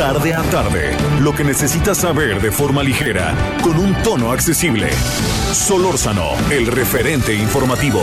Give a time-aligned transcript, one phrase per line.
[0.00, 4.90] Tarde a tarde, lo que necesitas saber de forma ligera, con un tono accesible.
[5.52, 8.00] Solórzano, el referente informativo.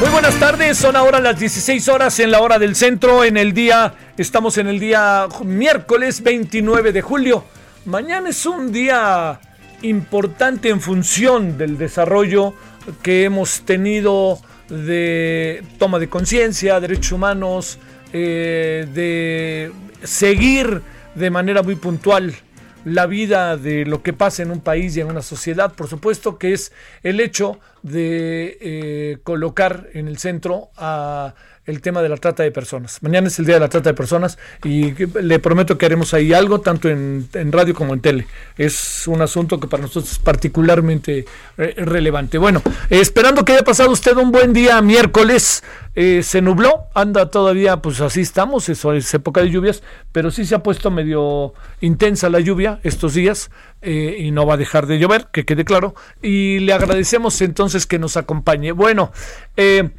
[0.00, 3.52] Muy buenas tardes, son ahora las 16 horas en la hora del centro, en el
[3.52, 7.44] día, estamos en el día miércoles 29 de julio.
[7.84, 9.38] Mañana es un día
[9.82, 12.54] importante en función del desarrollo
[13.02, 17.78] que hemos tenido de toma de conciencia, derechos humanos,
[18.12, 20.82] eh, de seguir
[21.14, 22.34] de manera muy puntual
[22.84, 26.38] la vida de lo que pasa en un país y en una sociedad, por supuesto,
[26.38, 32.16] que es el hecho de eh, colocar en el centro a el tema de la
[32.16, 33.00] trata de personas.
[33.02, 36.32] Mañana es el día de la trata de personas y le prometo que haremos ahí
[36.32, 38.26] algo, tanto en, radio como en tele.
[38.58, 41.24] Es un asunto que para nosotros es particularmente
[41.58, 42.38] eh, relevante.
[42.38, 45.62] Bueno, esperando que haya pasado usted un buen día miércoles.
[45.94, 50.46] Eh, se nubló, anda todavía, pues así estamos, eso es época de lluvias, pero sí
[50.46, 51.52] se ha puesto medio
[51.82, 53.50] intensa la lluvia estos días
[53.82, 55.94] eh, y no va a dejar de llover, que quede claro.
[56.22, 58.72] Y le agradecemos entonces que nos acompañe.
[58.72, 59.12] Bueno,
[59.58, 59.90] eh,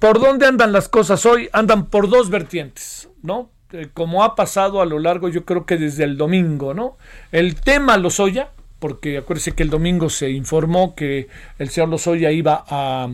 [0.00, 1.50] ¿Por dónde andan las cosas hoy?
[1.52, 3.50] Andan por dos vertientes, ¿no?
[3.72, 6.96] Eh, como ha pasado a lo largo, yo creo que desde el domingo, ¿no?
[7.32, 11.28] El tema Lozoya, porque acuérdese que el domingo se informó que
[11.58, 13.10] el señor Lozoya iba a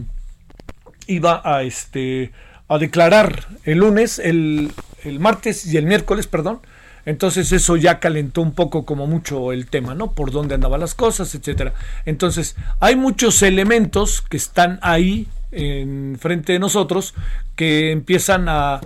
[1.09, 2.31] iba a este
[2.69, 6.61] a declarar el lunes, el, el martes y el miércoles, perdón.
[7.05, 10.13] Entonces eso ya calentó un poco como mucho el tema, ¿no?
[10.13, 11.75] Por dónde andaban las cosas, etcétera.
[12.05, 17.15] Entonces, hay muchos elementos que están ahí en frente de nosotros
[17.55, 18.81] que empiezan a,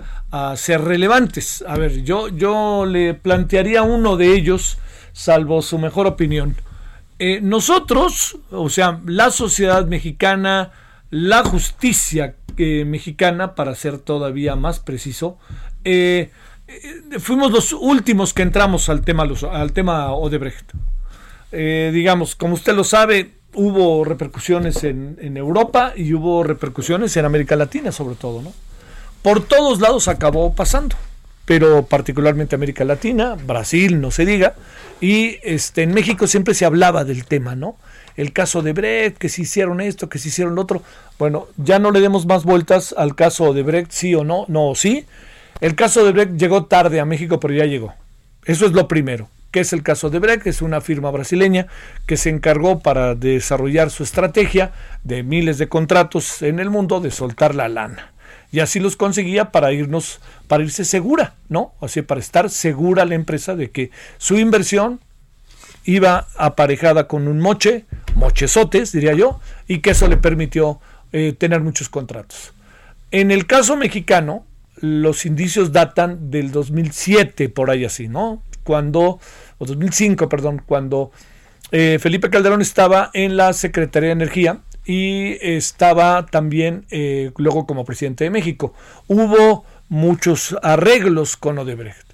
[0.55, 1.61] ser relevantes.
[1.67, 4.77] A ver, yo, yo le plantearía uno de ellos,
[5.11, 6.55] salvo su mejor opinión.
[7.19, 10.71] Eh, nosotros, o sea, la sociedad mexicana,
[11.09, 15.37] la justicia eh, mexicana, para ser todavía más preciso,
[15.83, 16.31] eh,
[17.19, 20.71] fuimos los últimos que entramos al tema, al tema Odebrecht.
[21.51, 27.91] digamos, como usted lo sabe, hubo repercusiones en, Europa y hubo repercusiones en América Latina
[27.91, 28.53] sobre todo, ¿no?
[29.21, 30.95] Por todos lados acabó pasando,
[31.45, 34.55] pero particularmente América Latina, Brasil, no se diga,
[34.99, 37.75] y este, en México siempre se hablaba del tema, ¿no?
[38.17, 40.81] El caso de Brecht, que se hicieron esto, que se hicieron lo otro.
[41.17, 44.69] Bueno, ya no le demos más vueltas al caso de Brecht, sí o no, no
[44.69, 45.05] o sí.
[45.61, 47.93] El caso de Brecht llegó tarde a México, pero ya llegó.
[48.43, 51.67] Eso es lo primero que es el caso de que es una firma brasileña
[52.05, 54.71] que se encargó para desarrollar su estrategia
[55.03, 58.13] de miles de contratos en el mundo de soltar la lana.
[58.51, 61.73] Y así los conseguía para irnos, para irse segura, ¿no?
[61.81, 64.99] Así para estar segura la empresa de que su inversión
[65.85, 67.85] iba aparejada con un moche,
[68.15, 70.79] mochesotes, diría yo, y que eso le permitió
[71.11, 72.53] eh, tener muchos contratos.
[73.11, 74.45] En el caso mexicano,
[74.79, 78.41] los indicios datan del 2007, por ahí así, ¿no?
[78.63, 79.19] Cuando
[79.57, 81.11] o 2005, perdón, cuando
[81.71, 87.85] eh, Felipe Calderón estaba en la Secretaría de Energía y estaba también eh, luego como
[87.85, 88.73] presidente de México.
[89.07, 92.11] Hubo muchos arreglos con Odebrecht.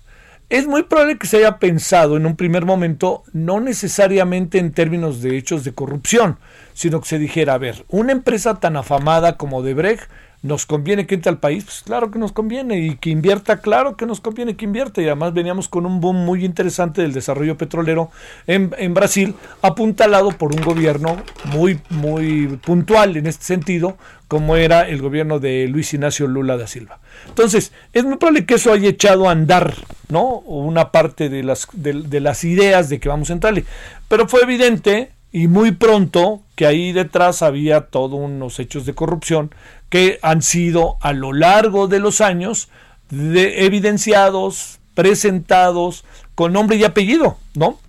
[0.50, 5.22] Es muy probable que se haya pensado en un primer momento, no necesariamente en términos
[5.22, 6.40] de hechos de corrupción,
[6.74, 10.10] sino que se dijera, a ver, una empresa tan afamada como Odebrecht
[10.44, 11.64] ¿Nos conviene que entre al país?
[11.64, 12.80] Pues claro que nos conviene.
[12.80, 15.02] Y que invierta, claro que nos conviene que invierta.
[15.02, 18.12] Y además veníamos con un boom muy interesante del desarrollo petrolero
[18.46, 23.98] en, en Brasil, apuntalado por un gobierno muy, muy puntual en este sentido,
[24.28, 27.00] como era el gobierno de Luis Ignacio Lula da Silva.
[27.28, 29.74] Entonces, es muy probable que eso haya echado a andar,
[30.10, 30.40] ¿no?
[30.40, 33.66] Una parte de las, de las ideas de que vamos a entrarle.
[34.08, 39.52] Pero fue evidente y muy pronto que ahí detrás había todos unos hechos de corrupción
[39.90, 42.70] que han sido a lo largo de los años
[43.10, 47.80] de, evidenciados, presentados con nombre y apellido, ¿no?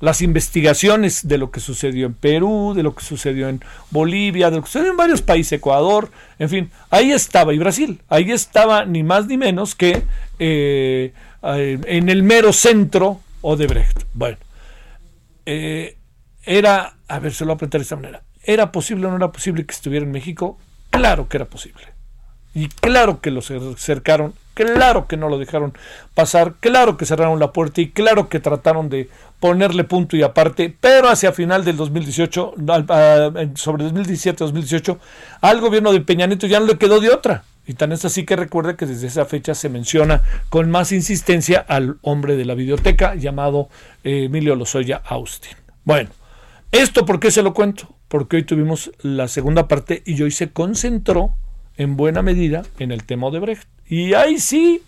[0.00, 4.56] Las investigaciones de lo que sucedió en Perú, de lo que sucedió en Bolivia, de
[4.56, 8.84] lo que sucedió en varios países, Ecuador, en fin, ahí estaba, y Brasil, ahí estaba
[8.84, 10.02] ni más ni menos que
[10.38, 11.12] eh,
[11.42, 14.04] eh, en el mero centro Odebrecht.
[14.14, 14.36] Bueno,
[15.46, 15.96] eh,
[16.46, 19.16] era, a ver, se lo voy a plantear de esta manera ¿era posible o no
[19.16, 20.58] era posible que estuviera en México?
[20.90, 21.82] Claro que era posible.
[22.54, 25.76] Y claro que lo cercaron, claro que no lo dejaron
[26.14, 29.08] pasar, claro que cerraron la puerta y claro que trataron de
[29.40, 32.54] ponerle punto y aparte, pero hacia final del 2018,
[33.56, 34.98] sobre 2017-2018,
[35.40, 37.42] al gobierno de Peña Nieto ya no le quedó de otra.
[37.66, 41.64] Y tan es así que recuerda que desde esa fecha se menciona con más insistencia
[41.66, 43.68] al hombre de la biblioteca llamado
[44.04, 45.56] eh, Emilio Lozoya Austin.
[45.82, 46.10] Bueno,
[46.74, 47.94] ¿esto por qué se lo cuento?
[48.08, 51.34] Porque hoy tuvimos la segunda parte y hoy se concentró
[51.76, 53.68] en buena medida en el tema de Brecht.
[53.86, 54.82] Y ahí sí,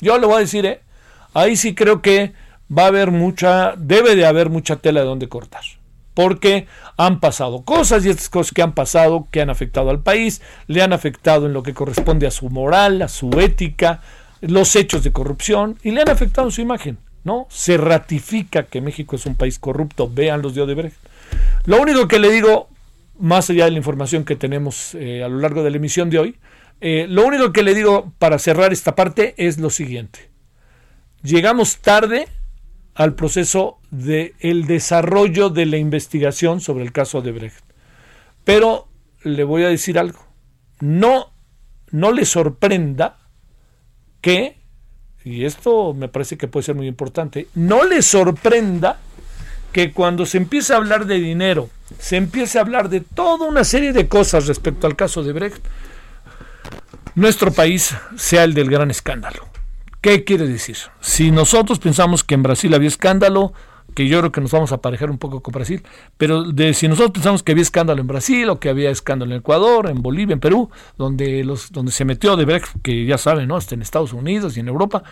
[0.00, 0.80] yo le voy a decir, ¿eh?
[1.34, 2.32] ahí sí creo que
[2.76, 5.62] va a haber mucha, debe de haber mucha tela de donde cortar.
[6.14, 6.66] Porque
[6.96, 10.82] han pasado cosas y estas cosas que han pasado, que han afectado al país, le
[10.82, 14.02] han afectado en lo que corresponde a su moral, a su ética,
[14.40, 16.98] los hechos de corrupción y le han afectado su imagen.
[17.22, 17.46] ¿no?
[17.50, 20.96] Se ratifica que México es un país corrupto, vean los de Odebrecht.
[21.64, 22.68] Lo único que le digo,
[23.18, 26.18] más allá de la información que tenemos eh, a lo largo de la emisión de
[26.18, 26.36] hoy,
[26.80, 30.30] eh, lo único que le digo para cerrar esta parte es lo siguiente.
[31.22, 32.26] Llegamos tarde
[32.94, 37.64] al proceso del el desarrollo de la investigación sobre el caso de Brecht.
[38.44, 38.88] Pero
[39.22, 40.20] le voy a decir algo.
[40.80, 41.32] No,
[41.90, 43.18] no le sorprenda
[44.20, 44.58] que,
[45.24, 48.98] y esto me parece que puede ser muy importante, no le sorprenda
[49.72, 53.64] que cuando se empieza a hablar de dinero, se empiece a hablar de toda una
[53.64, 55.64] serie de cosas respecto al caso de Brecht,
[57.14, 59.48] nuestro país sea el del gran escándalo.
[60.00, 60.76] ¿Qué quiere decir?
[61.00, 63.52] Si nosotros pensamos que en Brasil había escándalo,
[63.94, 65.82] que yo creo que nos vamos a aparejar un poco con Brasil,
[66.16, 69.90] pero si nosotros pensamos que había escándalo en Brasil o que había escándalo en Ecuador,
[69.90, 73.58] en Bolivia, en Perú, donde, los, donde se metió de Brecht, que ya saben, ¿no?
[73.58, 75.02] Está en Estados Unidos y en Europa,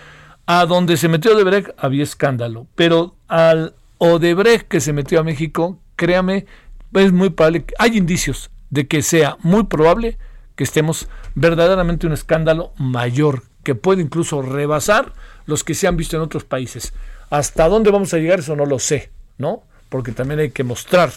[0.46, 5.24] a donde se metió de Brecht había escándalo, pero al Odebrecht que se metió a
[5.24, 6.46] México, créame,
[6.94, 10.18] es muy probable, hay indicios de que sea muy probable
[10.56, 15.12] que estemos verdaderamente un escándalo mayor, que puede incluso rebasar
[15.46, 16.92] los que se han visto en otros países.
[17.30, 18.40] ¿Hasta dónde vamos a llegar?
[18.40, 19.62] Eso no lo sé, ¿no?
[19.88, 21.10] Porque también hay que mostrar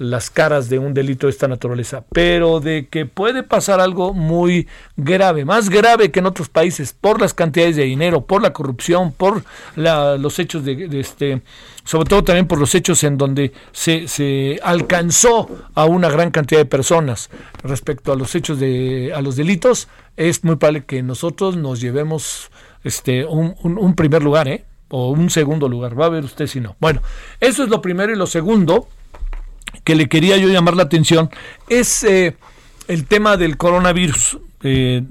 [0.00, 4.66] las caras de un delito de esta naturaleza, pero de que puede pasar algo muy
[4.96, 9.12] grave, más grave que en otros países, por las cantidades de dinero, por la corrupción,
[9.12, 9.44] por
[9.76, 11.42] los hechos de, este,
[11.84, 16.64] sobre todo también por los hechos en donde se, alcanzó a una gran cantidad de
[16.64, 17.28] personas
[17.62, 22.50] respecto a los hechos de, a los delitos, es muy probable que nosotros nos llevemos
[22.84, 24.64] este un, un primer lugar, ¿eh?
[24.88, 26.00] o un segundo lugar.
[26.00, 26.74] Va a ver usted si no.
[26.80, 27.02] Bueno,
[27.38, 28.88] eso es lo primero y lo segundo
[29.84, 31.30] que le quería yo llamar la atención
[31.68, 32.36] es eh,
[32.88, 34.38] el tema del coronavirus.
[34.62, 35.04] Eh,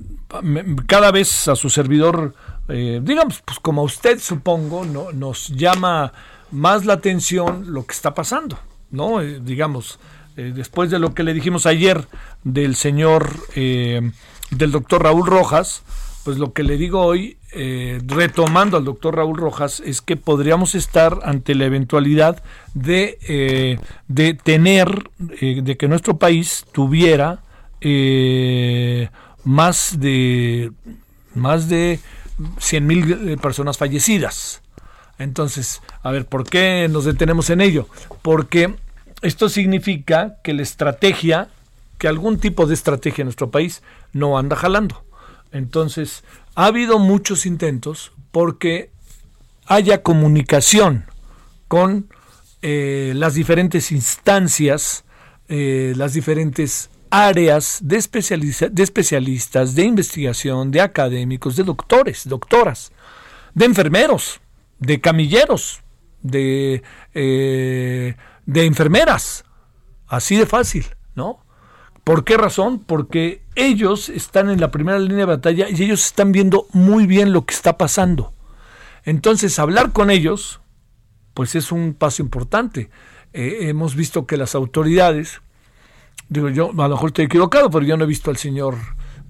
[0.88, 2.36] cada vez a su servidor,
[2.68, 6.14] eh, digamos, pues como a usted supongo, no, nos llama
[6.52, 8.60] más la atención lo que está pasando,
[8.92, 9.20] ¿no?
[9.20, 10.00] digamos,
[10.36, 12.08] después de lo que le dijimos ayer
[12.44, 15.84] del señor, del doctor Raúl Rojas,
[16.24, 20.75] pues lo que le digo hoy, eh, retomando al doctor Raúl Rojas, es que podríamos
[20.75, 22.44] estar ante la eventualidad
[22.74, 25.10] de, eh, de tener,
[25.42, 27.44] eh, de que nuestro país tuviera
[29.45, 30.74] más de
[31.33, 32.00] más de
[32.57, 34.62] 100 mil personas fallecidas.
[35.18, 37.88] Entonces, a ver, ¿por qué nos detenemos en ello?
[38.21, 38.75] Porque
[39.21, 41.48] esto significa que la estrategia,
[41.98, 43.81] que algún tipo de estrategia en nuestro país
[44.12, 45.08] no anda jalando.
[45.52, 46.24] Entonces,
[46.56, 48.92] ha habido muchos intentos porque
[49.66, 51.06] haya comunicación
[51.68, 52.10] con
[52.62, 55.06] eh, las diferentes instancias,
[55.48, 57.98] eh, las diferentes áreas de,
[58.72, 62.92] de especialistas, de investigación, de académicos, de doctores, doctoras,
[63.54, 64.42] de enfermeros,
[64.80, 65.82] de camilleros,
[66.22, 68.16] de, eh,
[68.46, 69.46] de enfermeras.
[70.08, 71.46] Así de fácil, ¿no?
[72.04, 72.80] ¿Por qué razón?
[72.80, 77.34] Porque ellos están en la primera línea de batalla y ellos están viendo muy bien
[77.34, 78.34] lo que está pasando.
[79.04, 80.62] Entonces, hablar con ellos,
[81.34, 82.90] pues es un paso importante.
[83.34, 85.42] Eh, hemos visto que las autoridades,
[86.30, 88.76] digo yo, a lo mejor estoy equivocado, pero yo no he visto al señor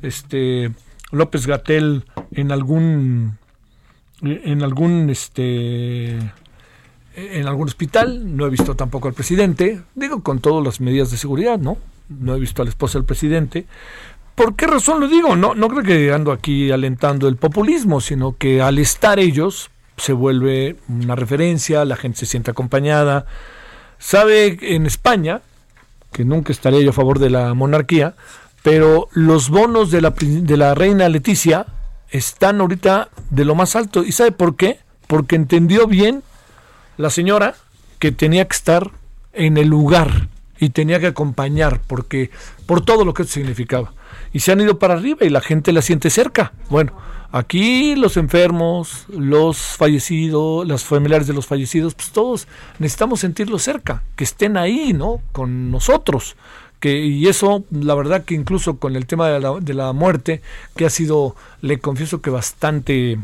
[0.02, 0.72] este,
[1.12, 3.38] López Gatel en algún,
[4.22, 6.18] en algún, este,
[7.16, 11.18] en algún hospital, no he visto tampoco al presidente, digo con todas las medidas de
[11.18, 11.78] seguridad, ¿no?
[12.10, 13.66] No he visto a la esposa del presidente.
[14.36, 15.36] ¿Por qué razón lo digo?
[15.36, 20.14] No, no creo que ando aquí alentando el populismo, sino que al estar ellos se
[20.14, 23.26] vuelve una referencia, la gente se siente acompañada.
[23.98, 25.42] Sabe en España,
[26.12, 28.16] que nunca estaría yo a favor de la monarquía,
[28.64, 31.66] pero los bonos de la, de la reina Leticia
[32.10, 34.04] están ahorita de lo más alto.
[34.04, 34.80] ¿Y sabe por qué?
[35.08, 36.24] Porque entendió bien
[36.98, 37.56] la señora
[38.00, 38.92] que tenía que estar
[39.34, 42.32] en el lugar y tenía que acompañar porque
[42.66, 43.94] por todo lo que significaba.
[44.34, 46.54] Y se han ido para arriba y la gente la siente cerca.
[46.70, 46.94] Bueno,
[47.32, 52.48] aquí los enfermos, los fallecidos, los familiares de los fallecidos, pues todos
[52.80, 55.22] necesitamos sentirlos cerca, que estén ahí, ¿no?
[55.32, 56.36] Con nosotros.
[56.80, 60.42] Que, y eso, la verdad que incluso con el tema de la, de la muerte,
[60.76, 63.20] que ha sido, le confieso que bastante,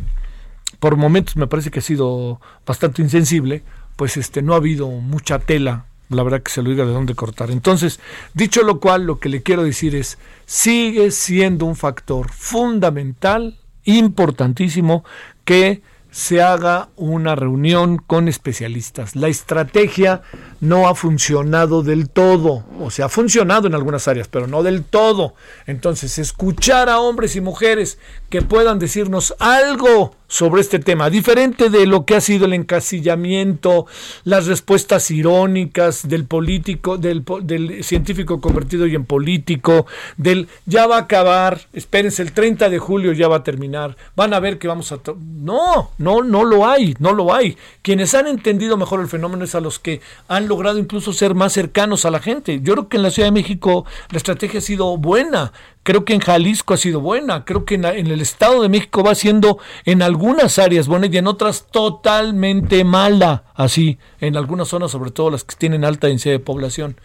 [0.79, 3.63] por momentos me parece que ha sido bastante insensible,
[3.95, 7.15] pues este no ha habido mucha tela la verdad que se lo diga de dónde
[7.15, 7.51] cortar.
[7.51, 7.99] Entonces,
[8.33, 15.03] dicho lo cual, lo que le quiero decir es, sigue siendo un factor fundamental, importantísimo,
[15.43, 15.81] que
[16.15, 19.17] se haga una reunión con especialistas.
[19.17, 20.21] La estrategia
[20.61, 24.85] no ha funcionado del todo, o sea, ha funcionado en algunas áreas, pero no del
[24.85, 25.33] todo.
[25.67, 31.85] Entonces, escuchar a hombres y mujeres que puedan decirnos algo sobre este tema, diferente de
[31.85, 33.85] lo que ha sido el encasillamiento,
[34.23, 39.85] las respuestas irónicas del político, del, del, científico convertido y en político,
[40.17, 44.33] del ya va a acabar, espérense, el 30 de julio ya va a terminar, van
[44.33, 44.99] a ver que vamos a...
[45.17, 47.57] No, no, no lo hay, no lo hay.
[47.81, 51.53] Quienes han entendido mejor el fenómeno es a los que han logrado incluso ser más
[51.53, 52.59] cercanos a la gente.
[52.61, 55.51] Yo creo que en la Ciudad de México la estrategia ha sido buena.
[55.85, 59.13] Creo que en Jalisco ha sido buena, creo que en, el Estado de México va
[59.13, 65.11] siendo en algunas áreas buena y en otras totalmente mala, así, en algunas zonas, sobre
[65.11, 66.99] todo las que tienen alta densidad de población.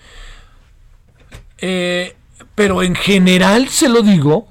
[1.58, 2.16] Eh,
[2.54, 4.48] pero en general, se lo digo,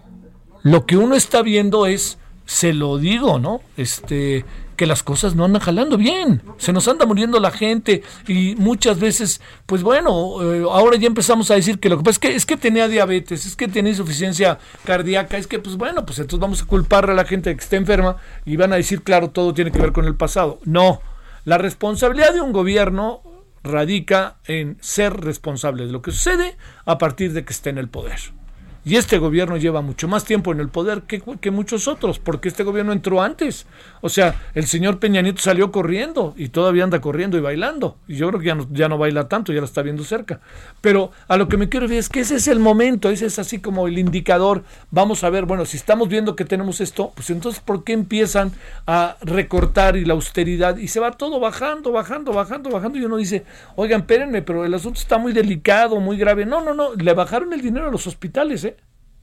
[0.61, 3.61] lo que uno está viendo es, se lo digo, ¿no?
[3.77, 4.45] Este,
[4.79, 8.97] que las cosas no andan jalando bien, se nos anda muriendo la gente y muchas
[8.97, 12.33] veces, pues bueno, eh, ahora ya empezamos a decir que lo que pasa es que
[12.33, 16.39] es que tenía diabetes, es que tenía insuficiencia cardíaca, es que pues bueno, pues entonces
[16.39, 19.53] vamos a culparle a la gente que esté enferma y van a decir, claro, todo
[19.53, 20.61] tiene que ver con el pasado.
[20.63, 21.01] No,
[21.43, 23.21] la responsabilidad de un gobierno
[23.65, 26.55] radica en ser responsable de lo que sucede
[26.85, 28.38] a partir de que esté en el poder.
[28.85, 32.47] Y este gobierno lleva mucho más tiempo en el poder que, que, muchos otros, porque
[32.47, 33.67] este gobierno entró antes.
[34.01, 37.97] O sea, el señor Peña Nieto salió corriendo y todavía anda corriendo y bailando.
[38.07, 40.39] Y yo creo que ya no, ya no baila tanto, ya la está viendo cerca.
[40.79, 43.37] Pero a lo que me quiero decir es que ese es el momento, ese es
[43.37, 44.63] así como el indicador.
[44.91, 48.53] Vamos a ver, bueno, si estamos viendo que tenemos esto, pues entonces, ¿por qué empiezan
[48.87, 50.77] a recortar y la austeridad?
[50.77, 52.97] Y se va todo bajando, bajando, bajando, bajando.
[52.97, 53.43] Y uno dice,
[53.75, 56.45] oigan, espérenme, pero el asunto está muy delicado, muy grave.
[56.45, 58.77] No, no, no, le bajaron el dinero a los hospitales, ¿eh?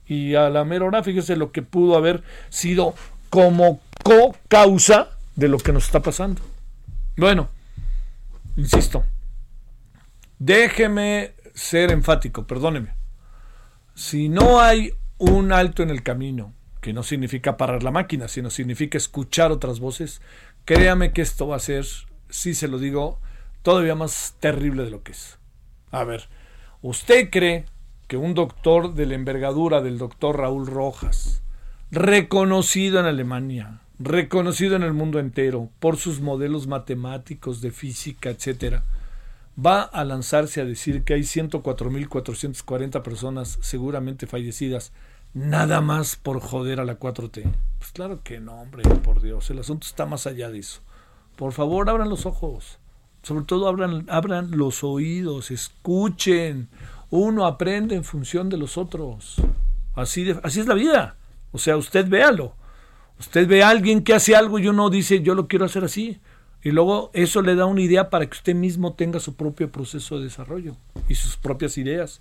[0.07, 2.93] Y a la mera hora, fíjese lo que pudo haber sido
[3.29, 6.41] como co-causa de lo que nos está pasando.
[7.17, 7.49] Bueno,
[8.55, 9.03] insisto,
[10.39, 12.95] déjeme ser enfático, perdóneme.
[13.95, 18.49] Si no hay un alto en el camino, que no significa parar la máquina, sino
[18.49, 20.21] significa escuchar otras voces,
[20.65, 21.85] créame que esto va a ser,
[22.29, 23.19] si se lo digo,
[23.63, 25.39] todavía más terrible de lo que es.
[25.91, 26.29] A ver,
[26.81, 27.65] ¿usted cree
[28.07, 31.41] que un doctor de la envergadura del doctor Raúl Rojas,
[31.91, 38.83] reconocido en Alemania, reconocido en el mundo entero por sus modelos matemáticos de física, etcétera,
[39.63, 44.93] va a lanzarse a decir que hay 104.440 personas seguramente fallecidas
[45.33, 47.43] nada más por joder a la 4T.
[47.79, 50.81] Pues claro que no, hombre, por Dios, el asunto está más allá de eso.
[51.35, 52.79] Por favor, abran los ojos.
[53.23, 56.69] Sobre todo abran, abran los oídos, escuchen
[57.09, 59.35] uno aprende en función de los otros.
[59.95, 61.15] Así, de, así es la vida.
[61.51, 62.53] O sea, usted véalo.
[63.19, 66.19] Usted ve a alguien que hace algo y uno dice, yo lo quiero hacer así.
[66.63, 70.17] Y luego eso le da una idea para que usted mismo tenga su propio proceso
[70.17, 70.75] de desarrollo
[71.07, 72.19] y sus propias ideas.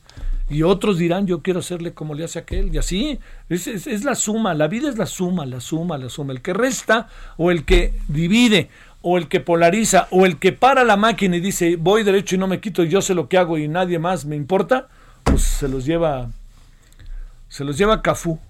[0.48, 2.72] Y otros dirán, yo quiero hacerle como le hace aquel.
[2.72, 6.32] Y así, es, la suma, la vida es la suma, la suma, la suma.
[6.32, 8.68] El que resta o el que divide
[9.08, 12.38] o el que polariza, o el que para la máquina y dice voy derecho y
[12.38, 14.88] no me quito, yo sé lo que hago y nadie más me importa,
[15.22, 16.28] pues se los lleva,
[17.48, 18.40] se los lleva Cafú,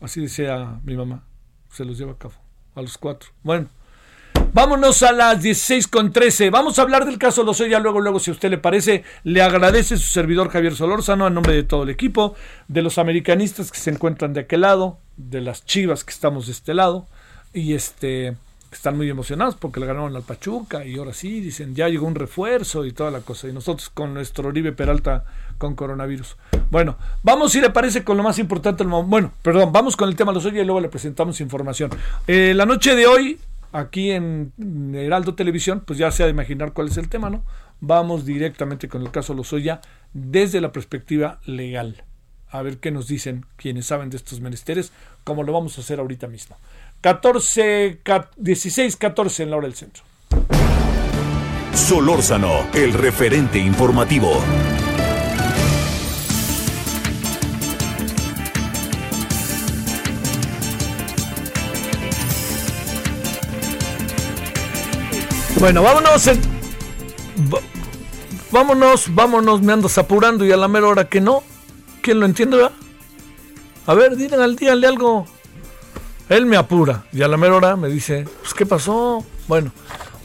[0.00, 1.24] así decía mi mamá,
[1.72, 2.38] se los lleva Cafú,
[2.76, 3.30] a los cuatro.
[3.42, 3.66] Bueno,
[4.52, 8.30] vámonos a las 16 con 13, vamos a hablar del caso Lozoya, luego, luego, si
[8.30, 11.90] a usted le parece, le agradece su servidor Javier Solórzano, a nombre de todo el
[11.90, 12.36] equipo,
[12.68, 16.52] de los americanistas que se encuentran de aquel lado, de las chivas que estamos de
[16.52, 17.08] este lado,
[17.52, 18.36] y este
[18.76, 22.14] están muy emocionados porque le ganaron al Pachuca y ahora sí, dicen, ya llegó un
[22.14, 23.48] refuerzo y toda la cosa.
[23.48, 25.24] Y nosotros con nuestro Oribe Peralta
[25.58, 26.36] con coronavirus.
[26.70, 28.84] Bueno, vamos si le parece con lo más importante.
[28.84, 31.90] Bueno, perdón, vamos con el tema de los hoy y luego le presentamos información.
[32.26, 33.38] Eh, la noche de hoy,
[33.72, 34.52] aquí en
[34.94, 37.42] Heraldo Televisión, pues ya se ha de imaginar cuál es el tema, ¿no?
[37.80, 39.80] Vamos directamente con el caso Lozoya
[40.12, 42.04] desde la perspectiva legal.
[42.48, 44.92] A ver qué nos dicen quienes saben de estos menesteres,
[45.24, 46.56] como lo vamos a hacer ahorita mismo.
[47.00, 48.00] 14,
[48.36, 50.02] 16, 14 en la hora del centro.
[51.72, 54.42] Solórzano, el referente informativo.
[65.58, 66.30] Bueno, vámonos.
[68.50, 71.42] Vámonos, vámonos, me andas apurando y a la mera hora que no.
[72.02, 72.68] ¿Quién lo entiende.
[73.86, 75.26] A ver, díganle, díganle algo.
[76.28, 79.24] Él me apura y a la mera hora me dice, pues, ¿qué pasó?
[79.46, 79.70] Bueno,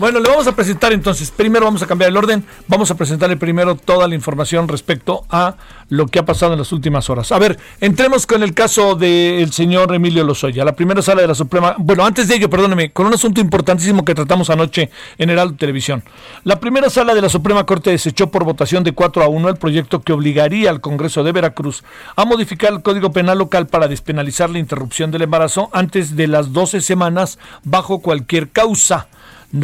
[0.02, 1.30] bueno, le vamos a presentar entonces.
[1.30, 2.44] Primero vamos a cambiar el orden.
[2.68, 5.58] Vamos a presentarle primero toda la información respecto a
[5.90, 7.32] lo que ha pasado en las últimas horas.
[7.32, 11.36] A ver, entremos con el caso del señor Emilio Lozoya, la primera sala de la
[11.36, 11.76] Suprema.
[11.78, 14.90] Bueno, antes de ello, perdóneme, con un asunto importantísimo que tratamos anoche
[15.20, 16.04] en Heraldo Televisión.
[16.46, 19.58] La primera sala de la Suprema Corte desechó por votación de 4 a 1 el
[19.58, 21.84] proyecto que obligaría al Congreso de Veracruz
[22.16, 26.54] a modificar el Código Penal local para despenalizar la interrupción del embarazo antes de las
[26.54, 29.08] 12 semanas bajo cualquier causa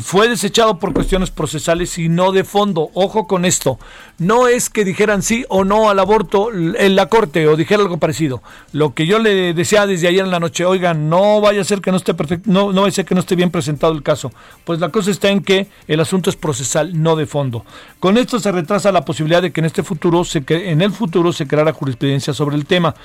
[0.02, 2.90] fue desechado por cuestiones procesales y no de fondo.
[2.94, 3.80] Ojo con esto.
[4.18, 7.98] No es que dijeran sí o no al aborto en la corte o dijera algo
[7.98, 8.42] parecido.
[8.74, 11.82] Lo que yo le decía desde ayer en la noche, oigan, no vaya a ser
[11.82, 14.04] que no esté perfecto, no, no vaya a ser que no esté bien presentado el
[14.04, 14.32] caso.
[14.66, 17.66] Pues la cosa está en que el asunto es procesal, no de fondo.
[18.00, 21.32] Con esto se retrasa la posibilidad de que en este futuro se en el futuro
[21.32, 22.96] se creara jurisprudencia sobre el tema.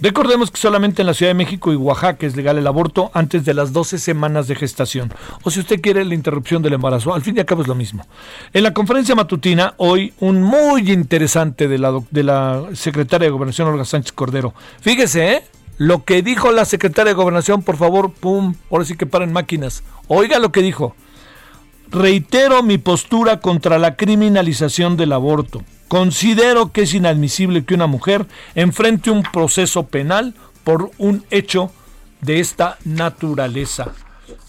[0.00, 3.44] Recordemos que solamente en la Ciudad de México y Oaxaca es legal el aborto antes
[3.44, 5.12] de las 12 semanas de gestación.
[5.42, 7.12] O si usted quiere la interrupción del embarazo.
[7.12, 8.06] Al fin y al cabo es lo mismo.
[8.52, 14.12] En la conferencia matutina, hoy un muy interesante de la, secretaria de Gobernación, Olga Sánchez
[14.12, 14.54] Cordero.
[14.80, 15.42] Fíjese, ¿eh?
[15.78, 19.82] Lo que dijo la secretaria de Gobernación, por favor, pum, ahora sí que paren máquinas.
[20.06, 20.94] Oiga lo que dijo.
[21.90, 25.64] Reitero mi postura contra la criminalización del aborto.
[25.88, 31.72] Considero que es inadmisible que una mujer enfrente un proceso penal por un hecho
[32.20, 33.92] de esta naturaleza.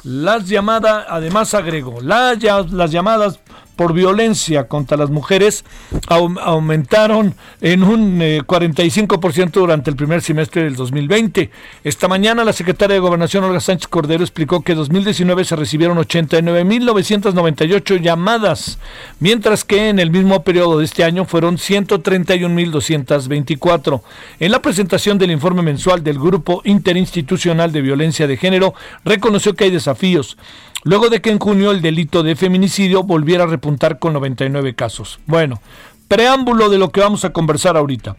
[0.03, 2.39] Las llamadas, además agregó, las
[2.91, 3.39] llamadas
[3.75, 5.65] por violencia contra las mujeres
[6.07, 11.49] aumentaron en un 45% eh, durante el primer semestre del 2020.
[11.83, 15.97] Esta mañana la secretaria de Gobernación Olga Sánchez Cordero explicó que en 2019 se recibieron
[15.97, 18.77] 89.998 llamadas,
[19.19, 24.01] mientras que en el mismo periodo de este año fueron 131.224.
[24.39, 29.63] En la presentación del informe mensual del Grupo Interinstitucional de Violencia de Género, reconoció que
[29.65, 30.37] hay desafíos
[30.83, 35.19] luego de que en junio el delito de feminicidio volviera a repuntar con 99 casos.
[35.25, 35.61] Bueno,
[36.07, 38.15] preámbulo de lo que vamos a conversar ahorita.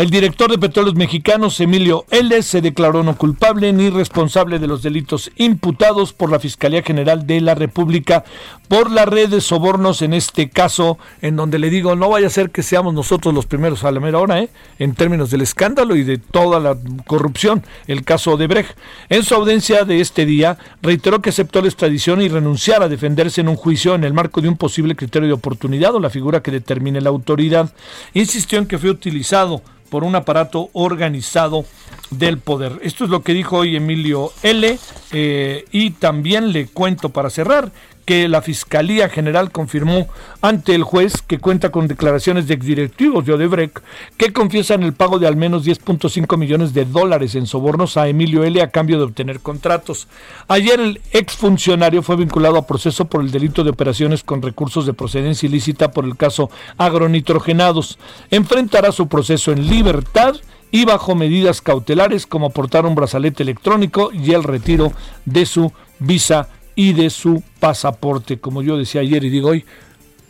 [0.00, 4.82] El director de Petróleos Mexicanos, Emilio L., se declaró no culpable ni responsable de los
[4.82, 8.24] delitos imputados por la Fiscalía General de la República
[8.66, 12.30] por la red de sobornos en este caso, en donde le digo, no vaya a
[12.30, 14.48] ser que seamos nosotros los primeros a la mera hora, ¿eh?
[14.78, 18.78] en términos del escándalo y de toda la corrupción, el caso de Brecht.
[19.10, 23.42] En su audiencia de este día, reiteró que aceptó la extradición y renunciar a defenderse
[23.42, 26.42] en un juicio en el marco de un posible criterio de oportunidad o la figura
[26.42, 27.74] que determine la autoridad.
[28.14, 31.64] Insistió en que fue utilizado por un aparato organizado
[32.10, 32.78] del poder.
[32.82, 34.78] Esto es lo que dijo hoy Emilio L.
[35.12, 37.72] Eh, y también le cuento para cerrar
[38.04, 40.08] que la Fiscalía General confirmó
[40.42, 43.78] ante el juez que cuenta con declaraciones de exdirectivos de Odebrecht
[44.16, 48.44] que confiesan el pago de al menos 10.5 millones de dólares en sobornos a Emilio
[48.44, 48.60] L.
[48.62, 50.08] a cambio de obtener contratos.
[50.48, 54.94] Ayer el exfuncionario fue vinculado a proceso por el delito de operaciones con recursos de
[54.94, 57.98] procedencia ilícita por el caso agronitrogenados.
[58.30, 60.34] Enfrentará su proceso en libertad
[60.70, 64.92] y bajo medidas cautelares como aportar un brazalete electrónico y el retiro
[65.24, 66.48] de su visa
[66.80, 68.40] y de su pasaporte.
[68.40, 69.66] Como yo decía ayer y digo hoy,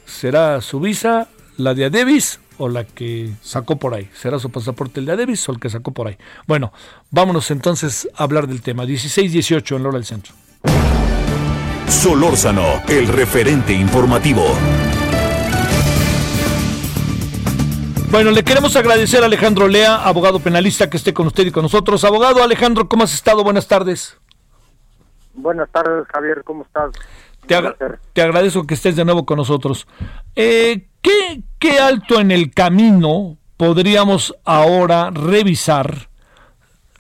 [0.05, 4.11] ¿será su visa la de Adebis o la que sacó por ahí?
[4.21, 6.17] ¿Será su pasaporte el de Adebis o el que sacó por ahí?
[6.49, 6.73] Bueno,
[7.13, 8.85] vámonos entonces a hablar del tema.
[8.85, 10.35] 16-18 en Lora del Centro.
[11.87, 14.45] Solórzano, el referente informativo.
[18.11, 21.63] Bueno, le queremos agradecer a Alejandro Lea, abogado penalista, que esté con usted y con
[21.63, 22.03] nosotros.
[22.03, 23.45] Abogado Alejandro, ¿cómo has estado?
[23.45, 24.17] Buenas tardes.
[25.35, 26.91] Buenas tardes, Javier, ¿cómo estás?
[27.47, 27.57] Te,
[28.13, 29.87] te agradezco que estés de nuevo con nosotros.
[30.37, 36.11] Eh, ¿qué, ¿Qué alto en el camino podríamos ahora revisar?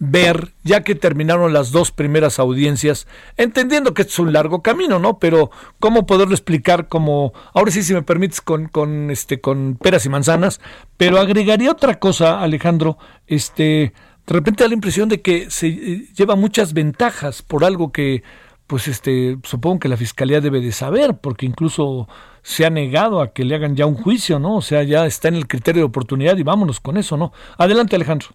[0.00, 5.18] ver, ya que terminaron las dos primeras audiencias, entendiendo que es un largo camino, ¿no?
[5.18, 10.06] Pero cómo poderlo explicar como, ahora sí, si me permites, con, con, este, con peras
[10.06, 10.60] y manzanas,
[10.96, 13.92] pero agregaría otra cosa, Alejandro, este,
[14.30, 18.22] de repente da la impresión de que se eh, lleva muchas ventajas por algo que,
[18.68, 22.06] pues, este, supongo que la fiscalía debe de saber, porque incluso
[22.42, 24.54] se ha negado a que le hagan ya un juicio, ¿no?
[24.54, 27.32] O sea, ya está en el criterio de oportunidad y vámonos con eso, ¿no?
[27.58, 28.28] Adelante, Alejandro.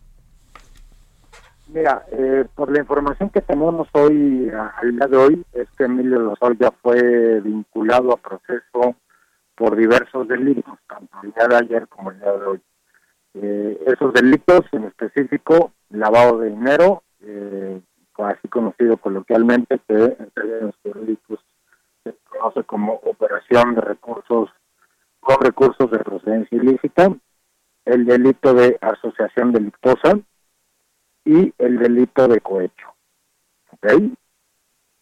[1.69, 6.19] Mira, eh, por la información que tenemos hoy, al día de hoy, es que Emilio
[6.19, 8.97] Lozoya fue vinculado a proceso
[9.55, 12.61] por diversos delitos, tanto el día de ayer como el día de hoy.
[13.35, 17.81] Eh, esos delitos, en específico, lavado de dinero, eh,
[18.17, 21.39] así conocido coloquialmente, que entre los delitos
[22.29, 24.49] conoce como operación de recursos
[25.19, 27.09] con recursos de procedencia ilícita,
[27.85, 30.19] el delito de asociación delictosa
[31.23, 32.93] y el delito de cohecho.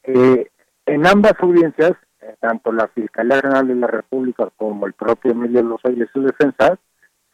[0.03, 0.49] Eh,
[0.85, 5.61] en ambas audiencias, eh, tanto la Fiscalía General de la República como el propio Emilio
[5.63, 6.77] Lozoya y su defensa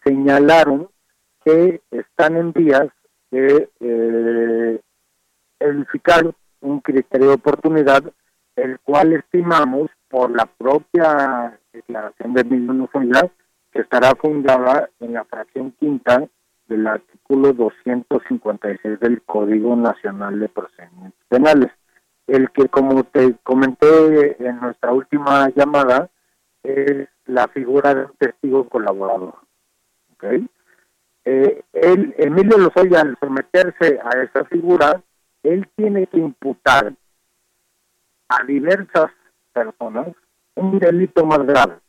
[0.03, 0.89] señalaron
[1.43, 2.87] que están en vías
[3.31, 4.81] de eh,
[5.59, 8.03] edificar un criterio de oportunidad,
[8.55, 13.31] el cual estimamos por la propia declaración de Lozoya
[13.71, 16.27] que estará fundada en la fracción quinta
[16.67, 21.71] del artículo 256 del Código Nacional de Procedimientos Penales.
[22.27, 26.09] El que, como te comenté en nuestra última llamada,
[26.63, 29.35] es la figura de un testigo colaborador.
[30.13, 30.47] ¿okay?
[31.25, 35.01] Eh, él, Emilio Lozoya, al someterse a esa figura,
[35.43, 36.93] él tiene que imputar
[38.29, 39.11] a diversas
[39.53, 40.07] personas
[40.55, 41.79] un delito más grave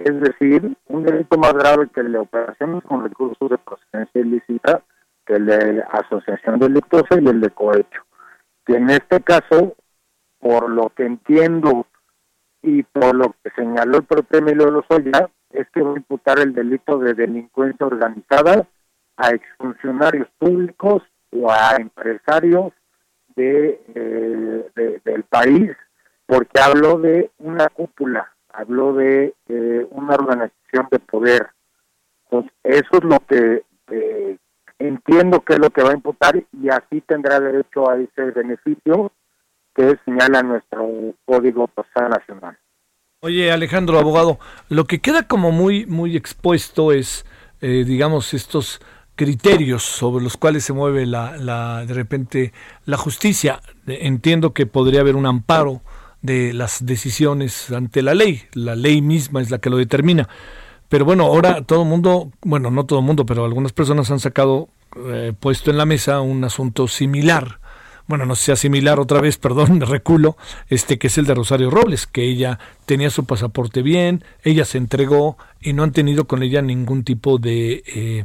[0.00, 4.82] es decir, un delito más grave que el de operaciones con recursos de procedencia ilícita,
[5.26, 8.02] que el de asociación delictuosa y el de cohecho.
[8.64, 9.76] Que en este caso,
[10.38, 11.86] por lo que entiendo
[12.62, 16.54] y por lo que señaló el propio Emilio Lozoya, es que va a imputar el
[16.54, 18.66] delito de delincuencia organizada
[19.16, 22.72] a exfuncionarios públicos o a empresarios
[23.36, 25.70] de, eh, del país,
[26.26, 31.50] porque habló de una cúpula habló de eh, una organización de poder.
[32.24, 34.36] Entonces, eso es lo que eh,
[34.78, 39.12] entiendo que es lo que va a imputar y así tendrá derecho a ese beneficio
[39.74, 42.58] que señala nuestro Código Postal Nacional.
[43.22, 44.38] Oye, Alejandro, abogado,
[44.70, 47.26] lo que queda como muy, muy expuesto es,
[47.60, 48.80] eh, digamos, estos
[49.14, 52.54] criterios sobre los cuales se mueve la, la, de repente
[52.86, 53.60] la justicia.
[53.86, 55.82] Entiendo que podría haber un amparo
[56.22, 58.44] de las decisiones ante la ley.
[58.54, 60.26] La ley misma es la que lo determina.
[60.88, 64.20] Pero bueno, ahora todo el mundo, bueno, no todo el mundo, pero algunas personas han
[64.20, 67.60] sacado, eh, puesto en la mesa un asunto similar.
[68.10, 72.08] Bueno, no sea similar otra vez, perdón, reculo, este que es el de Rosario Robles,
[72.08, 76.60] que ella tenía su pasaporte bien, ella se entregó y no han tenido con ella
[76.60, 78.24] ningún tipo de, eh,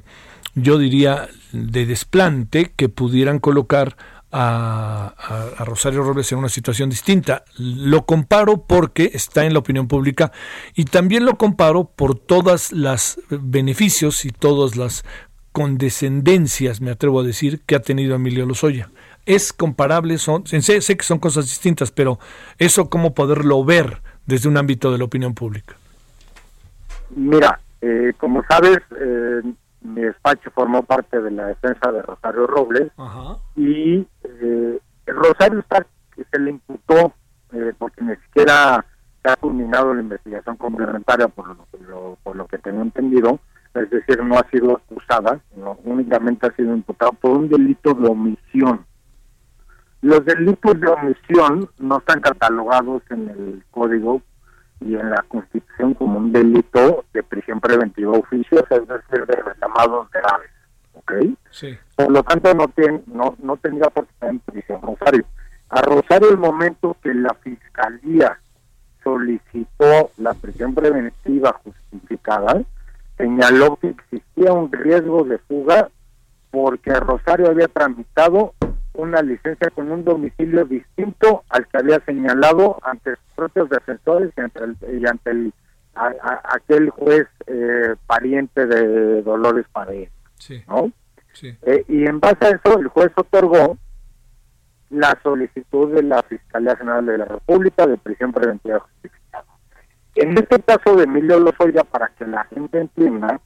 [0.55, 3.95] yo diría, de desplante que pudieran colocar
[4.31, 5.13] a,
[5.59, 7.45] Rosario Robles en una situación distinta.
[7.55, 10.31] Lo comparo porque está en la opinión pública
[10.73, 15.05] y también lo comparo por todas las beneficios y todas las
[15.51, 18.89] condescendencias, me atrevo a decir, que ha tenido Emilio Lozoya.
[19.25, 22.19] Es comparable, son, sé, sé que son cosas distintas, pero
[22.57, 25.75] eso cómo poderlo ver desde un ámbito de la opinión pública.
[27.09, 29.41] Mira, eh, como sabes, eh,
[29.81, 32.91] mi despacho formó parte de la defensa de Rosario Robles
[33.55, 35.85] y eh, Rosario está
[36.31, 37.13] se le imputó
[37.53, 38.85] eh, porque ni siquiera
[39.23, 43.39] se ha culminado la investigación complementaria por lo, por lo que tengo entendido,
[43.73, 48.07] es decir, no ha sido acusada, sino únicamente ha sido imputada por un delito de
[48.07, 48.85] omisión.
[50.05, 54.21] Los delitos de omisión no están catalogados en el código
[54.79, 60.07] y en la Constitución como un delito de prisión preventiva oficiosa, es decir, de reclamados
[60.11, 60.51] graves.
[60.93, 61.11] ¿Ok?
[61.49, 61.75] Sí.
[61.95, 65.25] Por lo tanto, no, tiene, no, no tendría por qué estar en prisión Rosario.
[65.69, 68.37] A Rosario, el momento que la Fiscalía
[69.03, 72.61] solicitó la prisión preventiva justificada,
[73.17, 75.89] señaló que existía un riesgo de fuga
[76.51, 78.53] porque Rosario había tramitado
[78.95, 84.41] una licencia con un domicilio distinto al que había señalado ante sus propios defensores y
[84.41, 85.53] ante, el, y ante el,
[85.95, 90.09] aquel juez eh, pariente de Dolores Paredes.
[90.37, 90.63] Sí.
[90.67, 90.91] ¿no?
[91.41, 93.77] Eh, y en base a eso, el juez otorgó
[94.89, 99.45] la solicitud de la Fiscalía General de la República de prisión preventiva justificada.
[100.15, 103.41] En este caso de Emilio Lozoya, para que la gente entienda,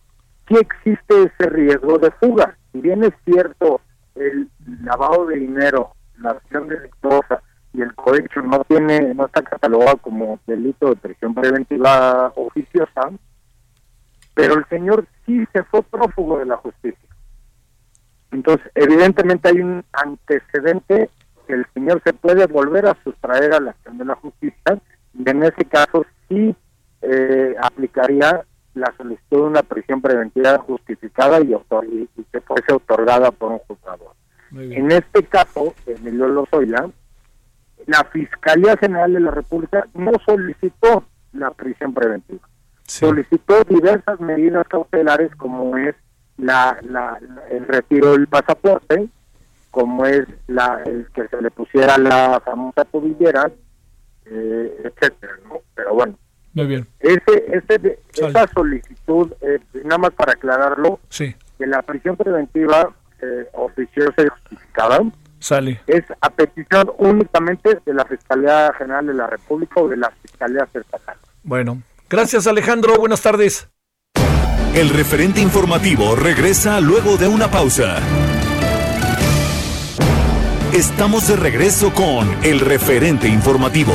[0.47, 2.57] sí existe ese riesgo de fuga.
[2.71, 3.81] Si bien es cierto
[4.19, 4.49] el
[4.83, 7.41] lavado de dinero, la acción delictuosa
[7.73, 13.11] y el cohecho no tiene, no está catalogado como delito de prisión preventiva oficiosa,
[14.33, 17.09] pero el señor sí se fue prófugo de la justicia.
[18.31, 21.09] Entonces, evidentemente hay un antecedente
[21.47, 24.79] que el señor se puede volver a sustraer a la acción de la justicia
[25.13, 26.55] y en ese caso sí
[27.01, 31.55] eh, aplicaría la solicitud de una prisión preventiva justificada y,
[32.31, 34.13] que fuese otorgada por un juzgador.
[34.51, 36.89] En este caso, Emilio Lozoya,
[37.85, 41.03] la Fiscalía General de la República no solicitó
[41.33, 42.47] la prisión preventiva.
[42.83, 45.95] Solicitó diversas medidas cautelares como es
[46.37, 46.79] la,
[47.51, 49.07] el retiro del pasaporte,
[49.69, 53.51] como es la, el que se le pusiera la famosa tobillera,
[54.25, 55.59] eh, etcétera, ¿no?
[55.75, 56.17] Pero bueno.
[56.53, 56.87] Muy bien.
[56.99, 61.35] Ese, esa solicitud, eh, nada más para aclararlo, sí.
[61.57, 65.01] que la prisión preventiva eh, oficiosa y justificada
[65.39, 65.81] Sale.
[65.87, 70.67] es a petición únicamente de la Fiscalía General de la República o de la Fiscalía
[70.73, 71.17] Estatal.
[71.43, 73.69] Bueno, gracias Alejandro, buenas tardes.
[74.75, 77.97] El referente informativo regresa luego de una pausa.
[80.73, 83.93] Estamos de regreso con el referente informativo.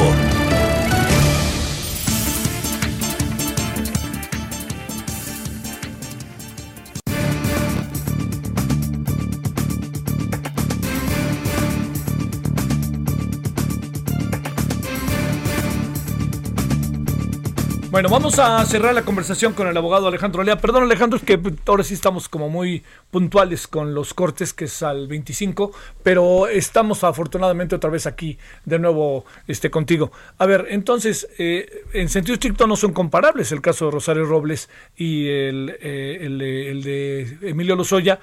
[17.95, 20.59] Bueno, vamos a cerrar la conversación con el abogado Alejandro Lea.
[20.59, 24.83] Perdón, Alejandro, es que ahora sí estamos como muy puntuales con los cortes, que es
[24.83, 25.71] al 25,
[26.03, 30.11] pero estamos afortunadamente otra vez aquí de nuevo este, contigo.
[30.39, 34.69] A ver, entonces, eh, en sentido estricto no son comparables el caso de Rosario Robles
[34.97, 38.19] y el, eh, el, el de Emilio Lozoya,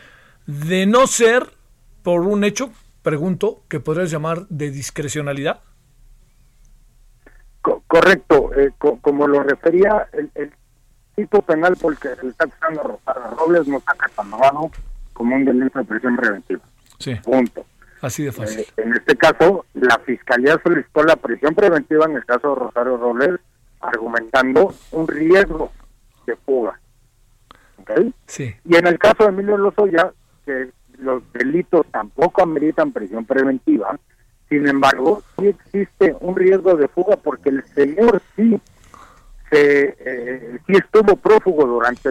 [0.47, 1.49] de no ser
[2.03, 2.71] por un hecho,
[3.03, 5.61] pregunto, que podrías llamar de discrecionalidad.
[7.61, 10.51] Correcto, eh, co como lo refería, el, el,
[11.15, 14.71] tipo penal por el está acusando Rosario Robles no está catalogado
[15.13, 16.61] como un delito de prisión preventiva.
[16.97, 17.15] Sí.
[17.15, 17.65] Punto.
[18.01, 18.61] Así de fácil.
[18.61, 22.97] Eh, en este caso, la fiscalía solicitó la prisión preventiva en el caso de Rosario
[22.97, 23.39] Robles,
[23.81, 25.71] argumentando un riesgo
[26.25, 26.79] de fuga.
[27.77, 28.13] ¿Okay?
[28.25, 28.55] Sí.
[28.65, 30.11] Y en el caso de Emilio Lozoya,
[30.45, 33.99] que los delitos tampoco ameritan prisión preventiva,
[34.51, 38.59] sin embargo, sí existe un riesgo de fuga porque el señor sí,
[39.49, 42.09] se, eh, sí estuvo prófugo durante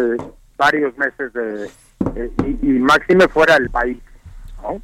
[0.56, 1.66] varios meses de,
[2.16, 3.98] eh, y, y, máxime fuera del país,
[4.62, 4.80] ¿no?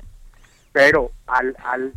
[0.71, 1.95] Pero al, al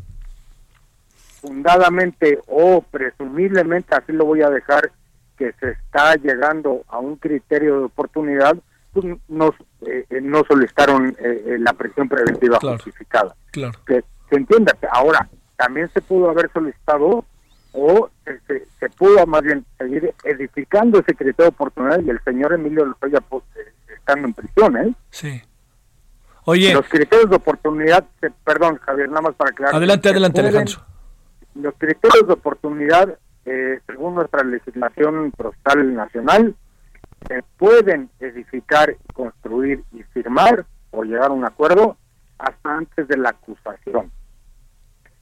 [1.42, 4.94] fundadamente o presumiblemente, así lo voy a dejar,
[5.38, 8.56] que se está llegando a un criterio de oportunidad,
[8.94, 9.54] pues no,
[9.86, 13.36] eh, no solicitaron la prisión preventiva claro, justificada.
[13.52, 13.78] Claro.
[13.86, 14.74] Que se entienda.
[14.92, 15.28] Ahora,
[15.60, 17.26] también se pudo haber solicitado
[17.74, 18.10] o
[18.80, 23.20] se, pudo más bien seguir edificando ese criterio de oportunidad y el señor Emilio Lozoya
[23.20, 23.44] pues,
[23.94, 24.94] estando en prisión, ¿eh?
[25.10, 25.42] Sí.
[26.46, 26.74] Oye.
[26.74, 29.76] Los criterios de oportunidad, se, perdón, Javier, nada más para aclarar.
[29.76, 30.86] Adelante, adelante, pueden, Alejandro.
[31.56, 36.56] Los criterios de oportunidad, eh, según nuestra legislación procesal nacional,
[37.28, 41.98] se pueden edificar, construir y firmar o llegar a un acuerdo
[42.38, 44.10] hasta antes de la acusación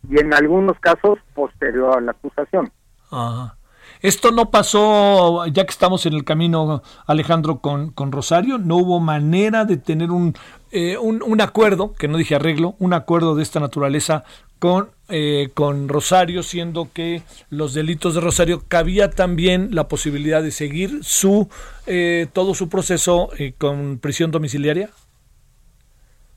[0.09, 2.71] y en algunos casos posterior a la acusación.
[3.11, 3.57] Ajá.
[4.01, 8.99] Esto no pasó, ya que estamos en el camino, Alejandro, con, con Rosario, no hubo
[8.99, 10.35] manera de tener un,
[10.71, 14.23] eh, un, un, acuerdo, que no dije arreglo, un acuerdo de esta naturaleza
[14.59, 20.51] con, eh, con Rosario, siendo que los delitos de Rosario cabía también la posibilidad de
[20.51, 21.49] seguir su
[21.87, 24.89] eh, todo su proceso con prisión domiciliaria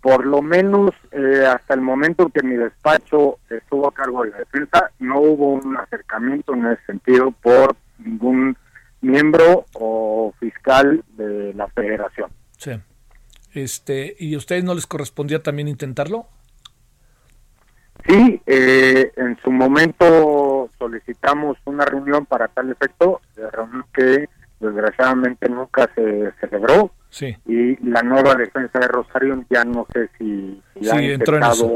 [0.00, 4.38] por lo menos eh, hasta el momento que mi despacho estuvo a cargo de la
[4.38, 8.56] defensa, no hubo un acercamiento en ese sentido por ningún
[9.02, 12.30] miembro o fiscal de la federación.
[12.56, 12.72] Sí.
[13.52, 16.26] Este, ¿Y a ustedes no les correspondía también intentarlo?
[18.06, 23.20] Sí, eh, en su momento solicitamos una reunión para tal efecto,
[23.52, 24.28] reunión que
[24.60, 26.90] desgraciadamente nunca se celebró.
[27.10, 27.36] Sí.
[27.46, 31.42] Y la nueva defensa de Rosario ya no sé si, si sí, ha entró en
[31.42, 31.74] eso.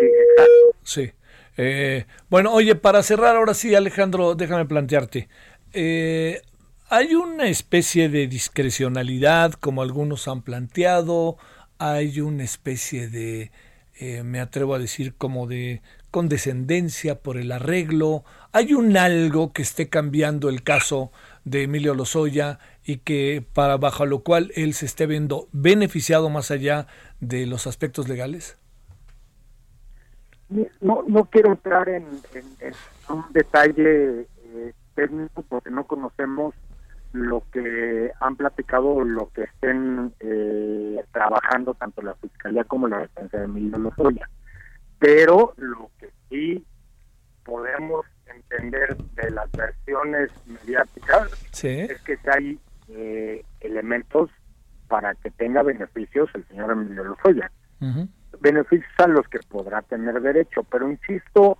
[0.00, 0.78] Sí, exacto.
[0.82, 1.12] Sí.
[1.58, 5.28] Eh, bueno, oye, para cerrar ahora sí, Alejandro, déjame plantearte.
[5.72, 6.40] Eh,
[6.88, 11.36] hay una especie de discrecionalidad, como algunos han planteado,
[11.78, 13.50] hay una especie de,
[13.98, 19.62] eh, me atrevo a decir, como de condescendencia por el arreglo, hay un algo que
[19.62, 21.12] esté cambiando el caso
[21.44, 26.50] de Emilio Lozoya y que para bajo lo cual él se esté viendo beneficiado más
[26.50, 26.86] allá
[27.20, 28.56] de los aspectos legales?
[30.80, 32.74] No, no quiero entrar en, en, en
[33.10, 36.54] un detalle eh, técnico porque no conocemos
[37.12, 43.36] lo que han platicado, lo que estén eh, trabajando tanto la Fiscalía como la defensa
[43.36, 44.30] de Emilio Lozoya.
[44.98, 46.64] Pero lo que sí
[47.44, 51.80] podemos entender de las versiones mediáticas sí.
[51.80, 54.30] es que si hay eh, elementos
[54.88, 57.50] para que tenga beneficios el señor Emilio Lozoya.
[57.80, 58.08] Uh -huh.
[58.40, 61.58] Beneficios a los que podrá tener derecho, pero insisto,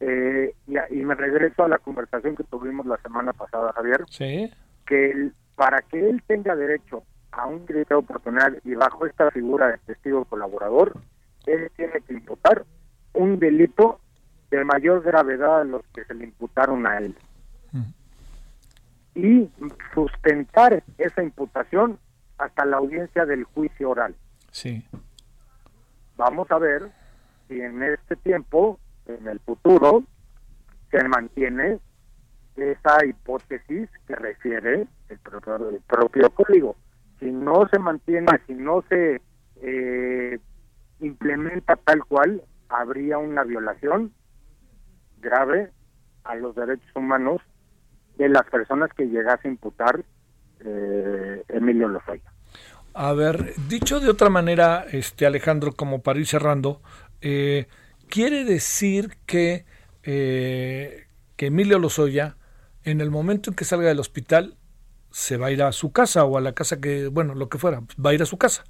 [0.00, 4.52] eh, y, y, me regreso a la conversación que tuvimos la semana pasada, Javier, sí.
[4.86, 9.30] que el, para que él tenga derecho a un crédito de oportunidad y bajo esta
[9.30, 10.94] figura de testigo colaborador,
[11.46, 12.64] él tiene que imputar
[13.12, 14.00] un delito
[14.50, 17.14] de mayor gravedad a los que se le imputaron a él.
[19.14, 19.48] Y
[19.94, 21.98] sustentar esa imputación
[22.38, 24.14] hasta la audiencia del juicio oral.
[24.50, 24.84] Sí.
[26.16, 26.90] Vamos a ver
[27.48, 30.04] si en este tiempo, en el futuro,
[30.90, 31.78] se mantiene
[32.56, 36.76] esa hipótesis que refiere el propio, el propio código.
[37.18, 39.20] Si no se mantiene, si no se
[39.62, 40.38] eh,
[41.00, 44.12] implementa tal cual, habría una violación
[45.20, 45.70] grave
[46.24, 47.40] a los derechos humanos
[48.16, 50.04] de las personas que llegase a imputar
[50.64, 52.32] eh, Emilio Lozoya.
[52.94, 56.80] A ver, dicho de otra manera, este Alejandro, como para ir cerrando,
[57.20, 57.66] eh,
[58.08, 59.64] quiere decir que,
[60.04, 62.36] eh, que Emilio Lozoya,
[62.84, 64.56] en el momento en que salga del hospital,
[65.10, 67.58] se va a ir a su casa o a la casa que, bueno, lo que
[67.58, 68.64] fuera, va a ir a su casa.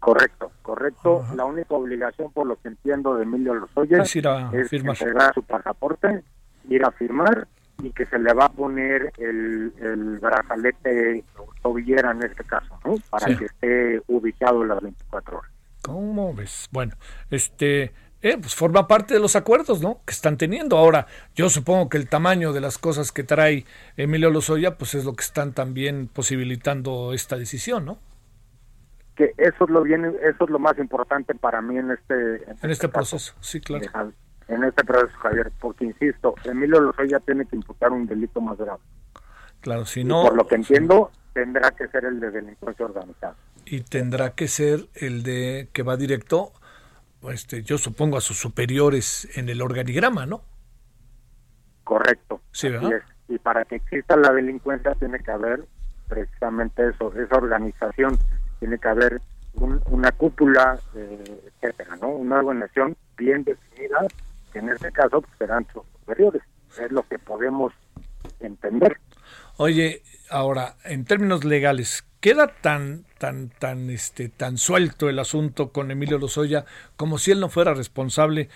[0.00, 1.24] Correcto, correcto.
[1.36, 4.96] La única obligación, por lo que entiendo, de Emilio Lozoya es ir a firmar.
[4.98, 6.22] entregar su pasaporte,
[6.68, 7.48] ir a firmar
[7.82, 12.78] y que se le va a poner el, el brazalete o tobillera en este caso,
[12.84, 12.94] ¿no?
[13.10, 13.36] Para Sí.
[13.36, 15.52] que esté ubicado las 24 horas.
[15.82, 16.68] ¿Cómo ves?
[16.72, 16.94] Bueno,
[17.30, 20.00] este, eh, pues forma parte de los acuerdos, ¿no?
[20.04, 20.76] Que están teniendo.
[20.76, 23.64] Ahora, yo supongo que el tamaño de las cosas que trae
[23.96, 27.98] Emilio Lozoya, pues es lo que están también posibilitando esta decisión, ¿no?
[29.14, 32.70] Que eso es lo bien, eso es lo más importante para mí en este En
[32.70, 32.92] este caso.
[33.16, 34.12] proceso, sí, claro.
[34.48, 38.80] En este proceso, Javier, porque insisto, Emilio Lozoya tiene que imputar un delito más grave.
[39.60, 43.36] Claro, si Y no, por lo que entiendo, tendrá que ser el de delincuencia organizada.
[43.66, 46.52] y tendrá que ser el de que va directo,
[47.30, 50.42] este, yo supongo a sus superiores en el organigrama, ¿no?
[51.84, 52.40] Correcto.
[52.52, 52.92] Sí, ¿verdad?
[52.94, 53.02] es.
[53.28, 55.64] Y para que exista la delincuencia tiene que haber
[56.08, 58.18] precisamente eso, esa organización,
[58.58, 59.20] tiene que haber
[59.54, 62.08] un- una cúpula, eh, etcétera, ¿no?
[62.08, 64.06] Una organización bien definida,
[64.58, 66.42] en este caso pues, serán superiores.
[66.80, 67.72] Es lo que podemos
[68.40, 68.98] entender.
[69.56, 75.90] Oye, ahora, en términos legales, ¿queda tan, tan, tan, este, tan suelto el asunto con
[75.90, 76.64] Emilio Lozoya
[76.96, 78.48] como si él no fuera responsable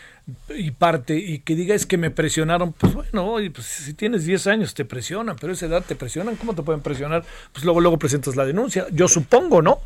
[0.50, 2.72] y parte y que diga es que me presionaron?
[2.72, 6.36] Pues bueno, oye, pues si tienes 10 años te presionan, pero esa edad te presionan,
[6.36, 7.24] ¿cómo te pueden presionar?
[7.52, 8.86] Pues luego, luego presentas la denuncia.
[8.92, 9.80] Yo supongo, ¿no?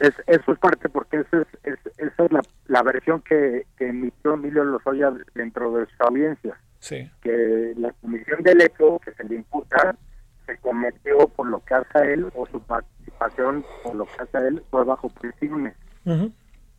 [0.00, 3.88] Es, eso es parte porque esa es, es- esa es la, la versión que, que
[3.88, 6.58] emitió Emilio Lozoya dentro de su audiencia.
[6.82, 7.10] Sí.
[7.20, 9.94] que la comisión del hecho que se le imputa
[10.46, 14.62] se cometió por lo que hace él o su participación por lo que hace él
[14.70, 15.08] fue bajo.
[15.08, 16.32] Ujú.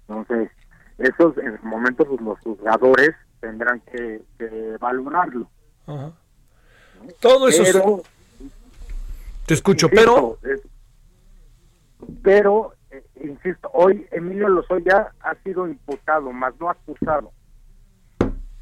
[0.08, 0.50] Entonces,
[0.98, 5.48] esos en su momento pues, los juzgadores tendrán que, que valorarlo.
[5.86, 6.12] Ajá.
[7.20, 7.80] Todo eso es-
[9.46, 10.62] te escucho, pero es-
[12.24, 12.74] pero,
[13.24, 17.32] insisto, hoy Emilio Lozoya ha sido imputado, más no acusado.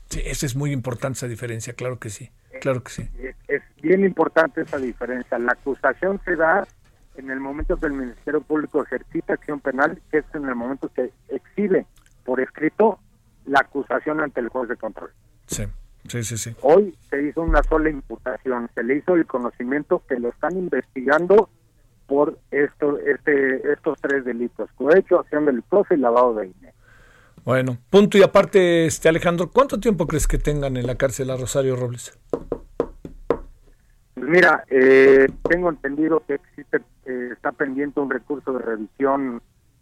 [0.10, 3.10] sí, esa es muy importante esa diferencia, claro que sí, claro que sí.
[3.19, 5.38] es, es bien importante esa diferencia.
[5.39, 6.67] La acusación se da
[7.15, 10.89] en el momento que el Ministerio Público ejercita acción penal, que es en el momento
[10.93, 11.86] que exhibe
[12.24, 13.00] por escrito
[13.45, 15.12] la acusación ante el juez de control.
[15.48, 15.63] Sí,
[16.08, 16.56] sí, sí, sí.
[16.62, 21.50] Hoy se hizo una sola imputación, se le hizo el conocimiento que lo están investigando
[22.10, 26.74] por esto, este, estos tres delitos, cohecho, acción delictuosa y lavado de dinero.
[27.45, 31.38] Bueno, punto y aparte, este Alejandro, ¿cuánto tiempo crees que tengan en la cárcel a
[31.38, 32.17] Rosario Robles?
[34.15, 39.41] Pues mira, eh, tengo entendido que existe, eh, está pendiente un recurso de revisión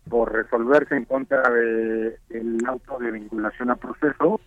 [0.10, 4.40] por resolverse en contra de el auto de vinculación a proceso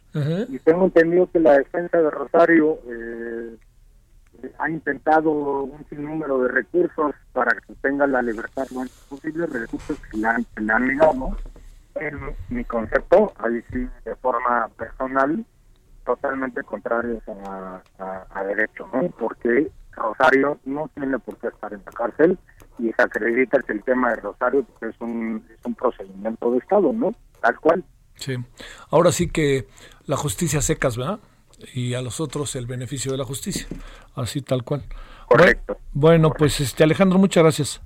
[0.48, 3.56] y tengo entendido que la defensa de Rosario eh,
[4.58, 9.98] ha intentado un sinnúmero de recursos para que tenga la libertad lo antes posible, recursos
[10.10, 10.90] que le han, le han.
[11.96, 15.44] En mi concepto, ahí sí, de forma personal,
[16.04, 19.08] totalmente contrarios a, a- a derecho, ¿no?
[19.18, 22.38] Porque Rosario no tiene por qué estar en la cárcel
[22.78, 26.58] y se acredita que el tema de Rosario pues, es, un, es un procedimiento de
[26.58, 27.12] Estado, ¿no?
[27.42, 27.84] Tal cual.
[28.14, 28.36] Sí.
[28.90, 29.66] Ahora sí que
[30.06, 31.18] la justicia secas, ¿verdad?
[31.74, 33.66] Y a los otros el beneficio de la justicia.
[34.14, 34.84] Así tal cual.
[35.26, 35.78] Correcto.
[35.92, 37.82] Bueno, pues este Alejandro, muchas gracias.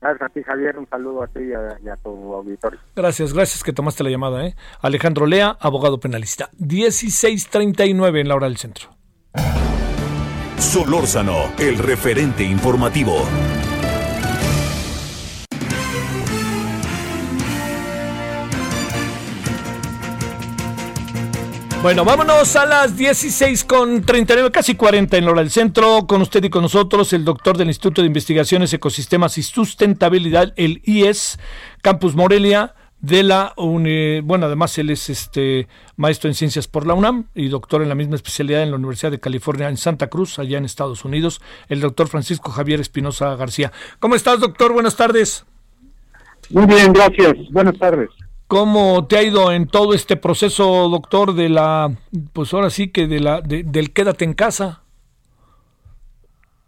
[0.00, 0.76] Gracias a ti, Javier.
[0.78, 2.80] Un saludo a ti y a, y a tu auditorio.
[2.96, 4.56] Gracias, gracias que tomaste la llamada, ¿eh?
[4.80, 6.50] Alejandro Lea, abogado penalista.
[6.58, 8.90] 1639 en la hora del centro.
[10.58, 13.24] Solórzano, el referente informativo.
[21.82, 26.06] Bueno, vámonos a las 16 con 39, casi 40 en hora del centro.
[26.06, 30.80] Con usted y con nosotros, el doctor del Instituto de Investigaciones, Ecosistemas y Sustentabilidad, el
[30.84, 31.40] IES,
[31.82, 35.66] Campus Morelia, de la bueno, además él es este
[35.96, 39.10] maestro en ciencias por la UNAM y doctor en la misma especialidad en la Universidad
[39.10, 43.72] de California en Santa Cruz, allá en Estados Unidos, el doctor Francisco Javier Espinosa García.
[43.98, 44.72] ¿Cómo estás, doctor?
[44.72, 45.44] Buenas tardes.
[46.50, 47.34] Muy bien, gracias.
[47.50, 48.08] Buenas tardes.
[48.52, 51.90] ¿Cómo te ha ido en todo este proceso, doctor, de la,
[52.34, 54.82] pues ahora sí que de la, del quédate en casa?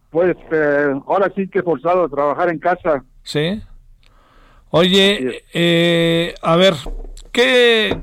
[0.09, 3.05] Pues eh, ahora sí que he forzado a trabajar en casa.
[3.23, 3.61] Sí.
[4.71, 6.73] Oye, eh, a ver,
[7.33, 7.95] ¿qué,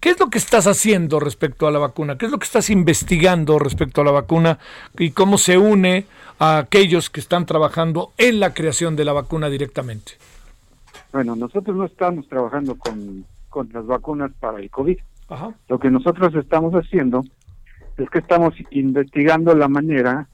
[0.00, 2.18] ¿qué es lo que estás haciendo respecto a la vacuna?
[2.18, 4.58] ¿Qué es lo que estás investigando respecto a la vacuna?
[4.98, 6.06] ¿Y cómo se une
[6.40, 10.14] a aquellos que están trabajando en la creación de la vacuna directamente?
[11.12, 14.98] Bueno, nosotros no estamos trabajando con, con las vacunas para el COVID.
[15.68, 17.22] Lo que nosotros estamos haciendo
[17.96, 20.28] es que estamos investigando la manera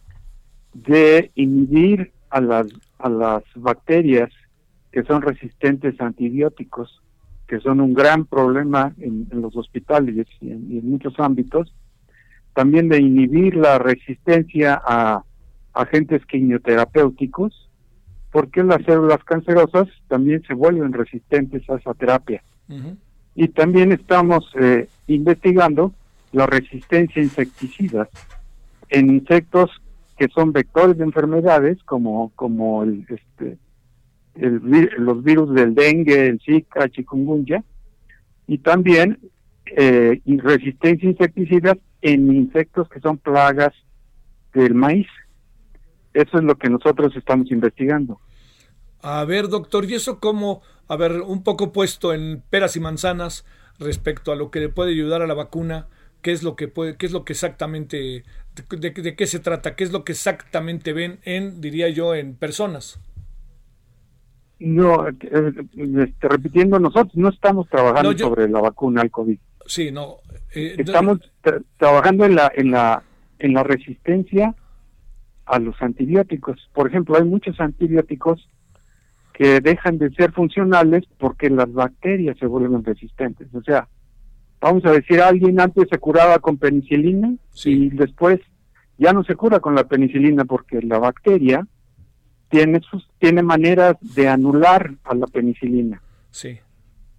[0.72, 2.66] de inhibir a las,
[2.98, 4.30] a las bacterias
[4.92, 7.02] que son resistentes a antibióticos,
[7.48, 11.74] que son un gran problema en, los hospitales y en, muchos ámbitos,
[12.54, 15.24] también de inhibir la resistencia a
[15.72, 17.68] agentes quimioterapéuticos,
[18.34, 22.42] porque las células cancerosas también se vuelven resistentes a esa terapia.
[23.36, 25.94] Y también estamos eh, investigando
[26.32, 28.08] la resistencia a insecticidas
[28.88, 29.70] en insectos
[30.18, 33.56] que son vectores de enfermedades como como el este
[34.34, 37.62] los virus del dengue, el Zika, chikungunya,
[38.48, 39.16] y también
[39.66, 43.74] eh, resistencia a insecticidas en insectos que son plagas
[44.52, 45.06] del maíz.
[46.14, 48.20] Eso es lo que nosotros estamos investigando.
[49.02, 53.44] A ver, doctor, ¿y eso cómo, a ver, un poco puesto en peras y manzanas
[53.78, 55.88] respecto a lo que le puede ayudar a la vacuna?
[56.22, 58.24] ¿Qué es lo que puede, qué es lo que exactamente,
[58.70, 59.76] de, de qué se trata?
[59.76, 62.98] ¿Qué es lo que exactamente ven en, diría yo, en personas?
[64.58, 69.38] No, eh, este, repitiendo, nosotros no estamos trabajando sobre la vacuna al COVID.
[69.66, 70.18] Sí, no.
[70.54, 71.18] Eh, estamos
[71.76, 73.02] trabajando en la, en, la,
[73.38, 74.54] en la resistencia
[75.46, 76.70] a los antibióticos.
[76.72, 78.48] Por ejemplo, hay muchos antibióticos
[79.32, 83.52] que dejan de ser funcionales porque las bacterias se vuelven resistentes.
[83.54, 83.88] O sea,
[84.60, 87.34] vamos a decir, alguien antes se curaba con penicilina
[87.64, 88.40] y después
[88.96, 91.66] ya no se cura con la penicilina porque la bacteria
[92.48, 96.00] tiene, sus, tiene maneras de anular a la penicilina.
[96.30, 96.60] Sí.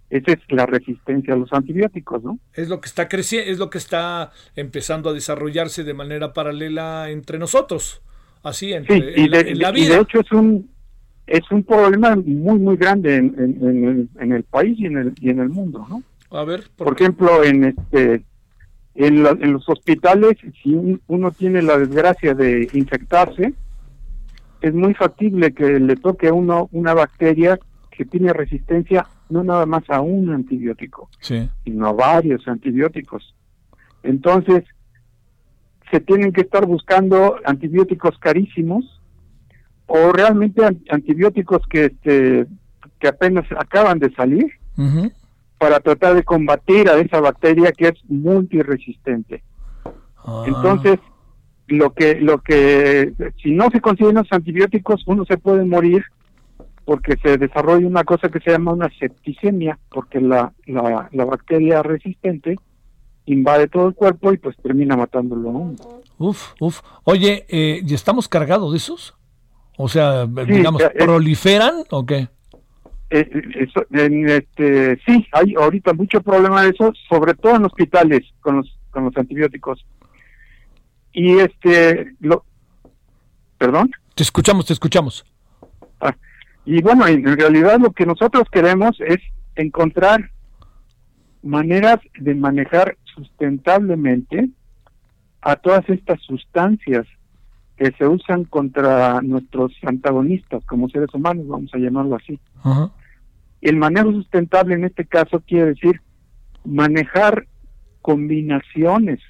[0.08, 2.38] Esa es la resistencia a los antibióticos, ¿no?
[2.54, 7.10] Es lo que está creciendo, es lo que está empezando a desarrollarse de manera paralela
[7.10, 8.02] entre nosotros,
[8.48, 9.86] así entre, sí, y de, la, vida.
[9.86, 10.70] Y de hecho es un
[11.26, 15.40] es un problema muy muy grande en, en, el, país y en el y en
[15.40, 16.02] el mundo, ¿no?
[16.30, 18.24] A ver, por, ejemplo, en este
[18.94, 23.52] en, en los hospitales, si uno tiene la desgracia de infectarse,
[24.60, 27.58] es muy factible que le toque a uno una bacteria
[27.90, 33.34] que tiene resistencia no nada más a un antibiótico, sino a varios antibióticos.
[34.02, 34.64] Entonces,
[35.90, 39.00] se tienen que estar buscando antibióticos carísimos
[39.86, 42.46] o realmente antibióticos que este,
[42.98, 44.46] que apenas acaban de salir
[45.58, 49.42] para tratar de combatir a esa bacteria que es multiresistente.
[50.16, 50.44] Ah.
[50.46, 50.98] Entonces,
[51.68, 53.12] lo que lo que
[53.42, 56.04] si no se consiguen los antibióticos uno se puede morir
[56.84, 61.82] porque se desarrolla una cosa que se llama una septicemia porque la, la, la bacteria
[61.82, 62.56] resistente
[63.26, 65.74] invade todo el cuerpo y pues termina matándolo
[66.18, 66.80] Uf, uf.
[67.04, 69.14] Oye, eh, ¿y estamos cargados de esos?
[69.76, 72.28] O sea, digamos, ¿proliferan o qué?
[73.10, 73.30] Eh,
[73.92, 79.04] este, sí, hay ahorita mucho problema de eso, sobre todo en hospitales con los, con
[79.04, 79.84] los antibióticos
[81.16, 82.44] y este, lo,
[83.56, 83.90] perdón.
[84.14, 85.24] Te escuchamos, te escuchamos.
[85.98, 86.14] Ah,
[86.66, 89.16] y bueno, en realidad lo que nosotros queremos es
[89.54, 90.30] encontrar
[91.42, 94.50] maneras de manejar sustentablemente
[95.40, 97.06] a todas estas sustancias
[97.76, 102.38] que se usan contra nuestros antagonistas como seres humanos, vamos a llamarlo así.
[103.60, 106.00] El manejo sustentable en este caso quiere decir
[106.64, 107.46] manejar
[108.02, 109.20] combinaciones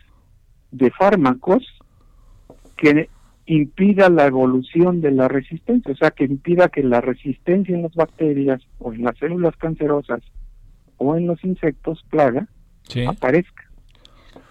[0.70, 1.64] de fármacos
[2.76, 3.08] que
[3.46, 7.94] impida la evolución de la resistencia, o sea, que impida que la resistencia en las
[7.94, 10.20] bacterias o en las células cancerosas
[10.98, 12.48] o en los insectos plaga
[13.08, 13.65] aparezca.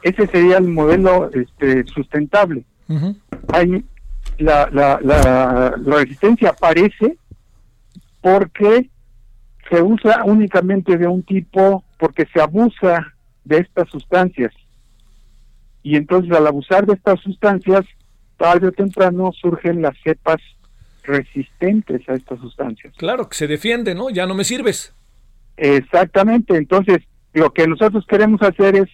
[0.06, 2.64] Ese sería el modelo este, sustentable.
[4.38, 7.18] la, la, la, la resistencia aparece
[8.22, 8.91] porque
[9.68, 14.53] se usa únicamente de un tipo, porque se abusa de estas sustancias.
[15.82, 17.84] Y entonces al abusar de estas sustancias
[18.38, 20.38] tarde o temprano surgen las cepas
[21.01, 22.93] resistentes a estas sustancias.
[22.95, 24.12] Claro, que se defiende, ¿no?
[24.12, 24.93] Ya no me sirves.
[25.58, 26.99] Exactamente, entonces
[27.34, 28.89] lo que nosotros queremos hacer es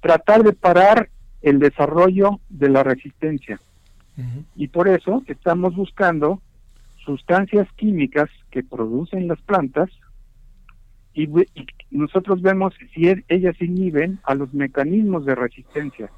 [0.00, 1.10] tratar de parar
[1.42, 3.60] el desarrollo de la resistencia.
[4.54, 6.42] Y por eso estamos buscando
[7.04, 9.88] sustancias químicas que producen las plantas
[11.14, 11.26] y,
[11.90, 16.10] nosotros vemos si ellas inhiben a los mecanismos de resistencia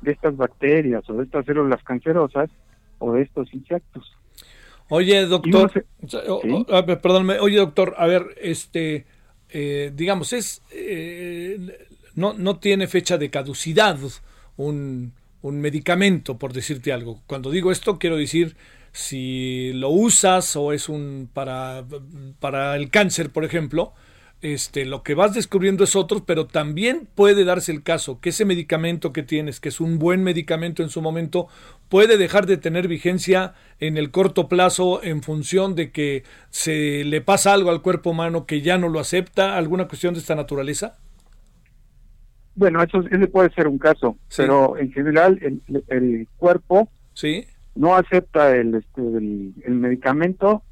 [0.00, 2.50] de estas bacterias o de estas células cancerosas
[2.98, 4.14] o de estos insectos.
[4.90, 5.84] Oye, doctor,
[7.02, 9.06] perdón, oye, doctor, a ver, este,
[9.50, 11.58] eh, digamos, es, eh,
[12.18, 13.98] no, no tiene fecha de caducidad
[14.56, 17.22] un, un medicamento, por decirte algo.
[17.26, 18.56] Cuando digo esto, quiero decir
[18.92, 21.84] si lo usas o es un para,
[22.40, 23.92] para el cáncer, por ejemplo,
[24.40, 28.44] este, lo que vas descubriendo es otro, pero también puede darse el caso que ese
[28.44, 31.46] medicamento que tienes, que es un buen medicamento en su momento,
[31.88, 37.20] puede dejar de tener vigencia en el corto plazo en función de que se le
[37.20, 40.98] pasa algo al cuerpo humano que ya no lo acepta, alguna cuestión de esta naturaleza.
[42.58, 47.46] Bueno, eso ese puede ser un caso, pero en general el, cuerpo sí.
[47.76, 50.64] no acepta el, este, el medicamento.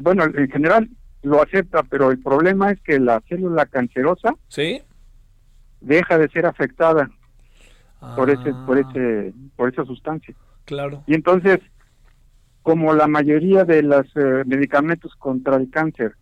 [0.00, 0.88] Bueno, en general
[1.22, 4.80] lo acepta, pero el problema es que la célula cancerosa ¿Sí?
[5.82, 7.10] deja de ser afectada
[8.16, 8.88] por ese por ah.
[8.88, 10.34] ese por esa sustancia.
[10.64, 11.04] Claro.
[11.06, 11.58] Y entonces,
[12.62, 16.14] como la mayoría de los eh, medicamentos contra el cáncer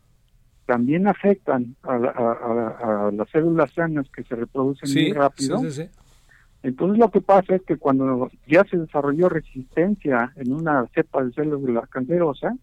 [0.67, 5.63] también afectan a, las células sanas que se reproducen muy rápido.
[6.63, 11.33] entonces lo que pasa es que cuando ya se desarrolló resistencia en una cepa de
[11.33, 12.57] célula cancerosa,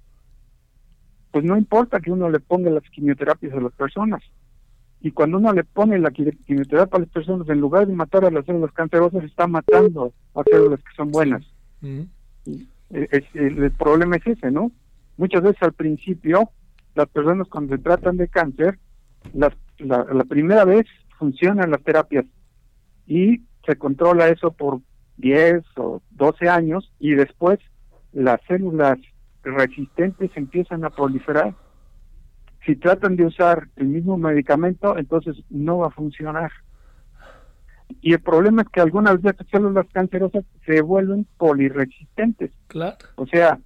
[1.31, 4.21] pues no importa que uno le ponga las quimioterapias a las personas.
[5.03, 8.29] Y cuando uno le pone la quimioterapia a las personas, en lugar de matar a
[8.29, 11.43] las células cancerosas, está matando a células que son buenas.
[12.91, 14.71] el, problema es ese, ¿no?
[15.17, 16.51] Muchas veces al principio,
[16.95, 18.79] las personas cuando se tratan de cáncer,
[19.33, 20.85] la, la primera vez
[21.17, 22.25] funcionan las terapias
[23.07, 24.81] y se controla eso por
[25.17, 27.59] 10 o 12 años y después
[28.11, 28.97] las células
[29.43, 31.55] resistentes empiezan a proliferar.
[32.65, 36.51] Si tratan de usar el mismo medicamento, entonces no va a funcionar.
[38.01, 42.51] Y el problema es que algunas de estas células cancerosas se vuelven poliresistentes.
[42.67, 42.97] Claro.
[43.15, 43.59] O sea,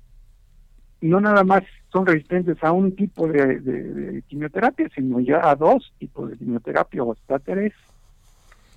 [1.01, 1.63] no nada más
[1.95, 7.13] son resistentes a un tipo de, quimioterapia, sino ya a dos tipos de quimioterapia o
[7.13, 7.71] hasta tres.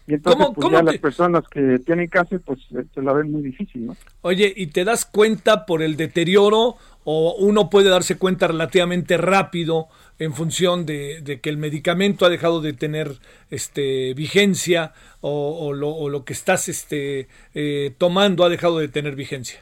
[0.06, 2.60] Y entonces, pues ya las personas que tienen cáncer, pues
[2.94, 3.96] se la ven muy difícil, ¿no?
[4.22, 9.88] Oye, ¿y te das cuenta por el deterioro o uno puede darse cuenta relativamente rápido
[10.20, 13.16] en función de, que el medicamento ha dejado de tener
[13.50, 19.60] este vigencia o, lo, que estás este eh, tomando ha dejado de tener vigencia?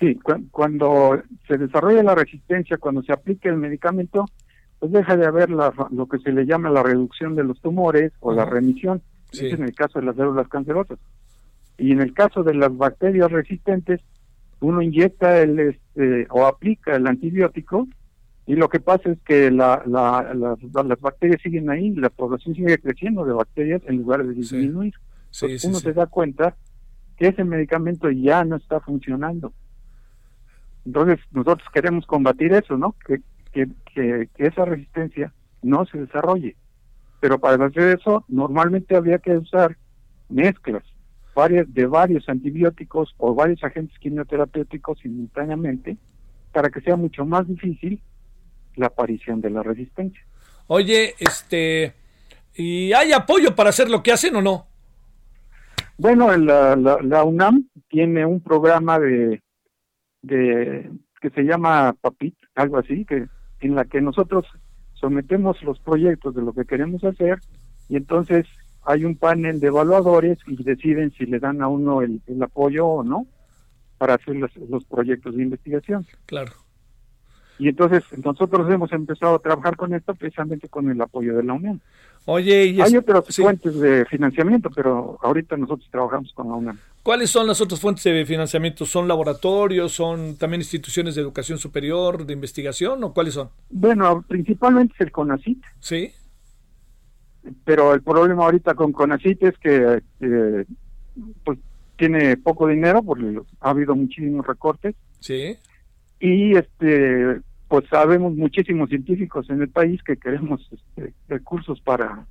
[0.00, 0.18] Sí,
[0.50, 4.24] cuando se desarrolla la resistencia, cuando se aplica el medicamento,
[4.78, 8.32] pues deja de haber lo que se le llama la reducción de los tumores o
[8.32, 10.98] la remisión en el caso de las células cancerosas.
[11.76, 14.00] Y en el caso de las bacterias resistentes,
[14.60, 17.86] uno inyecta el este, o aplica el antibiótico
[18.46, 23.24] y lo que pasa es que la, las, bacterias siguen ahí, la población sigue creciendo
[23.24, 24.94] de bacterias en lugar de disminuir.
[25.64, 26.56] uno se da cuenta
[27.16, 29.52] que ese medicamento ya no está funcionando.
[30.86, 32.94] Entonces nosotros queremos combatir eso, ¿no?
[33.06, 33.20] Que,
[33.52, 36.56] que, que esa resistencia no se desarrolle.
[37.20, 39.76] Pero para hacer eso, normalmente habría que usar
[40.28, 40.82] mezclas
[41.34, 45.96] varias, de varios antibióticos o varios agentes quimioterapéuticos simultáneamente
[46.52, 48.00] para que sea mucho más difícil
[48.76, 50.22] la aparición de la resistencia.
[50.66, 51.94] Oye, este,
[52.54, 54.66] ¿y hay apoyo para hacer lo que hacen o no?
[55.98, 59.42] Bueno, la, la, UNAM tiene un programa de,
[60.22, 60.90] de
[61.20, 63.26] que se llama PAPIT, algo así, que
[63.60, 64.46] en la que nosotros
[64.94, 67.38] sometemos los proyectos de lo que queremos hacer
[67.88, 68.46] y entonces
[68.82, 73.04] hay un panel de evaluadores y deciden si le dan a uno el, apoyo o
[73.04, 73.26] no
[73.98, 76.06] para hacer los, los, proyectos de investigación.
[76.24, 76.52] Claro.
[77.60, 81.52] Y entonces nosotros hemos empezado a trabajar con esto precisamente con el apoyo de la
[81.52, 81.80] Unión.
[82.24, 86.78] Oye, y hay otras fuentes de financiamiento, pero ahorita nosotros trabajamos con la UNAM.
[87.02, 88.86] ¿Cuáles son las otras fuentes de financiamiento?
[88.86, 89.92] ¿Son laboratorios?
[89.92, 93.04] ¿Son también instituciones de educación superior, de investigación?
[93.04, 93.50] ¿O cuáles son?
[93.68, 95.62] Bueno, principalmente es el CONACIT.
[95.80, 96.12] Sí.
[97.64, 100.02] Pero el problema ahorita con CONACIT es que
[101.44, 101.58] pues
[101.96, 104.94] tiene poco dinero porque ha habido muchísimos recortes.
[105.20, 105.58] Sí.
[106.20, 107.40] Y este
[107.70, 112.26] pues sabemos muchísimos científicos en el país que queremos este, recursos para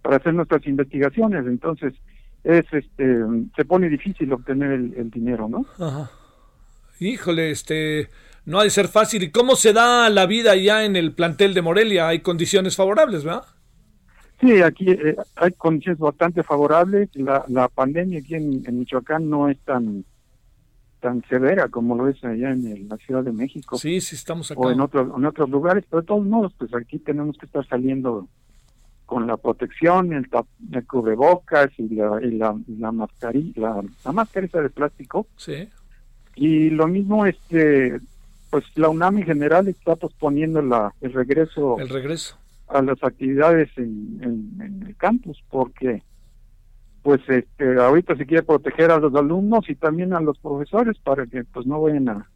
[0.00, 1.46] para hacer nuestras investigaciones.
[1.46, 1.92] Entonces,
[2.44, 3.18] es este
[3.54, 5.66] se pone difícil obtener el, dinero, ¿no?
[5.78, 6.10] Ajá.
[6.98, 8.08] Híjole, este
[8.46, 9.22] no ha de ser fácil.
[9.22, 12.08] ¿Y cómo se da la vida ya en el plantel de Morelia?
[12.08, 13.44] Hay condiciones favorables, ¿verdad?
[14.40, 17.10] Sí, aquí eh, hay condiciones bastante favorables.
[17.12, 20.06] La, la pandemia aquí en, Michoacán no es tan
[21.04, 23.76] tan severa como lo es allá en la Ciudad de México.
[23.76, 24.58] Sí, sí, estamos acá.
[24.58, 27.66] O en, otros en otros lugares, pero de todos modos, pues aquí tenemos que estar
[27.66, 28.26] saliendo
[29.04, 30.26] con la protección, el,
[30.72, 35.26] el cubrebocas y la, y la, la mascarilla, la, mascarilla de plástico.
[35.36, 35.68] Sí.
[36.36, 38.00] Y lo mismo, este,
[38.48, 41.78] pues la UNAM en general está posponiendo la, el regreso.
[41.78, 42.38] El regreso.
[42.68, 46.02] A las actividades en, en, el campus, porque
[47.04, 51.26] pues este ahorita se quiere proteger a los alumnos y también a los profesores para
[51.26, 52.30] que pues no vayan a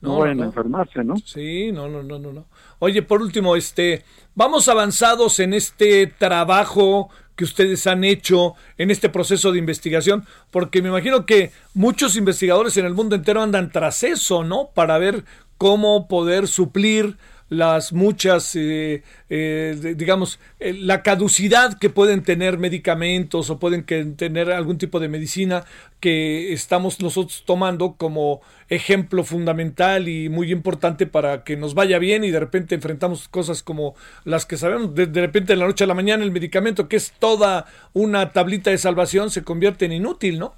[0.00, 1.16] no, vayan a enfermarse, ¿no?
[1.16, 2.44] Sí, no, no, no, no, no.
[2.78, 9.08] Oye, por último, este, vamos avanzados en este trabajo que ustedes han hecho en este
[9.08, 14.02] proceso de investigación, porque me imagino que muchos investigadores en el mundo entero andan tras
[14.02, 14.68] eso, ¿no?
[14.74, 15.24] Para ver
[15.56, 17.16] cómo poder suplir
[17.54, 24.50] las muchas, eh, eh, digamos, eh, la caducidad que pueden tener medicamentos o pueden tener
[24.50, 25.64] algún tipo de medicina
[26.00, 32.24] que estamos nosotros tomando como ejemplo fundamental y muy importante para que nos vaya bien
[32.24, 33.94] y de repente enfrentamos cosas como
[34.24, 37.12] las que sabemos, de, repente de la noche a la mañana el medicamento que es
[37.12, 40.54] toda una tablita de salvación se convierte en inútil, ¿no?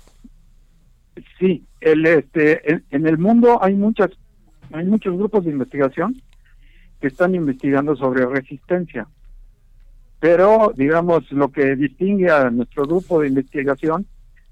[1.38, 4.10] Sí, el, este, en, en el mundo hay muchas
[4.72, 6.20] hay muchos grupos de investigación
[7.00, 9.06] que están investigando sobre resistencia.
[10.18, 14.06] Pero, digamos, lo que distingue a nuestro grupo de investigación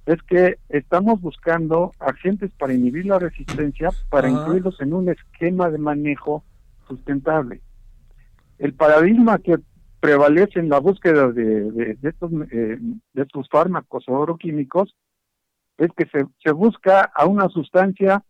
[0.07, 5.78] es que estamos buscando agentes para inhibir la resistencia, para incluirlos en un esquema de
[5.78, 6.45] manejo
[6.86, 7.62] sustentable.
[8.59, 9.57] El paradigma que
[10.01, 12.78] prevalece en la búsqueda de, de, estos, eh,
[13.14, 14.95] de estos fármacos o agroquímicos
[15.78, 18.22] es que se, se busca a una sustancia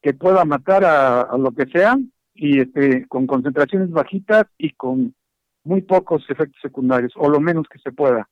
[0.00, 1.98] que pueda matar a, a lo que sea
[2.40, 5.12] y este, con concentraciones bajitas y con
[5.64, 8.28] muy pocos efectos secundarios, o lo menos que se pueda.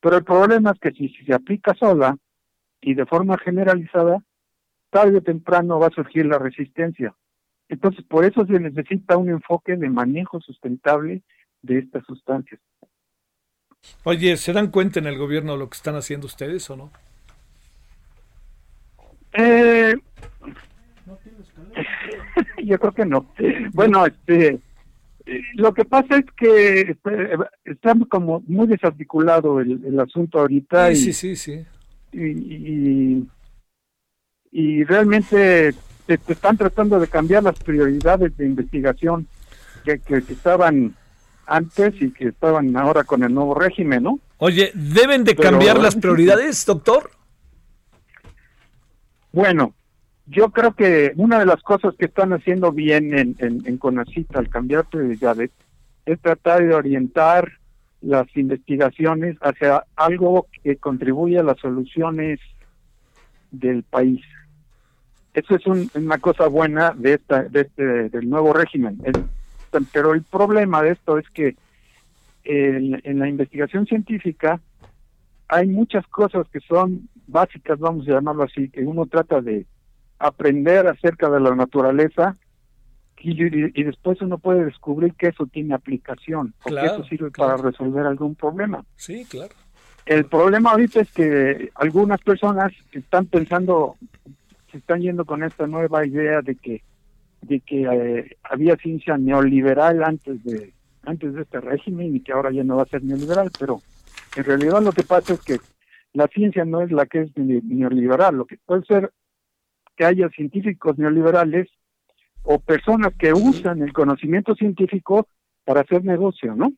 [0.00, 2.16] Pero el problema es que si, se aplica sola
[2.80, 4.22] y de forma generalizada,
[4.90, 7.14] tarde o temprano va a surgir la resistencia.
[7.68, 11.22] Entonces, por eso se necesita un enfoque de manejo sustentable
[11.62, 12.60] de estas sustancias.
[14.02, 16.90] Oye, ¿se dan cuenta en el gobierno de lo que están haciendo ustedes o no?
[19.32, 19.94] Eh,
[22.64, 23.26] Yo creo que no.
[23.72, 24.60] Bueno, este,
[25.54, 30.94] lo que pasa es que este, está como muy desarticulado el, asunto ahorita.
[30.94, 31.64] Sí, y, sí, sí,
[32.12, 33.26] Y,
[34.50, 35.72] y, realmente
[36.06, 39.26] se, están tratando de cambiar las prioridades de investigación
[39.84, 40.94] que, que, estaban
[41.46, 44.20] antes y que estaban ahora con el nuevo régimen, ¿no?
[44.38, 47.10] Oye, ¿deben de cambiar las prioridades, doctor?
[49.32, 49.74] Bueno,
[50.30, 54.48] yo creo que una de las cosas que están haciendo bien en, en, Conacita al
[54.48, 55.50] cambiar prioridades
[56.04, 57.52] es tratar de orientar
[58.02, 62.40] las investigaciones hacia algo que contribuya a las soluciones
[63.50, 64.20] del país.
[65.32, 68.98] Eso es una cosa buena de esta de este del nuevo régimen.
[69.92, 71.56] pero el problema de esto es que
[72.44, 74.60] en la investigación científica
[75.48, 79.66] hay muchas cosas que son básicas, vamos a llamarlo así, que uno trata de
[80.18, 82.36] aprender acerca de la naturaleza
[83.20, 88.34] y, después uno puede descubrir que eso tiene aplicación, porque eso sirve para resolver algún
[88.34, 88.84] problema.
[88.96, 89.54] Sí, claro.
[90.06, 93.96] El problema ahorita es que algunas personas están pensando,
[94.70, 96.82] se están yendo con esta nueva idea de que
[97.42, 100.72] de que eh, había ciencia neoliberal antes de
[101.04, 103.80] antes de este régimen y que ahora ya no va a ser neoliberal, pero
[104.36, 105.58] en realidad lo que pasa es que
[106.12, 109.12] la ciencia no es la que es neoliberal, lo que puede ser
[109.98, 111.68] que haya científicos neoliberales
[112.44, 115.26] o personas que usan el conocimiento científico
[115.64, 116.72] para hacer negocio, ¿no?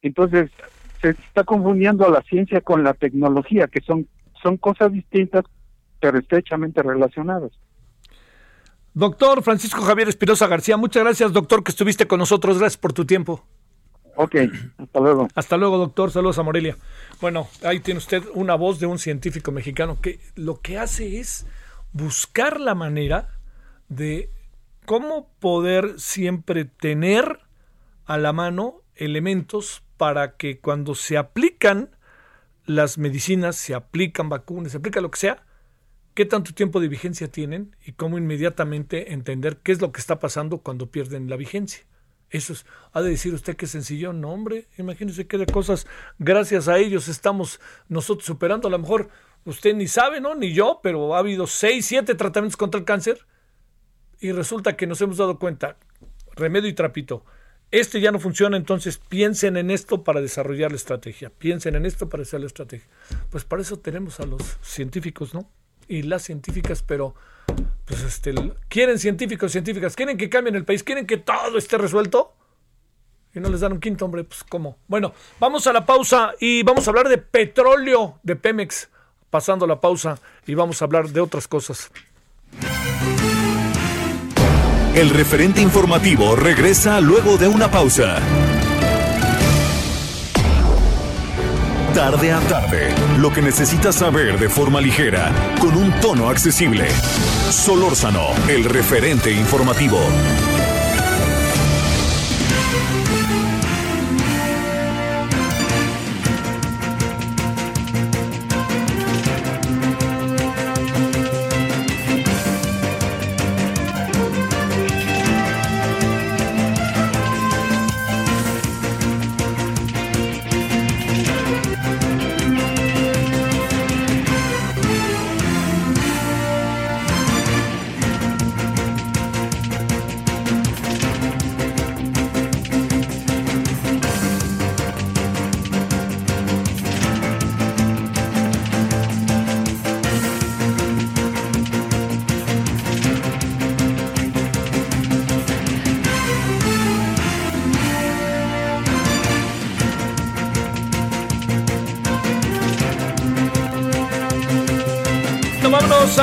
[0.00, 0.50] Entonces,
[1.02, 4.08] se está confundiendo a la ciencia con la tecnología, que son,
[4.42, 5.44] son cosas distintas,
[6.00, 7.52] pero estrechamente relacionadas.
[8.94, 12.58] Doctor Francisco Javier Espirosa García, muchas gracias, doctor, que estuviste con nosotros.
[12.58, 13.44] Gracias por tu tiempo.
[14.16, 14.36] Ok,
[14.78, 15.28] hasta luego.
[15.34, 16.10] Hasta luego, doctor.
[16.10, 16.76] Saludos a Morelia.
[17.20, 21.46] Bueno, ahí tiene usted una voz de un científico mexicano que lo que hace es
[21.94, 23.38] buscar la manera
[23.88, 24.30] de
[24.84, 27.40] cómo poder siempre tener
[28.04, 31.96] a la mano elementos para que cuando se aplican
[32.66, 35.46] las medicinas, se aplican vacunas, se aplica lo que sea,
[36.14, 40.18] qué tanto tiempo de vigencia tienen y cómo inmediatamente entender qué es lo que está
[40.18, 41.84] pasando cuando pierden la vigencia.
[42.30, 45.86] Eso es, ha de decir usted que sencillo, no hombre, imagínese qué de cosas,
[46.18, 49.10] gracias a ellos estamos nosotros superando a lo mejor
[49.44, 50.34] usted ni sabe, ¿no?
[50.34, 53.26] Ni yo, pero ha habido seis, siete tratamientos contra el cáncer
[54.20, 55.76] y resulta que nos hemos dado cuenta,
[56.34, 57.24] remedio y trapito,
[57.70, 62.08] este ya no funciona, entonces piensen en esto para desarrollar la estrategia, piensen en esto
[62.08, 62.88] para hacer la estrategia.
[63.30, 65.50] Pues para eso tenemos a los científicos, ¿no?
[65.88, 67.16] Y las científicas, pero
[67.84, 68.32] pues este,
[68.68, 72.34] quieren científicos, científicas, quieren que cambien el país, quieren que todo esté resuelto.
[73.34, 74.78] Y no les dan un quinto, hombre, pues cómo.
[74.86, 78.88] Bueno, vamos a la pausa y vamos a hablar de petróleo de Pemex.
[79.34, 80.16] Pasando la pausa
[80.46, 81.90] y vamos a hablar de otras cosas.
[84.94, 88.20] El referente informativo regresa luego de una pausa.
[91.96, 96.86] Tarde a tarde, lo que necesitas saber de forma ligera, con un tono accesible.
[97.50, 99.98] Solórzano, el referente informativo.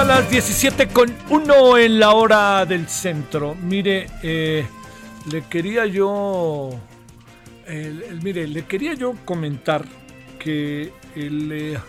[0.01, 3.53] A las 17 con 1 en la hora del centro.
[3.53, 4.65] Mire, eh,
[5.29, 6.71] le quería yo.
[8.23, 9.85] mire, le quería yo comentar
[10.39, 11.79] que el, eh,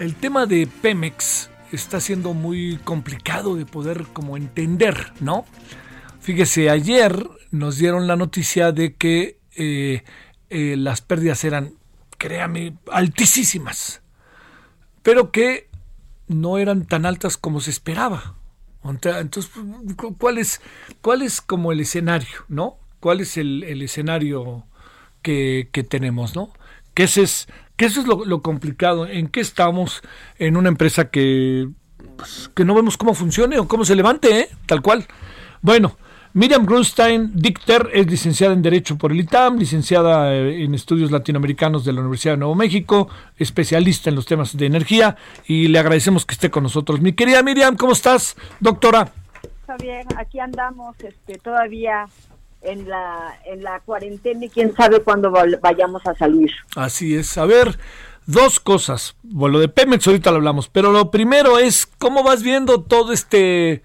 [0.00, 5.44] el tema de Pemex está siendo muy complicado de poder como entender, ¿no?
[6.20, 10.02] Fíjese, ayer nos dieron la noticia de que eh,
[10.48, 11.74] las pérdidas eran,
[12.16, 14.02] créame, altísimas,
[15.04, 15.67] pero que
[16.28, 18.34] no eran tan altas como se esperaba.
[18.84, 19.50] Entonces,
[20.18, 20.38] ¿cuál
[21.22, 22.78] es, como el escenario, no?
[23.00, 24.64] ¿Cuál es el, escenario
[25.22, 26.52] que, tenemos, no?
[26.94, 29.06] Que ese es, eso es lo, complicado.
[29.06, 30.02] ¿En qué estamos
[30.38, 31.68] en una empresa que,
[32.16, 34.48] pues, que no vemos cómo funcione o cómo se levante, ¿eh?
[34.66, 35.06] Tal cual.
[35.60, 35.96] Bueno,
[36.34, 41.84] Miriam Grunstein Dichter es licenciada en Derecho por el ITAM, licenciada eh, en Estudios Latinoamericanos
[41.84, 43.08] de la Universidad de Nuevo México,
[43.38, 45.16] especialista en los temas de energía
[45.46, 47.00] y le agradecemos que esté con nosotros.
[47.00, 49.10] Mi querida Miriam, ¿cómo estás, doctora?
[49.60, 52.06] Está bien, aquí andamos este, todavía
[52.60, 56.50] en la, en la cuarentena y quién sabe cuándo vayamos a salir.
[56.76, 57.38] Así es.
[57.38, 57.78] A ver,
[58.26, 59.16] dos cosas.
[59.22, 63.12] Bueno, lo de Pemex ahorita lo hablamos, pero lo primero es cómo vas viendo todo
[63.12, 63.82] este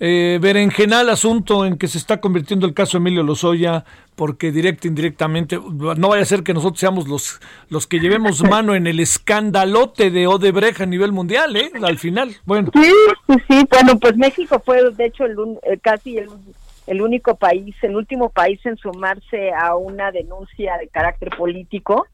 [0.00, 3.84] eh, berenjenal asunto en que se está convirtiendo el caso Emilio Lozoya,
[4.16, 8.74] porque directo indirectamente, no vaya a ser que nosotros seamos los, los que llevemos mano
[8.74, 11.70] en el escandalote de Odebrecht a nivel mundial, ¿eh?
[11.82, 12.70] Al final, bueno.
[12.74, 12.90] Sí,
[13.28, 16.28] sí, sí, bueno, pues México fue de hecho el, eh, casi el,
[16.88, 22.06] el único país, el último país en sumarse a una denuncia de carácter político.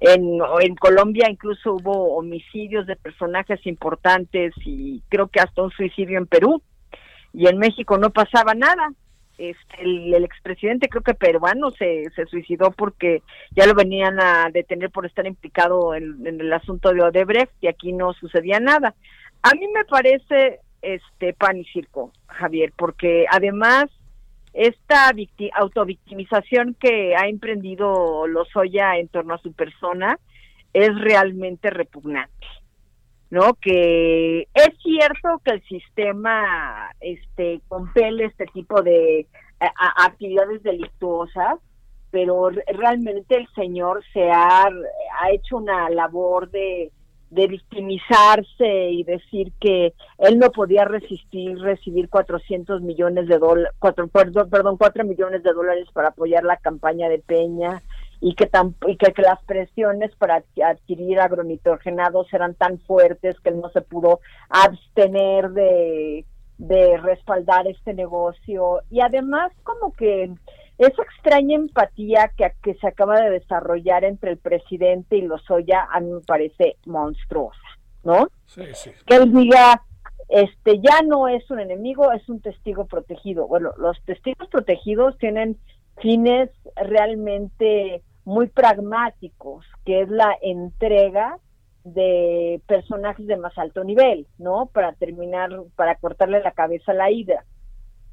[0.00, 6.18] En, en Colombia incluso hubo homicidios de personajes importantes y creo que hasta un suicidio
[6.18, 6.60] en Perú
[7.32, 8.92] y en México no pasaba nada.
[9.38, 14.90] Este, el, expresidente, creo que peruano, se, se suicidó porque ya lo venían a detener
[14.90, 18.94] por estar implicado en, el asunto de Odebrecht y aquí no sucedía nada.
[19.42, 23.86] A mí me parece este pan y circo, Javier, porque además
[24.52, 25.10] esta
[25.54, 30.18] autovictimización que ha emprendido Lozoya en torno a su persona
[30.72, 32.46] es realmente repugnante.
[33.32, 33.54] ¿No?
[33.54, 39.26] Que es cierto que el sistema este compele este tipo de
[39.96, 41.58] actividades delictuosas,
[42.10, 44.68] pero realmente el señor se ha,
[45.32, 46.92] hecho una labor de,
[47.30, 53.72] de victimizarse y decir que él no podía resistir recibir 400 millones de dólares,
[54.50, 57.82] perdón, 4 millones de dólares para apoyar la campaña de Peña,
[58.24, 63.60] y que, tan, y que, las presiones para adquirir agronitrogenados eran tan fuertes que él
[63.60, 66.24] no se pudo abstener de,
[66.56, 70.32] de respaldar este negocio y además como que
[70.78, 75.98] esa extraña empatía que, que se acaba de desarrollar entre el presidente y Lozoya a
[75.98, 77.58] mí me parece monstruosa,
[78.04, 78.28] ¿no?
[78.46, 78.92] Sí, sí.
[79.04, 79.82] Que él diga,
[80.28, 83.48] este ya no es un enemigo, es un testigo protegido.
[83.48, 85.58] Bueno, los testigos protegidos tienen
[86.00, 91.38] fines realmente muy pragmáticos, que es la entrega
[91.84, 94.66] de personajes de más alto nivel, ¿no?
[94.66, 97.44] Para terminar, para cortarle la cabeza a la hidra.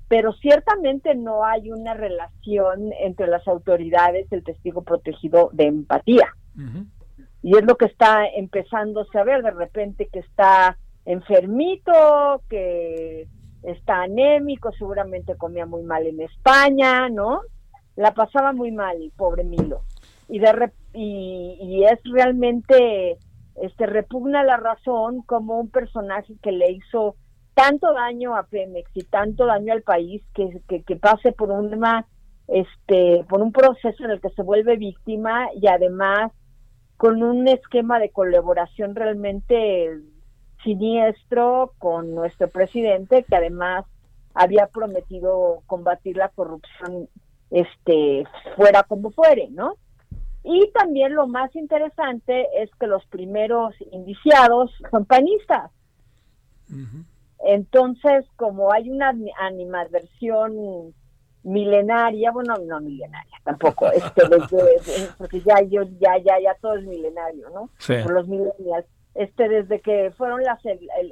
[0.10, 6.34] pero ciertamente no hay una relación entre las autoridades el testigo protegido de empatía.
[7.41, 13.28] Y es lo que está empezando a ver de repente que está enfermito, que
[13.64, 17.41] está anémico, seguramente comía muy mal en España, ¿no?
[17.95, 19.82] La pasaba muy mal, pobre Milo.
[20.30, 23.17] Y, de y, y es realmente
[23.61, 27.15] este repugna la razón como un personaje que le hizo
[27.59, 32.05] tanto daño a Pemex y tanto daño al país que, que, pase por una
[32.47, 36.32] este por un proceso en el que se vuelve víctima y además
[36.95, 39.99] con un esquema de colaboración realmente
[40.63, 43.86] siniestro con nuestro presidente que además
[44.34, 47.09] había prometido combatir la corrupción
[47.51, 48.23] este
[48.55, 49.75] fuera como fuere, ¿no?
[50.44, 55.72] Y también lo más interesante es que los primeros indiciados son panistas.
[57.40, 60.94] Entonces, como hay una animadversión
[61.44, 66.86] milenaria, bueno, no milenaria tampoco, este, desde, porque ya yo ya ya ya todo es
[66.86, 67.70] milenario, ¿no?
[67.88, 68.86] Por los millennials.
[69.16, 70.60] Este, desde que fueron las,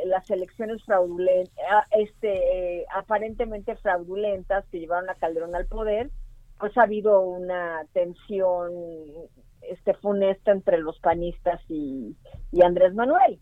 [0.05, 6.11] las elecciones fraudulentas, este, aparentemente fraudulentas que llevaron a Calderón al poder,
[6.59, 8.71] pues ha habido una tensión
[9.61, 12.15] este funesta entre los panistas y,
[12.51, 13.39] y Andrés Manuel.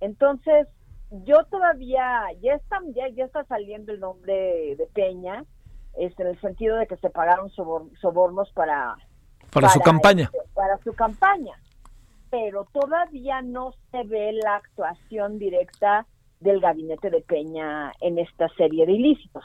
[0.00, 0.66] Entonces,
[1.10, 5.44] yo todavía, ya está, ya, ya está saliendo el nombre de Peña,
[5.96, 8.96] este, en el sentido de que se pagaron sobornos para,
[9.52, 10.24] para, su campaña.
[10.24, 11.54] Este, para su campaña.
[12.30, 16.06] Pero todavía no se ve la actuación directa
[16.40, 19.44] del gabinete de Peña en esta serie de ilícitos.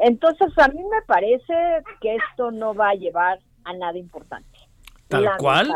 [0.00, 1.54] Entonces, a mí me parece
[2.00, 4.58] que esto no va a llevar a nada importante.
[5.08, 5.68] ¿Tal cual?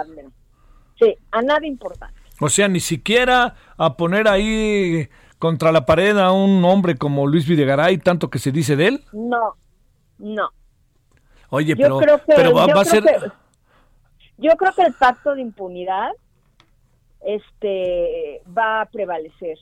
[0.99, 2.21] Sí, a nada importante.
[2.41, 5.09] O sea, ni siquiera a poner ahí
[5.39, 9.05] contra la pared a un hombre como Luis Videgaray, tanto que se dice de él.
[9.13, 9.57] No,
[10.19, 10.51] no.
[11.49, 13.05] Oye, pero, pero va, a ser...
[14.39, 16.13] yo creo que el pacto de impunidad
[17.21, 19.59] este va a prevalecer.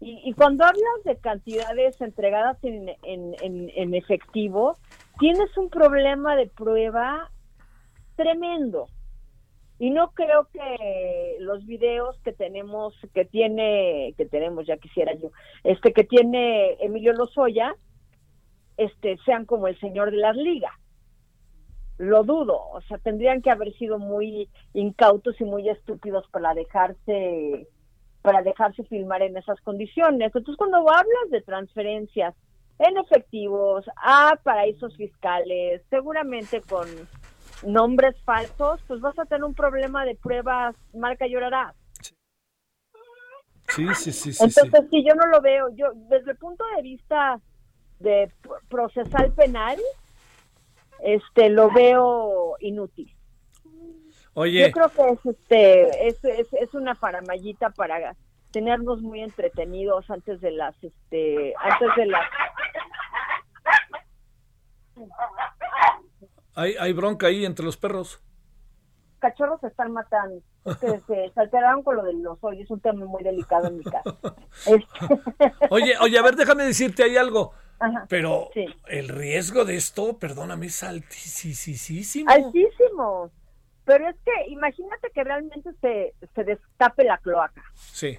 [0.00, 4.78] Y, cuando hablas de cantidades entregadas en, en, en efectivo,
[5.18, 7.30] tienes un problema de prueba
[8.16, 8.86] tremendo.
[9.78, 15.30] Y no creo que los videos que tenemos, que tiene, que tenemos, ya quisiera yo,
[15.64, 17.74] este que tiene Emilio Lozoya,
[18.76, 20.74] este, sean como el señor de las ligas.
[21.96, 27.66] Lo dudo, o sea, tendrían que haber sido muy incautos y muy estúpidos para dejarse,
[28.22, 30.26] para dejarse filmar en esas condiciones.
[30.26, 32.34] Entonces, cuando hablas de transferencias
[32.78, 36.86] en efectivos a paraísos fiscales, seguramente con
[37.62, 41.74] nombres falsos, pues vas a tener un problema de pruebas, marca llorará.
[43.68, 44.44] Sí, sí, sí, sí.
[44.44, 45.04] Entonces, sí.
[45.06, 45.68] yo no lo veo.
[45.76, 47.40] Yo, desde el punto de vista
[48.00, 48.32] de
[48.68, 49.78] procesal penal,
[51.02, 53.14] este, lo veo inútil.
[54.40, 54.66] Oye.
[54.66, 58.16] Yo creo que es, este, es, es, es una paramallita para
[58.50, 62.26] tenernos muy entretenidos antes de las, este, antes de las
[66.54, 68.20] hay, bronca ahí entre los perros.
[69.18, 70.42] Cachorros se están matando.
[70.80, 72.62] se, alteraron con lo de los hoy.
[72.62, 74.02] Es un tema muy delicado en mi casa.
[74.66, 75.52] Este.
[75.70, 77.52] oye, oye, a ver, déjame decirte ahí algo.
[78.08, 78.50] Pero
[78.88, 82.30] el riesgo de esto, perdóname, es altísimo.
[82.30, 83.30] Altísimo.
[83.90, 87.64] Pero es que imagínate que realmente se, se destape la cloaca.
[87.74, 88.16] Sí.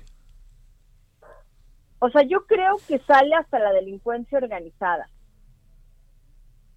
[1.99, 5.07] O sea, yo creo que sale hasta la delincuencia organizada.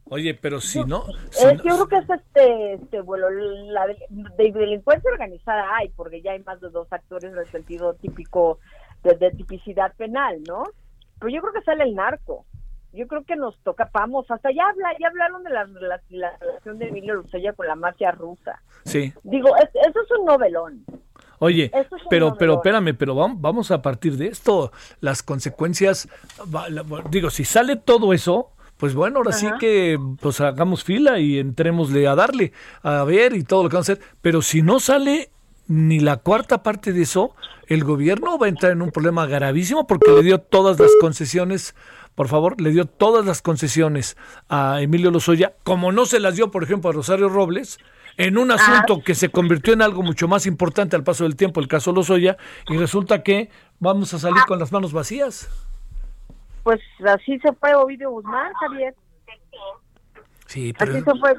[0.05, 1.07] Oye, pero si no...
[1.43, 3.97] yo creo que es este, este bueno, la de,
[4.53, 8.61] delincuencia organizada hay, porque ya hay más de dos actores en el sentido típico
[9.03, 10.63] de, tipicidad penal, ¿no?
[11.19, 12.47] Pero yo creo que sale el narco.
[12.95, 15.65] Yo creo que nos toca, vamos, hasta ya habla, ya hablaron de la,
[16.39, 18.63] relación de Emilio Lucella con la mafia rusa.
[18.85, 19.13] Sí.
[19.23, 20.85] Digo, eso es un novelón.
[21.41, 21.71] Oye,
[22.09, 24.71] pero, pero espérame, pero vamos a partir de esto.
[25.01, 26.09] Las consecuencias,
[27.11, 32.07] digo, si sale todo eso, pues bueno, ahora sí que pues hagamos fila y entrémosle
[32.07, 34.05] a darle, a ver y todo lo que vamos a hacer.
[34.21, 35.31] Pero si no sale
[35.67, 37.35] ni la cuarta parte de eso,
[37.67, 41.75] el gobierno va a entrar en un problema gravísimo porque le dio todas las concesiones,
[42.15, 44.17] por favor, le dio todas las concesiones
[44.49, 47.79] a Emilio Lozoya, como no se las dio, por ejemplo, a Rosario Robles,
[48.17, 51.61] en un asunto que se convirtió en algo mucho más importante al paso del tiempo,
[51.61, 52.37] el caso Lozoya,
[52.69, 53.51] y resulta que
[53.81, 55.49] vamos a salir con las manos vacías.
[56.63, 58.95] Pues así se fue Ovidio Guzmán, Javier.
[60.47, 60.93] Sí, pero...
[60.93, 61.35] Así se fue,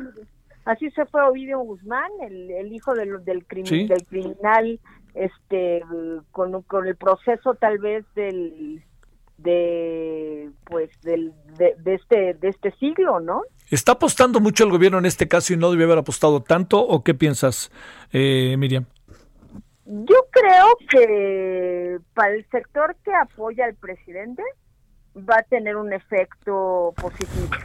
[0.66, 4.80] así se fue Ovidio Guzmán, el, el hijo del, del, del criminal,
[5.14, 5.82] este,
[6.32, 8.84] con, con el proceso tal vez del
[9.38, 13.44] de pues del, de, este de este siglo, ¿no?
[13.70, 17.04] ¿Está apostando mucho el gobierno en este caso y no debe haber apostado tanto o
[17.04, 17.72] qué piensas,
[18.14, 18.86] eh, Miriam?
[19.86, 24.42] Yo creo que para el sector que apoya al presidente
[25.18, 27.56] va a tener un efecto positivo,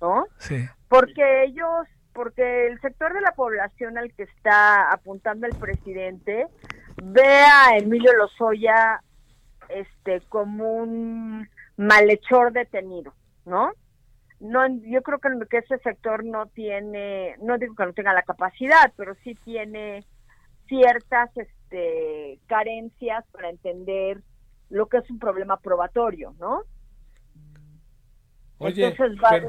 [0.00, 0.26] ¿no?
[0.38, 0.64] Sí.
[0.88, 6.46] Porque ellos, porque el sector de la población al que está apuntando el presidente
[7.02, 9.00] ve a Emilio Lozoya
[9.74, 13.14] este como un malhechor detenido,
[13.44, 13.72] ¿no?
[14.40, 18.92] No, yo creo que, ese sector no tiene, no digo que no tenga la capacidad,
[18.96, 20.04] pero sí tiene
[20.66, 24.20] ciertas este, carencias para entender
[24.68, 26.62] lo que es un problema probatorio, ¿no?
[28.58, 28.94] Oye,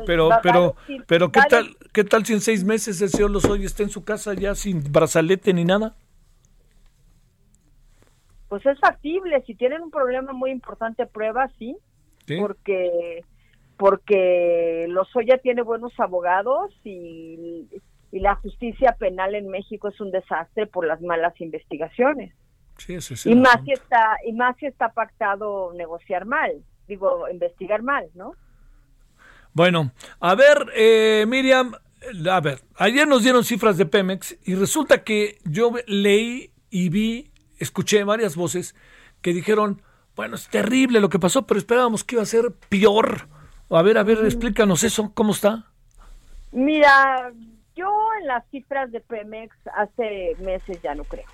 [0.05, 0.75] pero, pero,
[1.07, 4.03] pero, ¿qué tal, qué tal si en seis meses el señor Lozoya está en su
[4.03, 5.95] casa ya sin brazalete ni nada?
[8.53, 11.75] Pues es factible, si tienen un problema muy importante, prueba, sí,
[12.27, 12.37] ¿Sí?
[12.39, 13.25] porque
[13.77, 17.67] porque Lozoya tiene buenos abogados y
[18.11, 22.31] y la justicia penal en México es un desastre por las malas investigaciones.
[22.77, 26.51] Sí, eso y más si está y más si está pactado negociar mal,
[26.87, 28.35] digo investigar mal, ¿no?
[29.53, 31.73] Bueno, a ver, eh, Miriam,
[32.29, 37.32] a ver, ayer nos dieron cifras de Pemex y resulta que yo leí y vi,
[37.59, 38.75] escuché varias voces
[39.21, 39.81] que dijeron,
[40.15, 43.27] bueno, es terrible lo que pasó, pero esperábamos que iba a ser peor.
[43.69, 45.65] A ver, a ver, explícanos eso, ¿cómo está?
[46.51, 47.31] Mira,
[47.75, 47.89] yo
[48.21, 51.25] en las cifras de Pemex hace meses ya no creo.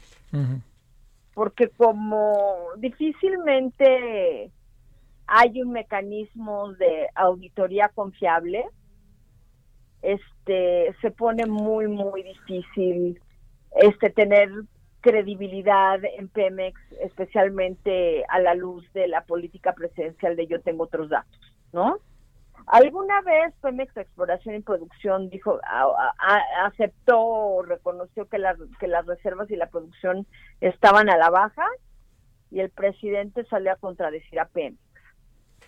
[1.34, 4.52] Porque como difícilmente
[5.28, 8.66] hay un mecanismo de auditoría confiable,
[10.02, 13.22] este se pone muy muy difícil
[13.82, 14.50] este tener
[15.02, 21.10] credibilidad en Pemex, especialmente a la luz de la política presidencial de yo tengo otros
[21.10, 21.40] datos,
[21.72, 22.00] ¿no?
[22.68, 25.60] Alguna vez Pemex Exploración y Producción dijo,
[26.64, 28.38] aceptó o reconoció que,
[28.80, 30.28] que las reservas y la producción
[30.62, 31.66] estaban a la baja
[32.52, 34.78] y el presidente salió a contradecir a Pemex.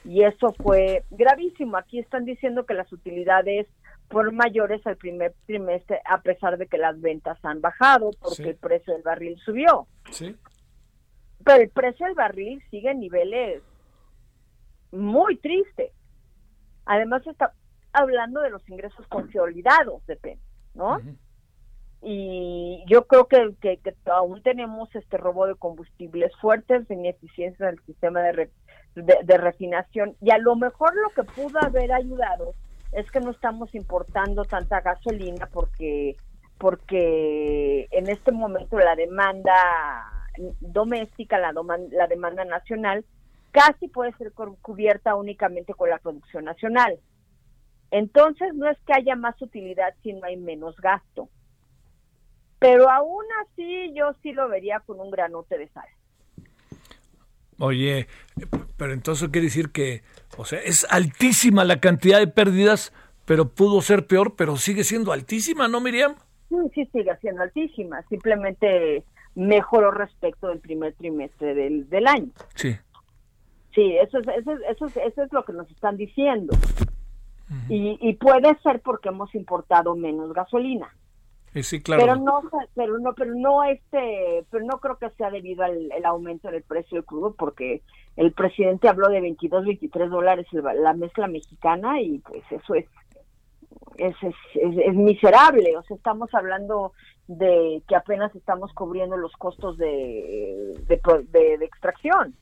[0.03, 1.77] Y eso fue gravísimo.
[1.77, 3.67] Aquí están diciendo que las utilidades
[4.11, 8.55] fueron mayores al primer trimestre a pesar de que las ventas han bajado porque el
[8.57, 9.87] precio del barril subió.
[10.11, 10.35] Sí.
[11.43, 13.63] Pero el precio del barril sigue en niveles
[14.91, 15.91] muy tristes.
[16.85, 17.53] Además está
[17.93, 20.39] hablando de los ingresos consolidados de PEN,
[20.73, 20.99] ¿no?
[22.03, 27.85] Y yo creo que, que, aún tenemos este robo de combustibles fuertes, ineficiencias en el
[27.85, 28.49] sistema de,
[28.95, 32.55] de, refinación y a lo mejor lo que pudo haber ayudado
[32.91, 36.17] es que no estamos importando tanta gasolina porque
[36.57, 39.51] porque en este momento la demanda
[40.59, 43.03] doméstica, la, demanda nacional
[43.49, 44.31] casi puede ser
[44.61, 46.99] cubierta únicamente con la producción nacional.
[47.89, 51.29] Entonces no es que haya más utilidad si no hay menos gasto.
[52.59, 55.87] Pero aún así yo sí lo vería con un granote de sal.
[57.61, 58.07] Oye,
[58.75, 60.01] pero entonces quiere decir que,
[60.35, 62.91] o sea, es altísima la cantidad de pérdidas,
[63.25, 66.15] pero pudo ser peor, pero sigue siendo altísima, ¿no, Miriam?
[66.49, 68.01] Sí, sí, sigue siendo altísima.
[68.09, 69.03] Simplemente
[69.35, 72.31] mejoró respecto del primer trimestre del, del año.
[72.55, 72.75] Sí.
[73.75, 76.57] Sí, eso es, eso, eso, eso es lo que nos están diciendo.
[77.69, 80.89] y, y, puede ser porque hemos importado menos gasolina.
[81.53, 82.01] Sí, claro.
[82.01, 82.41] Pero no,
[82.75, 86.63] pero no, pero no este, pero no creo que sea debido al el aumento del
[86.63, 87.81] precio del crudo, porque
[88.15, 92.85] el presidente habló de 22, 23 dólares la mezcla mexicana y pues eso es
[93.97, 95.77] es, es, es, miserable.
[95.77, 96.93] O sea, estamos hablando
[97.27, 102.35] de que apenas estamos cubriendo los costos de, de, de, extracción.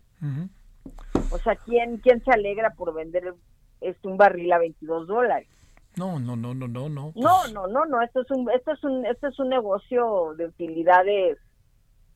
[1.32, 3.34] O sea, ¿quién, ¿quién se alegra por vender
[3.82, 5.48] este, un barril a 22 dólares?
[6.00, 7.12] No, no, no, no, no, no.
[7.14, 8.02] No, no, no, no.
[8.02, 11.38] Esto es un, esto es un, esto es un negocio de utilidades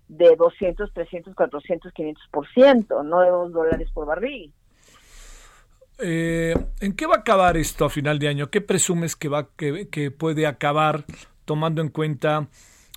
[0.07, 4.53] de 200, 300, 400, 500 por ciento, no de 2 dólares por barril.
[5.99, 8.49] Eh, ¿En qué va a acabar esto a final de año?
[8.49, 11.03] ¿Qué presumes que va que, que puede acabar
[11.43, 12.47] tomando en cuenta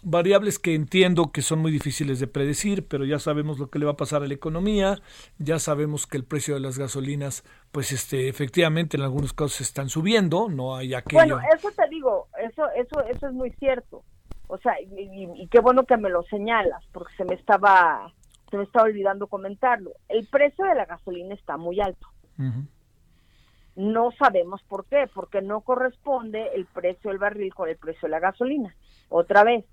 [0.09, 3.87] variables que entiendo que son muy difíciles de predecir, pero ya sabemos lo que le
[3.87, 4.99] va a pasar a la economía,
[5.39, 7.43] ya sabemos que el precio de las gasolinas,
[7.73, 11.37] pues este, efectivamente en algunos casos están subiendo, no hay aquello.
[11.37, 14.05] Bueno, eso te digo, eso, eso, eso es muy cierto.
[14.47, 18.13] O sea, y, qué bueno que me lo señalas, porque se me estaba,
[18.49, 19.91] se me estaba olvidando comentarlo.
[20.09, 22.07] El precio de la gasolina está muy alto.
[23.75, 28.11] No sabemos por qué, porque no corresponde el precio del barril con el precio de
[28.11, 28.75] la gasolina.
[29.09, 29.65] Otra vez,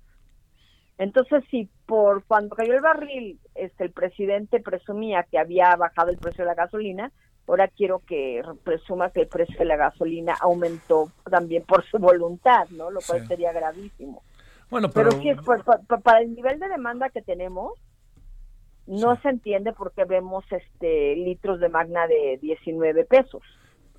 [0.98, 6.18] entonces, si por cuando cayó el barril, este, el presidente presumía que había bajado el
[6.18, 7.10] precio de la gasolina,
[7.48, 12.68] ahora quiero que presuma que el precio de la gasolina aumentó también por su voluntad,
[12.70, 12.90] ¿no?
[12.90, 14.22] Lo cual sería gravísimo.
[14.70, 15.30] Bueno, pero, pero sí,
[16.02, 17.72] para el nivel de demanda que tenemos,
[18.86, 23.42] no se entiende por qué vemos este litros de magna de 19 pesos.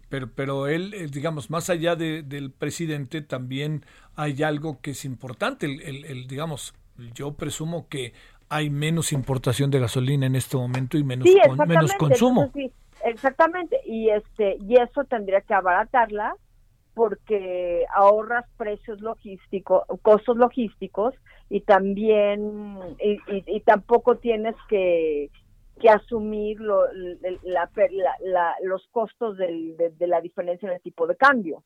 [0.09, 3.83] Pero, pero él, eh, digamos, más allá del presidente, también
[4.15, 5.65] hay algo que es importante.
[5.65, 6.73] El, el, digamos,
[7.13, 8.13] yo presumo que
[8.49, 11.27] hay menos importación de gasolina en este momento y menos,
[11.67, 12.51] menos consumo.
[12.53, 12.71] sí,
[13.03, 16.35] exactamente, y este y eso tendría que abaratarla
[16.93, 21.13] porque ahorras precios logísticos, costos logísticos
[21.49, 25.29] y también y, tampoco tienes que,
[25.79, 26.83] que asumir lo,
[27.43, 27.69] la,
[28.63, 31.63] los costos del, de, la diferencia en el tipo de cambio.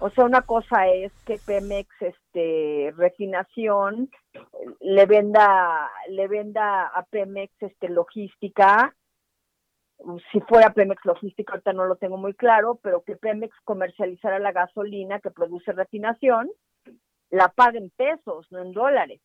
[0.00, 4.10] O sea, una cosa es que Pemex, este, refinación,
[4.80, 8.94] le venda, le venda a Pemex, este, logística
[10.30, 14.52] si fuera Pemex Logística, ahorita no lo tengo muy claro, pero que Pemex comercializara la
[14.52, 16.50] gasolina que produce refinación,
[17.30, 19.20] la paga en pesos, no en dólares.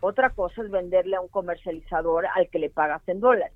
[0.00, 3.54] Otra cosa es venderle a un comercializador al que le pagas en dólares.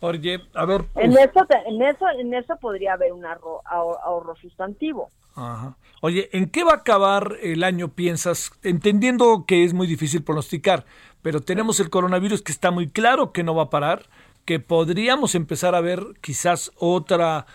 [0.00, 0.82] Oye, a ver.
[0.96, 5.10] En, eso, en, eso, en eso podría haber un ahorro, sustantivo.
[5.34, 5.76] Ajá.
[6.00, 8.52] Oye, ¿en qué va a acabar el año, piensas?
[8.62, 10.84] Entendiendo que es muy difícil pronosticar,
[11.22, 14.08] pero tenemos el coronavirus que está muy claro que no va a parar
[14.44, 17.46] que podríamos empezar a ver quizás otra,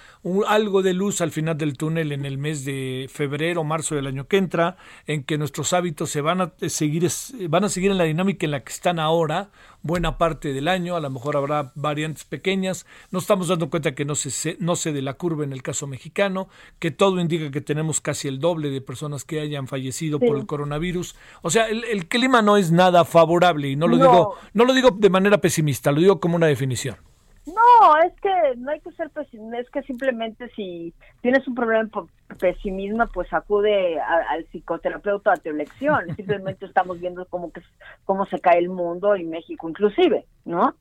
[0.47, 4.07] algo de luz al final del túnel en el mes de febrero o marzo del
[4.07, 4.75] año que entra,
[5.07, 7.09] en que nuestros hábitos se van a seguir,
[7.47, 9.49] van a seguir en la dinámica en la que están ahora,
[9.81, 14.03] buena parte del año, a lo mejor habrá variantes pequeñas, no estamos dando cuenta que
[14.03, 16.49] no se, no se de la curva en el caso mexicano,
[16.79, 20.45] que todo indica que tenemos casi el doble de personas que hayan fallecido por el
[20.45, 24.73] coronavirus, o sea, el, clima no es nada favorable y no lo digo, no lo
[24.73, 27.08] digo de manera pesimista, lo digo como una definición.
[27.55, 31.89] No, es que no hay que ser pesimista, es que simplemente si tienes un problema
[31.89, 36.05] por pesimismo, pues acude al psicoterapeuta a tu elección.
[36.15, 37.61] Simplemente estamos viendo cómo, que,
[38.05, 40.75] cómo se cae el mundo y México inclusive, ¿no?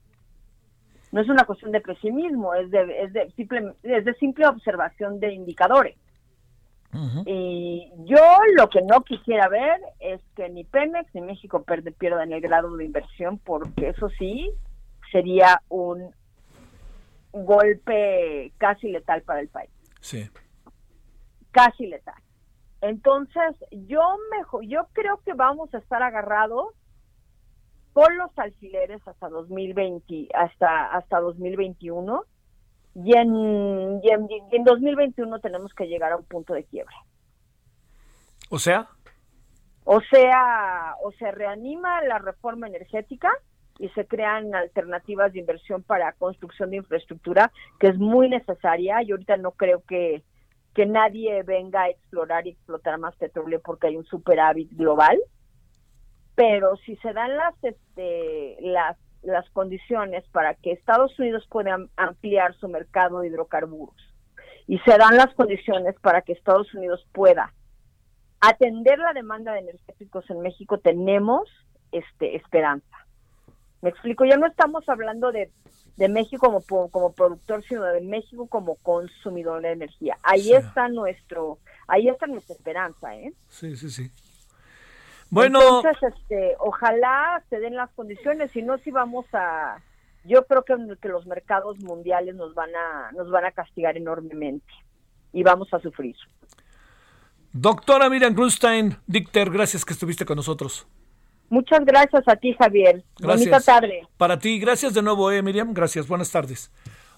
[1.11, 5.19] No es una cuestión de pesimismo, es de, es de, simple, es de simple observación
[5.19, 5.97] de indicadores.
[7.25, 8.17] Y yo
[8.55, 11.63] lo que no quisiera ver es que ni Pemex ni México
[11.99, 14.49] pierdan el grado de inversión, porque eso sí
[15.11, 16.11] sería un
[17.31, 19.69] golpe casi letal para el país.
[20.01, 20.29] Sí.
[21.51, 22.21] Casi letal.
[22.81, 24.01] Entonces, yo
[24.31, 26.73] mejor, yo creo que vamos a estar agarrados
[27.93, 32.23] por los alfileres hasta 2020, hasta hasta 2021
[32.95, 36.95] y en, y en, y en 2021 tenemos que llegar a un punto de quiebre.
[38.49, 38.87] O sea,
[39.83, 43.31] o sea, o se reanima la reforma energética
[43.79, 49.01] y se crean alternativas de inversión para construcción de infraestructura que es muy necesaria.
[49.01, 50.21] y ahorita no creo que,
[50.75, 55.17] que nadie venga a explorar y explotar más petróleo porque hay un superávit global.
[56.35, 62.53] Pero si se dan las, este, las, las condiciones para que Estados Unidos pueda ampliar
[62.55, 63.95] su mercado de hidrocarburos
[64.67, 67.53] y se dan las condiciones para que Estados Unidos pueda
[68.41, 71.49] atender la demanda de energéticos en México, tenemos
[71.91, 73.08] este, esperanza.
[73.81, 75.49] Me explico, ya no estamos hablando de,
[76.09, 80.17] México como, como productor, sino de México como consumidor de energía.
[80.23, 83.33] Ahí está nuestro, ahí está nuestra esperanza, ¿eh?
[83.49, 84.11] Sí, sí, sí.
[85.29, 89.79] Bueno, entonces, este, ojalá se den las condiciones, si no, si vamos a,
[90.23, 94.73] yo creo que, que los mercados mundiales nos van a, nos van a castigar enormemente
[95.31, 96.15] y vamos a sufrir.
[97.51, 100.87] Doctora Miriam Grunstein, Dicter, gracias que estuviste con nosotros.
[101.49, 103.03] Muchas gracias a ti, Javier.
[103.17, 103.49] Gracias.
[103.49, 104.07] Bonita tarde.
[104.17, 105.73] Para ti, gracias de nuevo, eh, Miriam.
[105.73, 106.71] Gracias, buenas tardes.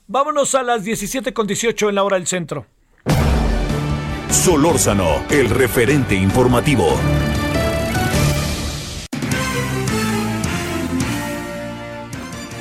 [0.07, 2.65] Vámonos a las 17 con 18 en la hora del centro.
[4.29, 6.87] Solórzano, el referente informativo.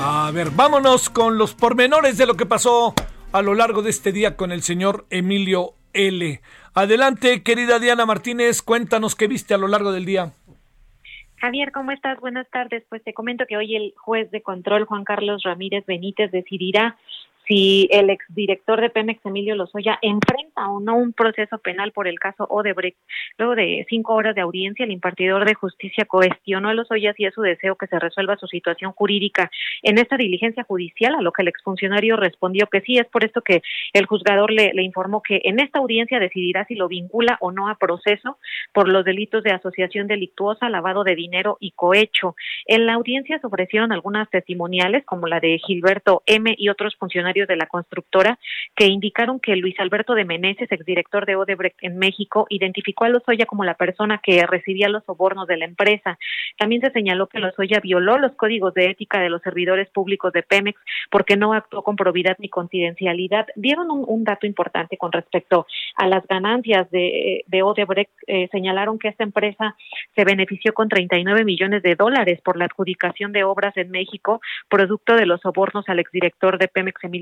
[0.00, 2.94] A ver, vámonos con los pormenores de lo que pasó
[3.32, 6.40] a lo largo de este día con el señor Emilio L.
[6.74, 10.32] Adelante, querida Diana Martínez, cuéntanos qué viste a lo largo del día.
[11.40, 12.20] Javier, ¿cómo estás?
[12.20, 12.84] Buenas tardes.
[12.90, 16.98] Pues te comento que hoy el juez de control, Juan Carlos Ramírez Benítez, decidirá
[17.50, 22.20] si el exdirector de Pemex, Emilio Lozoya, enfrenta o no un proceso penal por el
[22.20, 22.96] caso Odebrecht.
[23.38, 27.34] Luego de cinco horas de audiencia, el impartidor de justicia cuestionó a Lozoya si es
[27.34, 29.50] su deseo que se resuelva su situación jurídica
[29.82, 32.98] en esta diligencia judicial, a lo que el exfuncionario respondió que sí.
[32.98, 33.62] Es por esto que
[33.94, 37.68] el juzgador le, le informó que en esta audiencia decidirá si lo vincula o no
[37.68, 38.38] a proceso
[38.72, 42.36] por los delitos de asociación delictuosa, lavado de dinero y cohecho.
[42.66, 46.54] En la audiencia se ofrecieron algunas testimoniales, como la de Gilberto M.
[46.56, 48.38] y otros funcionarios de la constructora
[48.74, 53.46] que indicaron que Luis Alberto de Meneses, exdirector de Odebrecht en México, identificó a Lozoya
[53.46, 56.18] como la persona que recibía los sobornos de la empresa.
[56.58, 60.42] También se señaló que Lozoya violó los códigos de ética de los servidores públicos de
[60.42, 60.80] Pemex
[61.10, 63.46] porque no actuó con probidad ni confidencialidad.
[63.56, 68.10] Dieron un, dato importante con respecto a las ganancias de, de Odebrecht.
[68.26, 69.76] Eh, señalaron que esta empresa
[70.14, 75.14] se benefició con 39 millones de dólares por la adjudicación de obras en México, producto
[75.14, 77.19] de los sobornos al exdirector de Pemex, Emilio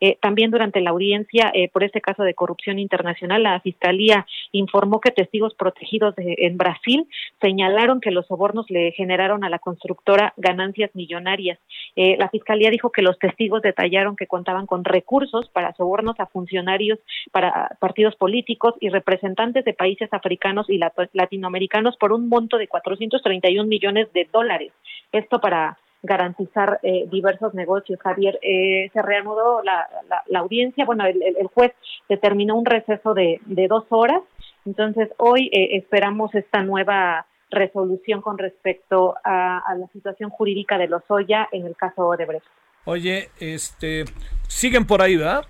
[0.00, 5.00] Eh, también durante la audiencia eh, por este caso de corrupción internacional, la Fiscalía informó
[5.00, 7.06] que testigos protegidos en Brasil
[7.40, 11.58] señalaron que los sobornos le generaron a la constructora ganancias millonarias.
[11.94, 16.26] Eh, la Fiscalía dijo que los testigos detallaron que contaban con recursos para sobornos a
[16.26, 16.98] funcionarios,
[17.32, 20.80] para partidos políticos y representantes de países africanos y
[21.12, 24.72] latinoamericanos por un monto de 431 millones de dólares.
[25.12, 28.00] Esto para garantizar eh, diversos negocios.
[28.00, 29.88] Javier, eh, se reanudó la,
[30.28, 31.72] la, audiencia, bueno, el, el, juez
[32.08, 34.22] determinó un receso de, de dos horas,
[34.64, 40.88] entonces hoy eh, esperamos esta nueva resolución con respecto a, a, la situación jurídica de
[40.88, 42.46] Lozoya en el caso de Brecht.
[42.84, 44.04] Oye, este,
[44.48, 45.44] siguen por ahí, ¿verdad?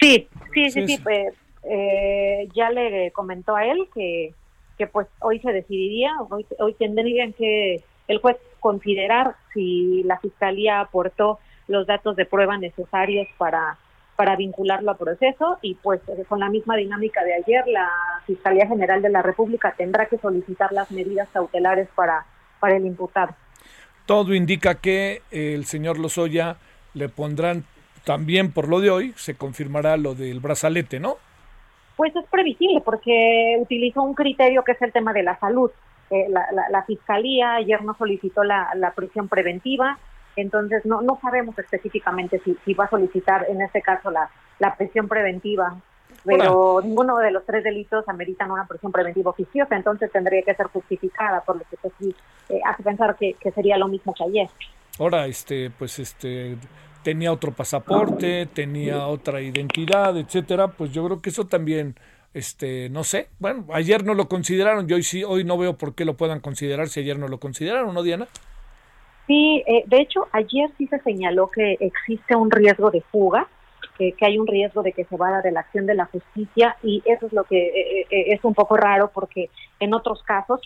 [0.00, 1.34] Sí, sí, sí, sí, pues
[1.64, 4.32] eh, ya le comentó a él que,
[4.76, 10.80] que pues hoy se decidiría, hoy, hoy tendrían que el juez considerar si la fiscalía
[10.80, 13.76] aportó los datos de prueba necesarios para
[14.16, 17.88] para vincularlo a proceso y pues con la misma dinámica de ayer la
[18.26, 22.26] Fiscalía General de la República tendrá que solicitar las medidas cautelares para
[22.58, 23.34] para el imputado.
[24.06, 26.56] Todo indica que el señor Lozoya
[26.94, 27.64] le pondrán
[28.04, 31.16] también por lo de hoy se confirmará lo del brazalete, ¿no?
[31.96, 35.70] Pues es previsible porque utilizó un criterio que es el tema de la salud.
[36.10, 39.98] Eh, la, fiscalía ayer no solicitó la, prisión preventiva,
[40.36, 45.08] entonces no, no sabemos específicamente si, va a solicitar en este caso la, la prisión
[45.08, 45.76] preventiva,
[46.24, 50.66] pero ninguno de los tres delitos ameritan una prisión preventiva oficiosa, entonces tendría que ser
[50.66, 52.14] justificada, por lo que pues, sí,
[52.48, 54.48] eh, hace pensar que, que sería lo mismo que ayer.
[54.98, 56.56] Ahora, este, pues este
[57.02, 61.94] tenía otro pasaporte, tenía otra identidad, etcétera, pues yo creo que eso también
[62.34, 65.94] este, no sé, bueno, ayer no lo consideraron, yo hoy sí, hoy no veo por
[65.94, 68.28] qué lo puedan considerar si ayer no lo consideraron, ¿no, Diana?
[69.26, 73.46] Sí, eh, de hecho, ayer sí se señaló que existe un riesgo de fuga,
[73.98, 77.02] que, hay un riesgo de que se vaya de la acción de la justicia y
[77.04, 79.50] eso es lo que eh, eh, es un poco raro porque
[79.80, 80.60] en otros casos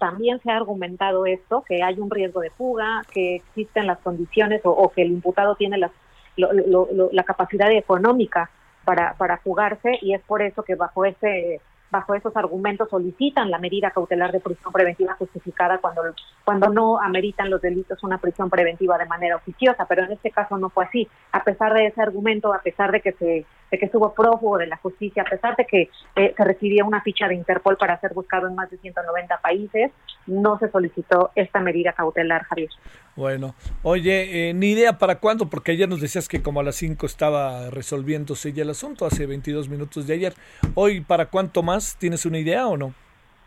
[0.00, 4.60] también se ha argumentado esto, que hay un riesgo de fuga, que existen las condiciones
[4.64, 5.92] o, que el imputado tiene las,
[6.36, 8.50] la capacidad económica
[8.84, 11.60] para, para jugarse y es por eso que bajo ese
[11.94, 16.02] bajo esos argumentos solicitan la medida cautelar de prisión preventiva justificada cuando,
[16.44, 20.58] cuando no ameritan los delitos una prisión preventiva de manera oficiosa, pero en este caso
[20.58, 21.08] no fue así.
[21.30, 24.66] A pesar de ese argumento, a pesar de que se de que estuvo prófugo de
[24.66, 28.14] la justicia, a pesar de que eh, se recibía una ficha de Interpol para ser
[28.14, 29.90] buscado en más de 190 países,
[30.26, 32.70] no se solicitó esta medida cautelar, Javier.
[33.16, 36.76] Bueno, oye, eh, ni idea para cuándo, porque ayer nos decías que como a las
[36.76, 40.34] 5 estaba resolviéndose ya el asunto, hace 22 minutos de ayer.
[40.74, 41.96] Hoy, ¿para cuánto más?
[41.98, 42.94] ¿Tienes una idea o no?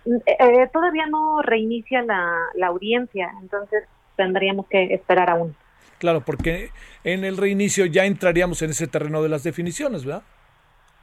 [0.05, 3.83] Mm, eh, todavía no reinicia la, la audiencia, entonces
[4.15, 5.55] tendríamos que esperar aún.
[5.99, 6.71] Claro, porque
[7.03, 10.23] en el reinicio ya entraríamos en ese terreno de las definiciones, ¿verdad?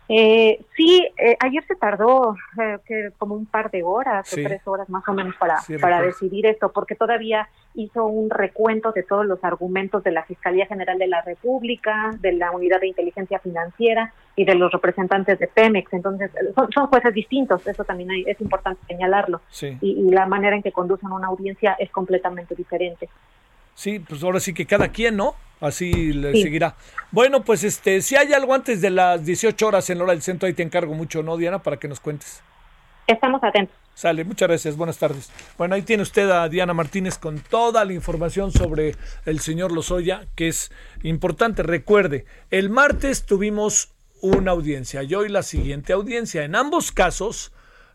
[0.07, 4.61] Eh, sí, eh, ayer se tardó eh, que como un par de horas o tres
[4.67, 9.25] horas más o menos para, para decidir esto, porque todavía hizo un recuento de todos
[9.25, 14.13] los argumentos de la Fiscalía General de la República, de la Unidad de Inteligencia Financiera
[14.37, 15.91] y de los representantes de Pemex.
[15.95, 19.41] Entonces, son, jueces distintos, eso también es importante señalarlo.
[19.81, 23.09] y, la manera en que conducen una audiencia es completamente diferente.
[23.75, 25.35] Sí, pues ahora sí que cada quien, ¿no?
[25.61, 26.77] Así le seguirá.
[27.11, 30.23] Bueno, pues este, si hay algo antes de las 18 horas en la hora del
[30.23, 31.63] centro, ahí te encargo mucho, ¿no, Diana?
[31.63, 32.43] Para que nos cuentes.
[33.07, 33.77] Estamos atentos.
[33.95, 35.31] Sale, muchas gracias, buenas tardes.
[35.57, 40.27] Bueno, ahí tiene usted a Diana Martínez con toda la información sobre el señor Lozoya,
[40.35, 40.73] que es
[41.03, 41.63] importante.
[41.63, 46.45] Recuerde, el martes tuvimos una audiencia y hoy la siguiente audiencia.
[46.45, 47.53] En ambos casos,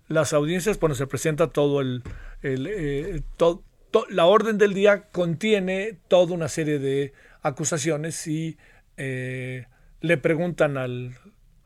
[0.07, 2.03] las audiencias, bueno, se presenta todo el,
[2.41, 3.63] el eh, todo,
[4.09, 8.57] la orden del día contiene toda una serie de acusaciones y
[8.97, 9.65] eh,
[10.01, 11.15] le preguntan al,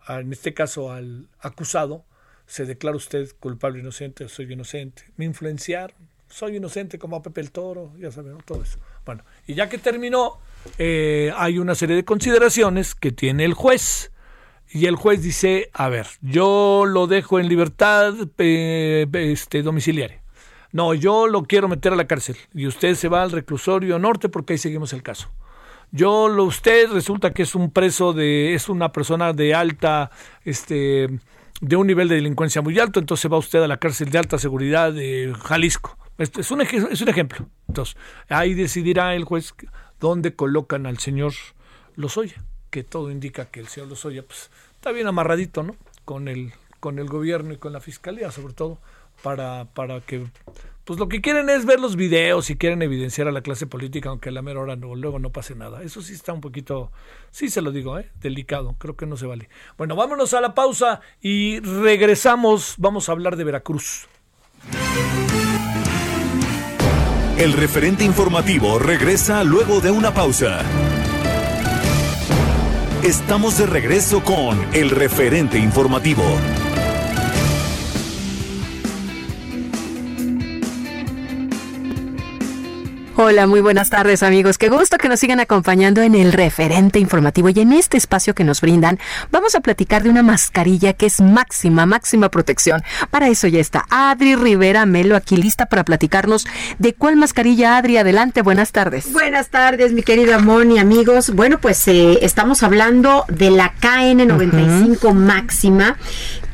[0.07, 2.05] en este caso al acusado,
[2.45, 5.03] ¿se declara usted culpable o inocente soy inocente?
[5.17, 5.97] ¿Me influenciaron?
[6.29, 8.79] Soy inocente como a Pepe el Toro, ya saben, todo eso.
[9.05, 10.39] Bueno, y ya que terminó,
[10.79, 14.11] eh, hay una serie de consideraciones que tiene el juez.
[14.69, 20.22] Y el juez dice, a ver, yo lo dejo en libertad este, domiciliaria.
[20.73, 22.35] No, yo lo quiero meter a la cárcel.
[22.53, 25.29] Y usted se va al reclusorio norte porque ahí seguimos el caso.
[25.91, 30.09] Yo, lo, usted resulta que es un preso de, es una persona de alta,
[30.43, 31.19] este,
[31.61, 34.39] de un nivel de delincuencia muy alto, entonces va usted a la cárcel de alta
[34.39, 35.95] seguridad de Jalisco.
[36.17, 37.47] Este es un, es un ejemplo.
[37.67, 37.95] Entonces,
[38.27, 39.53] ahí decidirá el juez
[39.99, 41.33] dónde colocan al señor
[41.95, 45.75] Lozoya, que todo indica que el señor Lozoya pues, está bien amarradito, ¿no?
[46.03, 48.79] Con el, con el gobierno y con la fiscalía, sobre todo,
[49.23, 50.27] para, para que
[50.83, 54.09] pues lo que quieren es ver los videos y quieren evidenciar a la clase política,
[54.09, 55.81] aunque a la mera hora no, luego no pase nada.
[55.81, 56.91] Eso sí está un poquito,
[57.31, 58.11] sí se lo digo, ¿eh?
[58.19, 59.49] delicado, creo que no se vale.
[59.77, 64.07] Bueno, vámonos a la pausa y regresamos, vamos a hablar de Veracruz.
[67.37, 70.61] El referente informativo regresa luego de una pausa.
[73.03, 76.23] Estamos de regreso con el referente informativo.
[83.15, 84.57] Hola, muy buenas tardes amigos.
[84.57, 88.43] Qué gusto que nos sigan acompañando en el referente informativo y en este espacio que
[88.43, 88.97] nos brindan
[89.29, 92.81] vamos a platicar de una mascarilla que es máxima, máxima protección.
[93.11, 96.47] Para eso ya está Adri Rivera Melo aquí lista para platicarnos
[96.79, 97.77] de cuál mascarilla.
[97.77, 99.13] Adri, adelante, buenas tardes.
[99.13, 101.29] Buenas tardes, mi querida Moni, amigos.
[101.29, 105.97] Bueno, pues eh, estamos hablando de la KN95 máxima,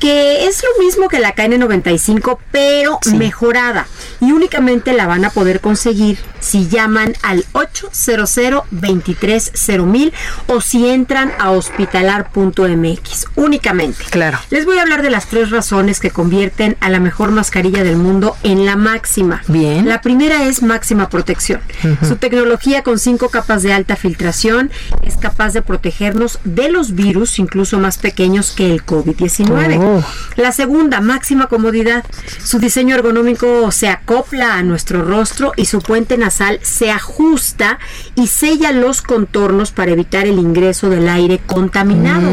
[0.00, 3.86] que es lo mismo que la KN95, pero mejorada.
[4.20, 10.16] Y únicamente la van a poder conseguir si llaman al 800 230
[10.46, 14.04] o si entran a hospitalar.mx únicamente.
[14.10, 14.38] Claro.
[14.50, 17.96] Les voy a hablar de las tres razones que convierten a la mejor mascarilla del
[17.96, 19.42] mundo en la máxima.
[19.48, 19.86] Bien.
[19.86, 21.60] La primera es máxima protección.
[22.06, 24.70] Su tecnología con cinco capas de alta filtración
[25.02, 29.89] es capaz de protegernos de los virus, incluso más pequeños que el COVID-19.
[30.36, 32.04] La segunda, máxima comodidad.
[32.42, 37.78] Su diseño ergonómico se acopla a nuestro rostro y su puente nasal se ajusta
[38.14, 42.30] y sella los contornos para evitar el ingreso del aire contaminado.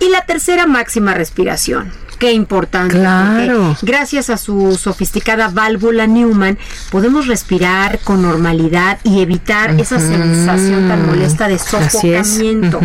[0.00, 2.94] Y la tercera máxima respiración qué importante.
[2.94, 3.76] Claro.
[3.82, 6.58] Gracias a su sofisticada válvula Newman
[6.90, 12.78] podemos respirar con normalidad y evitar esa sensación tan molesta de sofocamiento.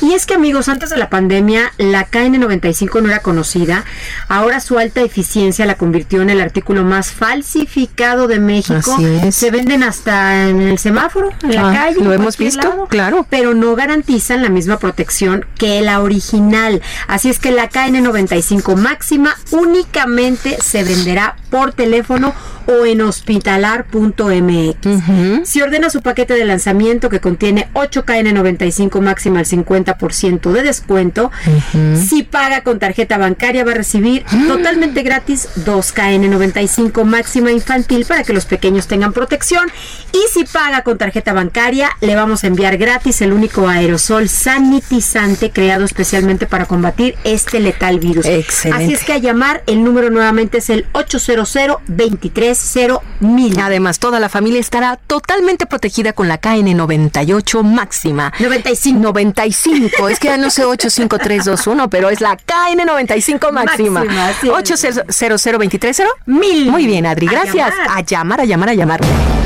[0.00, 3.84] Y es que amigos, antes de la pandemia la KN95 no era conocida.
[4.28, 8.98] Ahora su alta eficiencia la convirtió en el artículo más falsificado de México.
[9.30, 12.02] Se venden hasta en el semáforo, en la ah, calle.
[12.02, 13.26] Lo hemos visto, claro.
[13.28, 16.80] Pero no garantizan la misma protección que la original.
[17.06, 22.34] Así es que la KN95 máxima únicamente se venderá por teléfono
[22.66, 25.48] o en hospitalar.mx.
[25.48, 31.30] Si ordena su paquete de lanzamiento que contiene 8KN95 máxima al 50% de descuento,
[32.08, 38.32] si paga con tarjeta bancaria va a recibir totalmente gratis 2KN95 máxima infantil para que
[38.32, 39.68] los pequeños tengan protección.
[40.12, 45.50] Y si paga con tarjeta bancaria le vamos a enviar gratis el único aerosol sanitizante
[45.50, 48.26] creado especialmente para combatir este letal virus.
[48.26, 51.30] Así es que a llamar el número nuevamente es el 800
[51.86, 53.60] 23 3000.
[53.60, 58.32] Además, toda la familia estará totalmente protegida con la KN98 máxima.
[58.38, 59.00] 95.
[59.00, 60.08] 95.
[60.08, 64.04] es que ya no sé 8532, pero es la KN95 máxima.
[64.04, 64.54] máxima
[66.26, 66.70] mil.
[66.70, 67.72] Muy bien, Adri, gracias.
[67.88, 69.00] A llamar, a llamar, a llamar.
[69.02, 69.40] A llamar.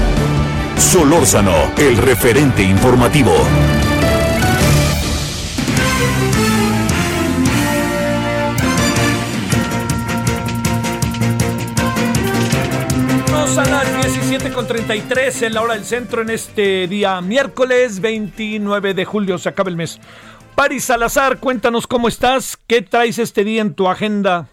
[0.79, 3.33] Solórzano, el referente informativo.
[14.35, 19.71] 7.33 en la hora del centro en este día miércoles 29 de julio, se acaba
[19.71, 20.01] el mes.
[20.57, 24.49] Paris Salazar, cuéntanos cómo estás, qué traes este día en tu agenda.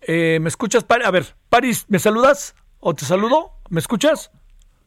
[0.00, 0.84] Eh, ¿Me escuchas?
[1.04, 2.56] A ver, Paris, ¿me saludas?
[2.80, 3.52] ¿O te saludo?
[3.70, 4.32] ¿Me escuchas?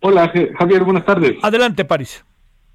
[0.01, 1.37] Hola, Javier, buenas tardes.
[1.41, 2.25] Adelante, Paris.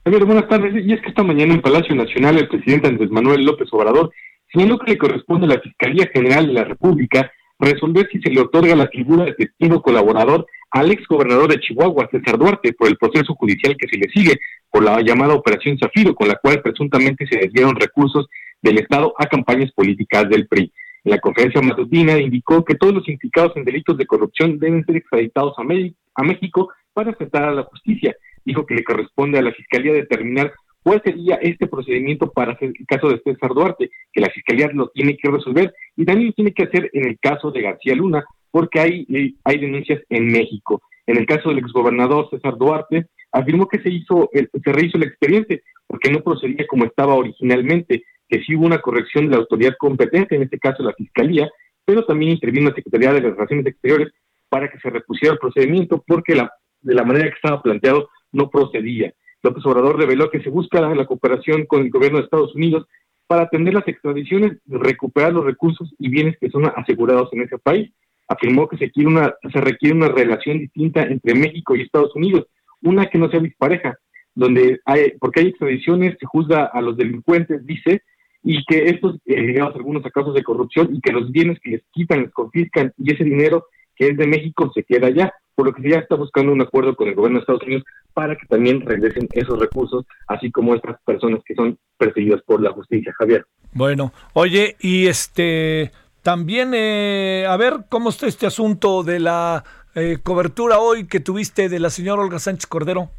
[0.06, 0.82] Javier, buenas tardes.
[0.82, 4.11] Y es que esta mañana en Palacio Nacional el presidente Andrés Manuel López Obrador
[4.51, 8.41] señaló que le corresponde a la Fiscalía General de la República resolver si se le
[8.41, 12.97] otorga la figura de testigo colaborador al ex gobernador de Chihuahua, César Duarte, por el
[12.97, 14.41] proceso judicial que se le sigue
[14.71, 18.27] por la llamada Operación Zafiro, con la cual presuntamente se desviaron recursos
[18.61, 20.73] del Estado a campañas políticas del PRI.
[21.05, 25.55] La conferencia matutina indicó que todos los implicados en delitos de corrupción deben ser extraditados
[25.59, 28.17] a, a México para enfrentar a la justicia.
[28.45, 30.53] dijo que le corresponde a la Fiscalía determinar
[30.85, 35.16] cuál sería este procedimiento para el caso de César Duarte, que la Fiscalía lo tiene
[35.16, 38.78] que resolver y también lo tiene que hacer en el caso de García Luna, porque
[38.78, 40.82] hay, eh, hay denuncias en México.
[41.06, 45.62] En el caso del exgobernador César Duarte, afirmó que se hizo, se rehizo el expediente
[45.86, 50.36] porque no procedía como estaba originalmente, que sí hubo una corrección de la autoridad competente,
[50.36, 51.51] en este caso la Fiscalía,
[51.85, 54.12] pero también intervino la Secretaría de Relaciones Exteriores
[54.48, 58.51] para que se repusiera el procedimiento porque la, de la manera que estaba planteado no
[58.51, 59.12] procedía.
[59.45, 62.87] López Obrador reveló que se busca la cooperación con el gobierno de Estados Unidos
[63.27, 67.93] para atender las extradiciones, recuperar los recursos y bienes que son asegurados en ese país.
[68.27, 72.47] Afirmó que se, quiere una, se requiere una relación distinta entre México y Estados Unidos,
[72.83, 73.99] una que no sea dispareja,
[74.35, 78.03] donde hay, porque hay extradiciones, se juzga a los delincuentes, dice,
[78.43, 81.83] y que estos, eh, algunos a casos de corrupción y que los bienes que les
[81.93, 83.66] quitan, les confiscan y ese dinero
[83.97, 86.97] que es de México se queda allá, por lo que ya está buscando un acuerdo
[86.97, 91.01] con el gobierno de Estados Unidos para que también regresen esos recursos, así como estas
[91.05, 93.47] personas que son perseguidas por la justicia, Javier.
[93.73, 95.91] Bueno, oye, y este
[96.23, 99.62] también, eh, a ver, ¿cómo está este asunto de la
[99.95, 103.11] eh, cobertura hoy que tuviste de la señora Olga Sánchez Cordero?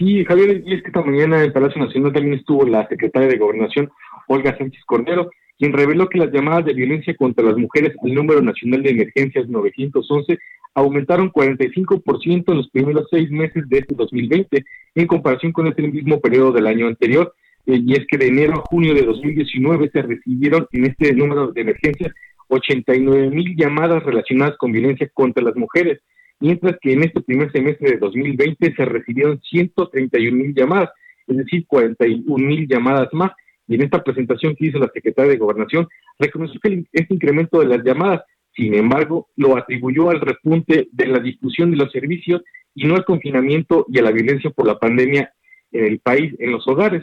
[0.00, 3.36] Sí, Javier, y es que esta mañana en Palacio Nacional también estuvo la secretaria de
[3.36, 3.90] Gobernación,
[4.28, 8.40] Olga Sánchez Cordero, quien reveló que las llamadas de violencia contra las mujeres al número
[8.40, 10.38] nacional de emergencias 911
[10.72, 14.64] aumentaron 45% en los primeros seis meses de este 2020
[14.94, 17.34] en comparación con este mismo periodo del año anterior.
[17.66, 21.52] Eh, y es que de enero a junio de 2019 se recibieron en este número
[21.52, 22.14] de emergencias
[22.48, 26.00] 89 mil llamadas relacionadas con violencia contra las mujeres,
[26.40, 30.90] mientras que en este primer semestre de 2020 se recibieron 131 mil llamadas,
[31.26, 33.32] es decir, 41 mil llamadas más.
[33.68, 35.86] Y en esta presentación que hizo la secretaria de Gobernación,
[36.18, 38.22] reconoció que este incremento de las llamadas,
[38.56, 42.42] sin embargo, lo atribuyó al repunte de la difusión de los servicios
[42.74, 45.32] y no al confinamiento y a la violencia por la pandemia
[45.70, 47.02] en el país, en los hogares.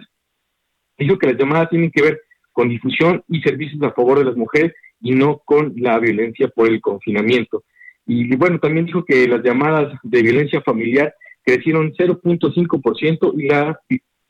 [0.98, 4.36] Dijo que las llamadas tienen que ver con difusión y servicios a favor de las
[4.36, 7.64] mujeres y no con la violencia por el confinamiento.
[8.08, 11.14] Y bueno, también dijo que las llamadas de violencia familiar
[11.44, 13.80] crecieron 0.5% y la,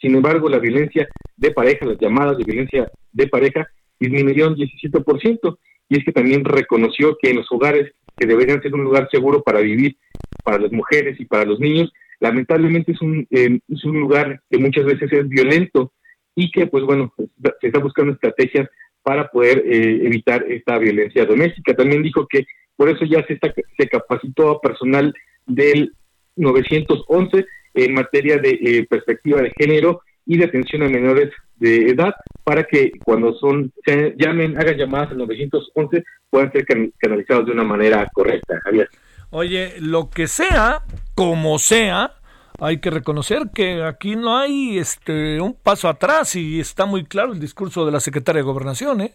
[0.01, 3.67] sin embargo, la violencia de pareja, las llamadas de violencia de pareja
[3.99, 5.57] disminuyeron 17%.
[5.89, 9.43] Y es que también reconoció que en los hogares que deberían ser un lugar seguro
[9.43, 9.95] para vivir
[10.43, 14.57] para las mujeres y para los niños, lamentablemente es un, eh, es un lugar que
[14.57, 15.93] muchas veces es violento
[16.35, 18.67] y que, pues bueno, se está buscando estrategias
[19.03, 21.75] para poder eh, evitar esta violencia doméstica.
[21.75, 22.45] También dijo que
[22.77, 25.13] por eso ya se, está, se capacitó a personal
[25.45, 25.91] del
[26.37, 32.13] 911 en materia de eh, perspectiva de género y de atención a menores de edad
[32.43, 36.65] para que cuando son se llamen, hagan llamadas al 911 puedan ser
[36.97, 38.89] canalizados de una manera correcta, Javier.
[39.29, 40.83] Oye, lo que sea,
[41.15, 42.13] como sea,
[42.59, 47.33] hay que reconocer que aquí no hay este un paso atrás y está muy claro
[47.33, 49.13] el discurso de la secretaria de Gobernación, ¿eh?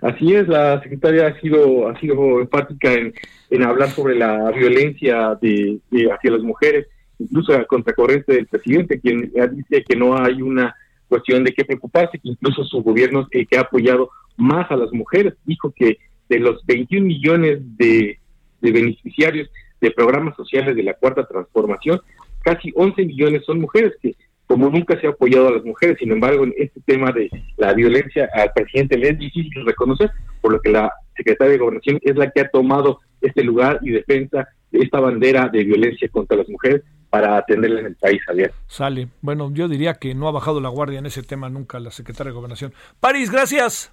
[0.00, 3.14] Así es, la secretaria ha sido ha sido enfática en,
[3.50, 5.80] en hablar sobre la violencia de,
[6.12, 6.86] hacia las mujeres,
[7.18, 10.74] incluso a contracorriente del presidente, quien dice que no hay una
[11.08, 15.34] cuestión de qué preocuparse, que incluso su gobierno que ha apoyado más a las mujeres,
[15.44, 15.98] dijo que
[16.28, 18.18] de los 21 millones de,
[18.60, 19.48] de beneficiarios
[19.80, 22.00] de programas sociales de la Cuarta Transformación,
[22.42, 24.16] casi 11 millones son mujeres, que
[24.46, 27.72] como nunca se ha apoyado a las mujeres, sin embargo, en este tema de la
[27.72, 30.10] violencia al presidente le es difícil reconocer,
[30.40, 33.90] por lo que la secretaria de Gobernación es la que ha tomado este lugar y
[33.90, 38.52] defensa de esta bandera de violencia contra las mujeres para atenderla en el país, Javier.
[38.66, 39.08] Sale.
[39.20, 42.32] Bueno, yo diría que no ha bajado la guardia en ese tema nunca la secretaria
[42.32, 42.72] de Gobernación.
[42.98, 43.92] París, gracias.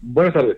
[0.00, 0.56] Buenas tardes.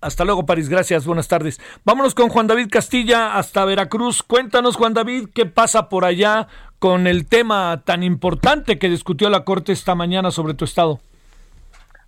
[0.00, 0.68] Hasta luego, París.
[0.68, 1.06] Gracias.
[1.06, 1.60] Buenas tardes.
[1.84, 4.22] Vámonos con Juan David Castilla hasta Veracruz.
[4.22, 9.44] Cuéntanos, Juan David, qué pasa por allá con el tema tan importante que discutió la
[9.44, 11.00] Corte esta mañana sobre tu estado.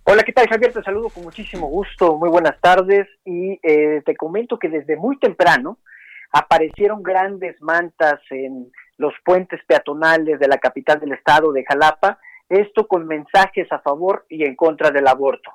[0.03, 0.73] Hola, ¿qué tal, Javier?
[0.73, 2.17] Te saludo con muchísimo gusto.
[2.17, 3.07] Muy buenas tardes.
[3.25, 5.77] Y eh, te comento que desde muy temprano
[6.31, 12.19] aparecieron grandes mantas en los puentes peatonales de la capital del estado de Jalapa.
[12.47, 15.51] Esto con mensajes a favor y en contra del aborto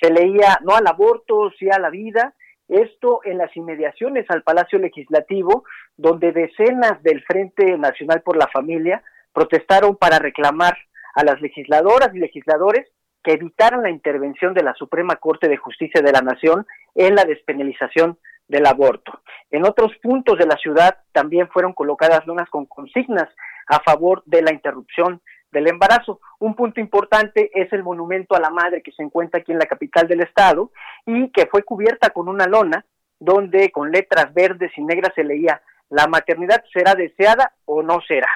[0.00, 2.34] se leía no al aborto, sí a la vida,
[2.68, 5.64] esto en las inmediaciones al Palacio Legislativo,
[5.96, 10.76] donde decenas del Frente Nacional por la Familia protestaron para reclamar
[11.14, 12.86] a las legisladoras y legisladores
[13.22, 17.24] que evitaran la intervención de la Suprema Corte de Justicia de la Nación en la
[17.24, 19.20] despenalización del aborto.
[19.50, 23.28] En otros puntos de la ciudad también fueron colocadas lonas con consignas
[23.66, 25.20] a favor de la interrupción
[25.50, 26.20] del embarazo.
[26.38, 29.66] Un punto importante es el monumento a la madre que se encuentra aquí en la
[29.66, 30.72] capital del estado
[31.06, 32.84] y que fue cubierta con una lona
[33.18, 35.60] donde con letras verdes y negras se leía
[35.90, 38.28] la maternidad será deseada o no será.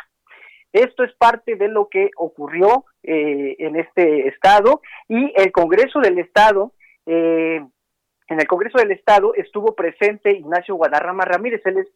[0.73, 6.19] Esto es parte de lo que ocurrió eh, en este estado y el Congreso del
[6.19, 6.73] Estado,
[7.05, 7.63] eh,
[8.29, 11.89] en el Congreso del Estado estuvo presente Ignacio Guadarrama Ramírez, él es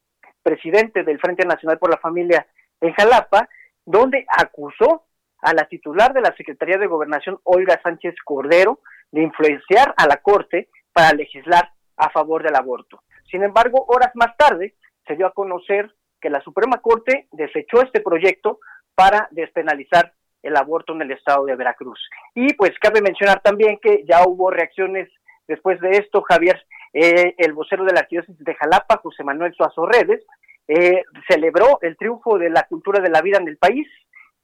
[0.42, 2.46] presidente del Frente Nacional por la Familia
[2.82, 3.48] en Jalapa,
[3.86, 5.05] donde acusó
[5.46, 8.80] a la titular de la Secretaría de Gobernación, Olga Sánchez Cordero,
[9.12, 13.04] de influenciar a la Corte para legislar a favor del aborto.
[13.30, 14.74] Sin embargo, horas más tarde
[15.06, 18.58] se dio a conocer que la Suprema Corte desechó este proyecto
[18.96, 22.00] para despenalizar el aborto en el estado de Veracruz.
[22.34, 25.08] Y pues cabe mencionar también que ya hubo reacciones
[25.46, 26.60] después de esto, Javier,
[26.92, 30.24] eh, el vocero de la arquidiócesis de Jalapa, José Manuel Suazo Redes,
[30.66, 33.86] eh, celebró el triunfo de la cultura de la vida en el país,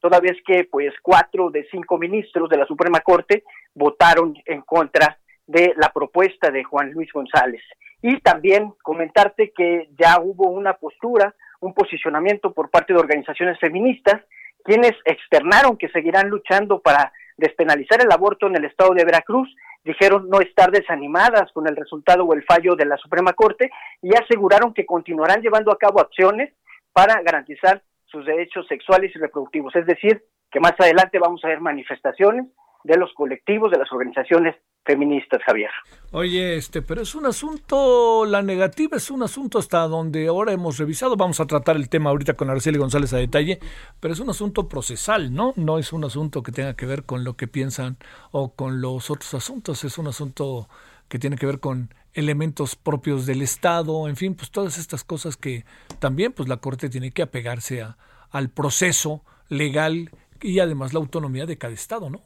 [0.03, 5.17] toda vez que pues cuatro de cinco ministros de la Suprema Corte votaron en contra
[5.47, 7.63] de la propuesta de Juan Luis González.
[8.03, 14.21] Y también comentarte que ya hubo una postura, un posicionamiento por parte de organizaciones feministas,
[14.65, 19.55] quienes externaron que seguirán luchando para despenalizar el aborto en el estado de Veracruz,
[19.85, 23.71] dijeron no estar desanimadas con el resultado o el fallo de la Suprema Corte
[24.03, 26.53] y aseguraron que continuarán llevando a cabo acciones
[26.93, 27.83] para garantizar
[28.13, 29.75] sus derechos sexuales y reproductivos.
[29.75, 32.47] Es decir, que más adelante vamos a ver manifestaciones
[32.85, 35.71] de los colectivos, de las organizaciones feministas, Javier.
[36.11, 40.79] Oye, este, pero es un asunto, la negativa es un asunto hasta donde ahora hemos
[40.79, 43.61] revisado, vamos a tratar el tema ahorita con Araceli González a detalle,
[44.01, 45.53] pero es un asunto procesal, ¿no?
[45.57, 47.97] No es un asunto que tenga que ver con lo que piensan
[48.33, 50.69] o con los otros asuntos, es un asunto
[51.09, 55.37] que tiene que ver con elementos propios del Estado, en fin, pues todas estas cosas
[55.37, 55.65] que
[55.99, 57.97] también pues la Corte tiene que apegarse a,
[58.31, 60.11] al proceso legal
[60.41, 62.23] y además la autonomía de cada Estado, ¿no?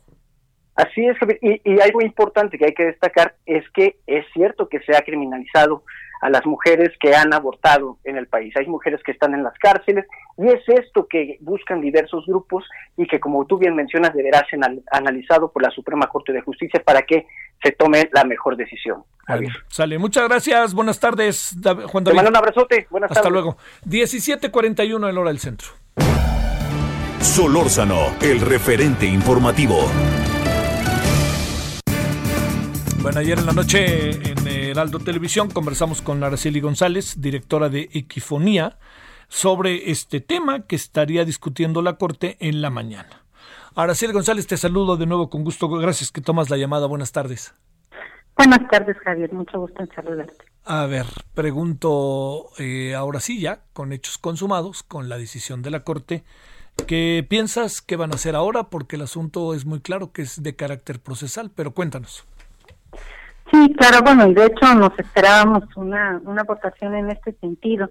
[0.75, 4.81] Así es, y, y, algo importante que hay que destacar es que es cierto que
[4.81, 5.85] se ha criminalizado
[6.21, 8.55] a las mujeres que han abortado en el país.
[8.57, 10.07] Hay mujeres que están en las cárceles
[10.39, 12.65] y es esto que buscan diversos grupos
[12.97, 14.61] y que, como tú bien mencionas, deberá ser
[14.91, 17.27] analizado por la Suprema Corte de Justicia para que
[17.63, 19.05] se tome la mejor decisión.
[19.69, 22.11] sale, muchas gracias, buenas tardes, Juan David.
[22.11, 23.57] Te mando un abrazote, buenas Hasta luego.
[23.87, 25.69] 17.41 en hora del centro.
[27.21, 29.91] Solórzano, el referente informativo.
[33.03, 38.79] Bueno, ayer en la noche en Heraldo Televisión conversamos con Araceli González, directora de Equifonía,
[39.29, 43.23] sobre este tema que estaría discutiendo la Corte en la mañana.
[43.75, 45.69] Araceli González, te saludo de nuevo con gusto.
[45.69, 46.87] Gracias que tomas la llamada.
[46.87, 47.55] Buenas tardes.
[48.37, 49.33] Buenas tardes, Javier.
[49.33, 50.45] Mucho gusto en saludarte.
[50.65, 55.85] A ver, pregunto eh, ahora sí ya, con hechos consumados, con la decisión de la
[55.85, 56.25] Corte,
[56.87, 58.65] ¿qué piensas que van a hacer ahora?
[58.65, 62.27] Porque el asunto es muy claro que es de carácter procesal, pero cuéntanos.
[63.51, 67.91] Sí, claro, bueno, y de hecho nos esperábamos una, una votación en este sentido.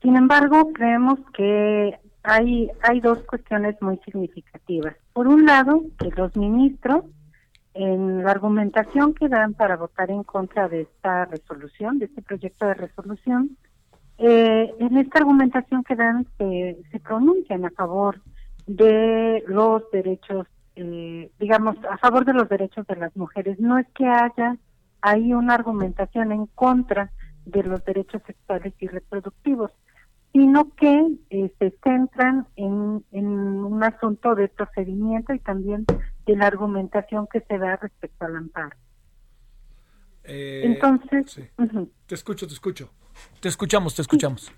[0.00, 4.94] Sin embargo, creemos que hay, hay dos cuestiones muy significativas.
[5.12, 7.04] Por un lado, que los ministros,
[7.74, 12.66] en la argumentación que dan para votar en contra de esta resolución, de este proyecto
[12.66, 13.56] de resolución,
[14.18, 18.20] eh, en esta argumentación que dan se, se pronuncian a favor
[18.66, 20.46] de los derechos,
[20.76, 23.60] eh, digamos, a favor de los derechos de las mujeres.
[23.60, 24.56] No es que haya
[25.00, 27.10] hay una argumentación en contra
[27.48, 29.72] de los derechos sexuales y reproductivos,
[30.32, 35.84] sino que eh, se centran en, un asunto de procedimiento y también
[36.26, 38.76] de la argumentación que se da respecto al amparo.
[40.24, 41.40] Eh, Entonces,
[42.06, 42.90] te escucho, te escucho.
[43.40, 44.52] Te escuchamos, te escuchamos.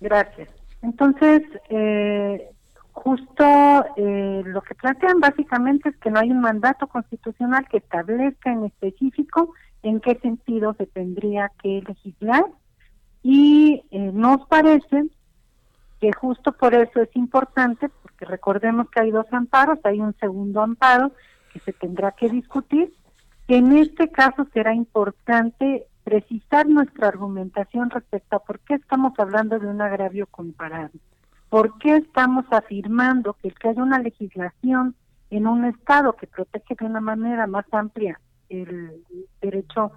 [0.00, 0.50] Gracias.
[0.82, 2.50] Entonces, eh,
[2.92, 3.44] justo
[3.96, 9.54] lo que plantean básicamente es que no hay un mandato constitucional que establezca en específico
[9.82, 12.44] en qué sentido se tendría que legislar.
[13.22, 15.06] Y eh, nos parece
[16.00, 20.62] que justo por eso es importante, porque recordemos que hay dos amparos, hay un segundo
[20.62, 21.12] amparo
[21.52, 22.92] que se tendrá que discutir,
[23.46, 29.58] que en este caso será importante precisar nuestra argumentación respecto a por qué estamos hablando
[29.58, 30.92] de un agravio comparado,
[31.48, 34.94] por qué estamos afirmando que el que haya una legislación
[35.30, 39.04] en un Estado que protege de una manera más amplia el
[39.40, 39.92] derecho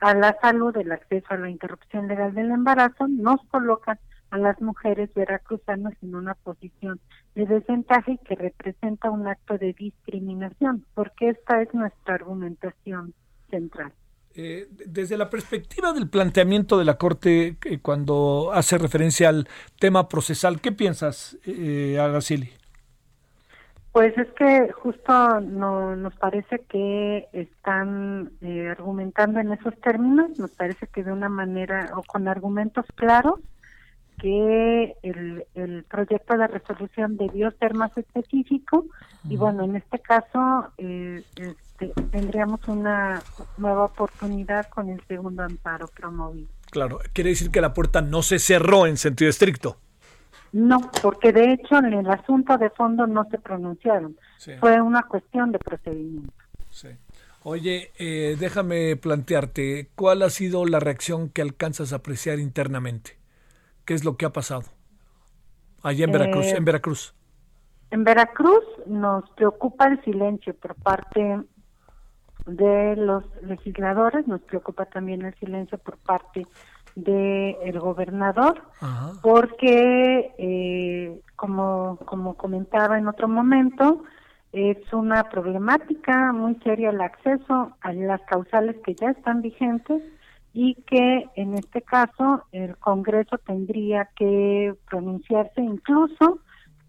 [0.00, 3.98] a la salud, el acceso a la interrupción legal del embarazo, nos coloca
[4.30, 7.00] a las mujeres veracruzanas en una posición
[7.34, 13.14] de desventaja que representa un acto de discriminación, porque esta es nuestra argumentación
[13.50, 13.92] central.
[14.36, 19.46] Eh, desde la perspectiva del planteamiento de la Corte, eh, cuando hace referencia al
[19.78, 22.50] tema procesal, ¿qué piensas, eh, Araceli?
[23.94, 30.50] Pues es que justo no, nos parece que están eh, argumentando en esos términos, nos
[30.50, 33.38] parece que de una manera o con argumentos claros
[34.18, 38.84] que el, el proyecto de resolución debió ser más específico
[39.28, 43.22] y bueno, en este caso eh, este, tendríamos una
[43.58, 46.48] nueva oportunidad con el segundo amparo promovido.
[46.72, 49.76] Claro, quiere decir que la puerta no se cerró en sentido estricto.
[50.54, 54.16] No, porque de hecho en el asunto de fondo no se pronunciaron.
[54.60, 56.32] Fue una cuestión de procedimiento.
[56.70, 56.90] Sí.
[57.42, 63.18] Oye, eh, déjame plantearte, ¿cuál ha sido la reacción que alcanzas a apreciar internamente?
[63.84, 64.62] ¿Qué es lo que ha pasado
[65.82, 66.46] allá en Veracruz?
[66.46, 67.14] Eh, en Veracruz.
[67.90, 71.40] En Veracruz nos preocupa el silencio por parte
[72.46, 76.46] de los legisladores, nos preocupa también el silencio por parte
[76.94, 78.62] del el gobernador,
[79.22, 84.04] porque eh, como, como comentaba en otro momento,
[84.52, 90.00] es una problemática muy seria el acceso a las causales que ya están vigentes
[90.52, 96.38] y que en este caso el Congreso tendría que pronunciarse incluso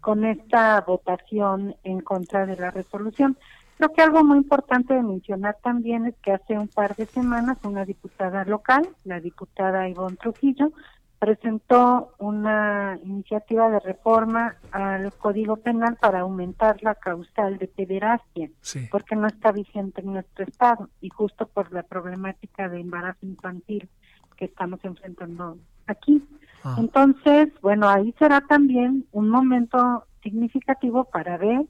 [0.00, 3.36] con esta votación en contra de la resolución.
[3.76, 7.58] Creo que algo muy importante de mencionar también es que hace un par de semanas
[7.62, 10.72] una diputada local, la diputada Ivonne Trujillo,
[11.18, 18.50] presentó una iniciativa de reforma al Código Penal para aumentar la causal de pederastia,
[18.90, 23.88] porque no está vigente en nuestro estado y justo por la problemática de embarazo infantil
[24.36, 26.22] que estamos enfrentando aquí.
[26.64, 26.76] Ah.
[26.78, 31.62] Entonces, bueno, ahí será también un momento significativo para ver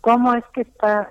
[0.00, 1.10] cómo es que está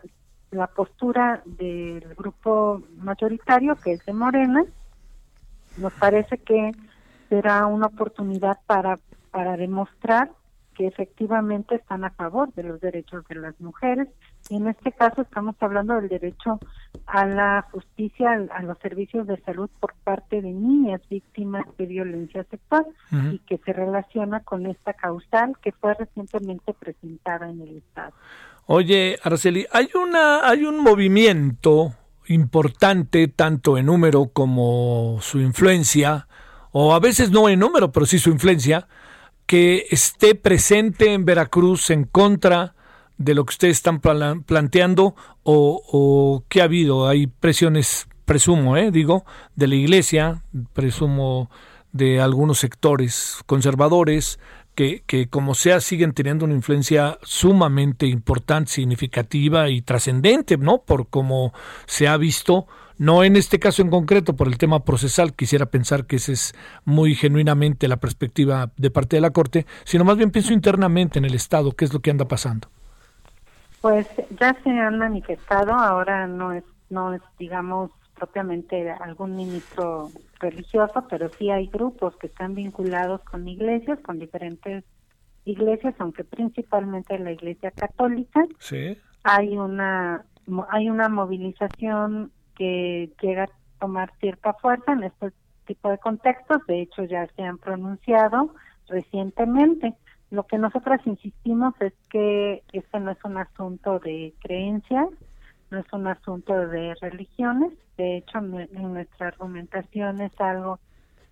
[0.54, 4.64] la postura del grupo mayoritario, que es de Morena.
[5.78, 6.72] Nos parece que
[7.30, 9.00] será una oportunidad para,
[9.32, 10.32] para demostrar
[10.76, 14.08] que efectivamente están a favor de los derechos de las mujeres
[14.50, 16.60] en este caso estamos hablando del derecho
[17.06, 22.46] a la justicia, a los servicios de salud por parte de niñas víctimas de violencia
[22.50, 22.86] sexual
[23.32, 28.14] y que se relaciona con esta causal que fue recientemente presentada en el Estado.
[28.66, 31.94] Oye, Araceli, hay una hay un movimiento
[32.28, 36.28] importante tanto en número como su influencia
[36.72, 38.88] o a veces no en número, pero sí su influencia,
[39.46, 42.76] que esté presente en Veracruz en contra
[43.18, 47.08] de lo que ustedes están planteando o, qué ha habido.
[47.08, 49.26] Hay presiones, presumo, eh, digo,
[49.56, 51.50] de la iglesia, presumo
[51.92, 54.40] de algunos sectores conservadores,
[54.76, 60.82] que, que, como sea siguen teniendo una influencia sumamente importante, significativa y trascendente, ¿no?
[60.82, 61.54] Por como
[61.86, 62.66] se ha visto
[62.98, 66.54] no en este caso en concreto por el tema procesal, quisiera pensar que esa es
[66.86, 71.26] muy genuinamente la perspectiva de parte de la Corte, sino más bien pienso internamente en
[71.26, 72.70] el Estado, qué es lo que anda pasando.
[73.84, 74.08] Pues
[74.40, 81.28] ya se han manifestado, ahora no es, no es digamos, propiamente algún ministro religioso, pero
[81.38, 84.86] sí hay grupos que están vinculados con iglesias, con diferentes
[85.44, 88.46] iglesias, aunque principalmente la iglesia católica.
[88.60, 88.98] Sí.
[89.26, 90.24] Hay una
[90.70, 93.50] hay una movilización que llega a
[93.82, 95.34] tomar cierta fuerza en este
[95.66, 98.56] tipo de contextos, de hecho ya se han pronunciado
[98.88, 99.94] recientemente.
[100.34, 105.08] Lo que nosotras insistimos es que este no es un asunto de creencias,
[105.70, 110.80] no es un asunto de religiones, de hecho en, nuestra argumentación es algo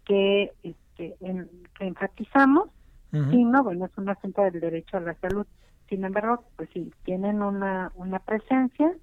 [0.05, 2.69] que, este, que enfatizamos,
[3.11, 5.47] sino bueno, es un asunto del derecho a la salud.
[5.89, 8.93] Sin embargo, pues sí, tienen una, una presencia,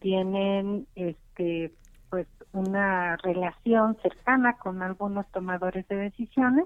[0.00, 1.74] tienen este
[2.08, 6.64] pues una relación cercana con algunos tomadores de decisiones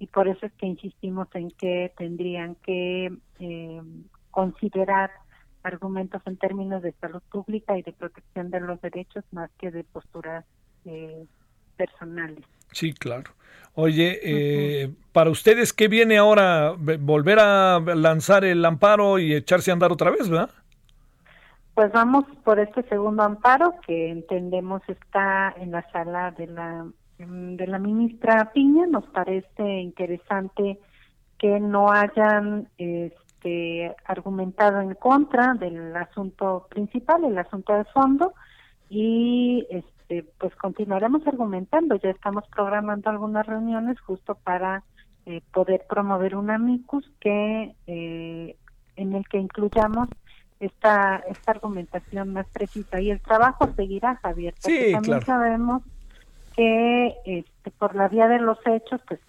[0.00, 3.82] y por eso es que insistimos en que tendrían que eh,
[4.30, 5.10] considerar
[5.62, 9.84] argumentos en términos de salud pública y de protección de los derechos más que de
[9.84, 10.46] posturas
[10.86, 11.26] eh,
[11.76, 12.42] personales.
[12.72, 13.30] Sí, claro.
[13.74, 16.74] Oye, eh, para ustedes, ¿qué viene ahora?
[16.78, 20.50] ¿Volver a lanzar el amparo y echarse a andar otra vez, verdad?
[21.74, 26.86] Pues vamos por este segundo amparo que entendemos está en la sala de la
[27.26, 28.86] de la ministra Piña.
[28.86, 30.78] Nos parece interesante
[31.38, 38.34] que no hayan este, argumentado en contra del asunto principal, el asunto de fondo,
[38.88, 41.96] y este, pues continuaremos argumentando.
[41.96, 44.84] Ya estamos programando algunas reuniones justo para
[45.26, 48.56] eh, poder promover un amicus que eh,
[48.96, 50.08] en el que incluyamos
[50.58, 53.00] esta, esta argumentación más precisa.
[53.00, 55.82] Y el trabajo seguirá, Javier, porque también sabemos
[56.56, 59.20] que este, por la vía de los hechos, pues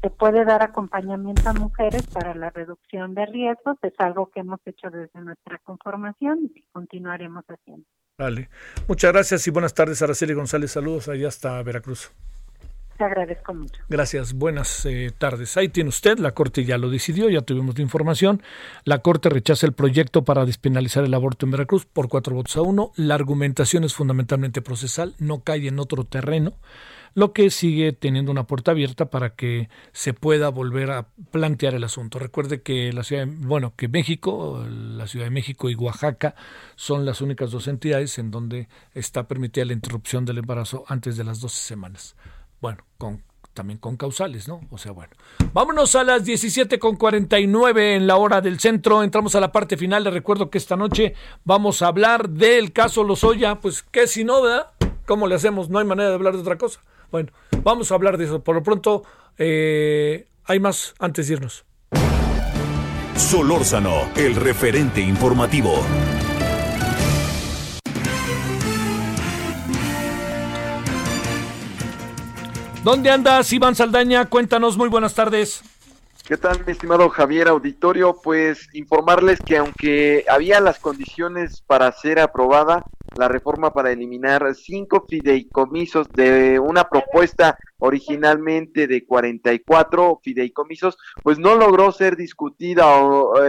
[0.00, 3.76] se puede dar acompañamiento a mujeres para la reducción de riesgos.
[3.82, 7.84] Es algo que hemos hecho desde nuestra conformación y continuaremos haciendo.
[8.16, 8.48] Vale.
[8.86, 10.72] Muchas gracias y buenas tardes, Araceli González.
[10.72, 12.12] Saludos allá hasta Veracruz.
[12.98, 13.80] Agradezco mucho.
[13.88, 15.56] Gracias, buenas eh, tardes.
[15.56, 18.42] Ahí tiene usted, la Corte ya lo decidió, ya tuvimos la información.
[18.84, 22.62] La Corte rechaza el proyecto para despenalizar el aborto en Veracruz por cuatro votos a
[22.62, 22.92] uno.
[22.96, 26.54] La argumentación es fundamentalmente procesal, no cae en otro terreno
[27.14, 31.82] lo que sigue teniendo una puerta abierta para que se pueda volver a plantear el
[31.82, 32.18] asunto.
[32.18, 36.36] Recuerde que la ciudad, bueno, que México, la Ciudad de México y Oaxaca
[36.76, 41.24] son las únicas dos entidades en donde está permitida la interrupción del embarazo antes de
[41.24, 42.14] las 12 semanas.
[42.60, 43.22] Bueno, con
[43.58, 44.60] también con causales, ¿no?
[44.70, 45.10] O sea, bueno.
[45.52, 49.02] Vámonos a las 17 con 49 en la hora del centro.
[49.02, 50.04] Entramos a la parte final.
[50.04, 53.56] Les recuerdo que esta noche vamos a hablar del caso Lozoya.
[53.56, 54.68] Pues, ¿qué si no, verdad?
[55.06, 55.70] ¿Cómo le hacemos?
[55.70, 56.84] No hay manera de hablar de otra cosa.
[57.10, 57.32] Bueno,
[57.64, 58.44] vamos a hablar de eso.
[58.44, 59.02] Por lo pronto,
[59.38, 61.64] eh, hay más antes de irnos.
[63.16, 65.82] Solórzano, el referente informativo.
[72.84, 74.26] ¿Dónde andas, Iván Saldaña?
[74.26, 75.62] Cuéntanos, muy buenas tardes.
[76.26, 78.20] ¿Qué tal, mi estimado Javier Auditorio?
[78.22, 82.84] Pues informarles que aunque había las condiciones para ser aprobada,
[83.16, 91.56] la reforma para eliminar cinco fideicomisos de una propuesta originalmente de 44 fideicomisos, pues no
[91.56, 92.84] logró ser discutida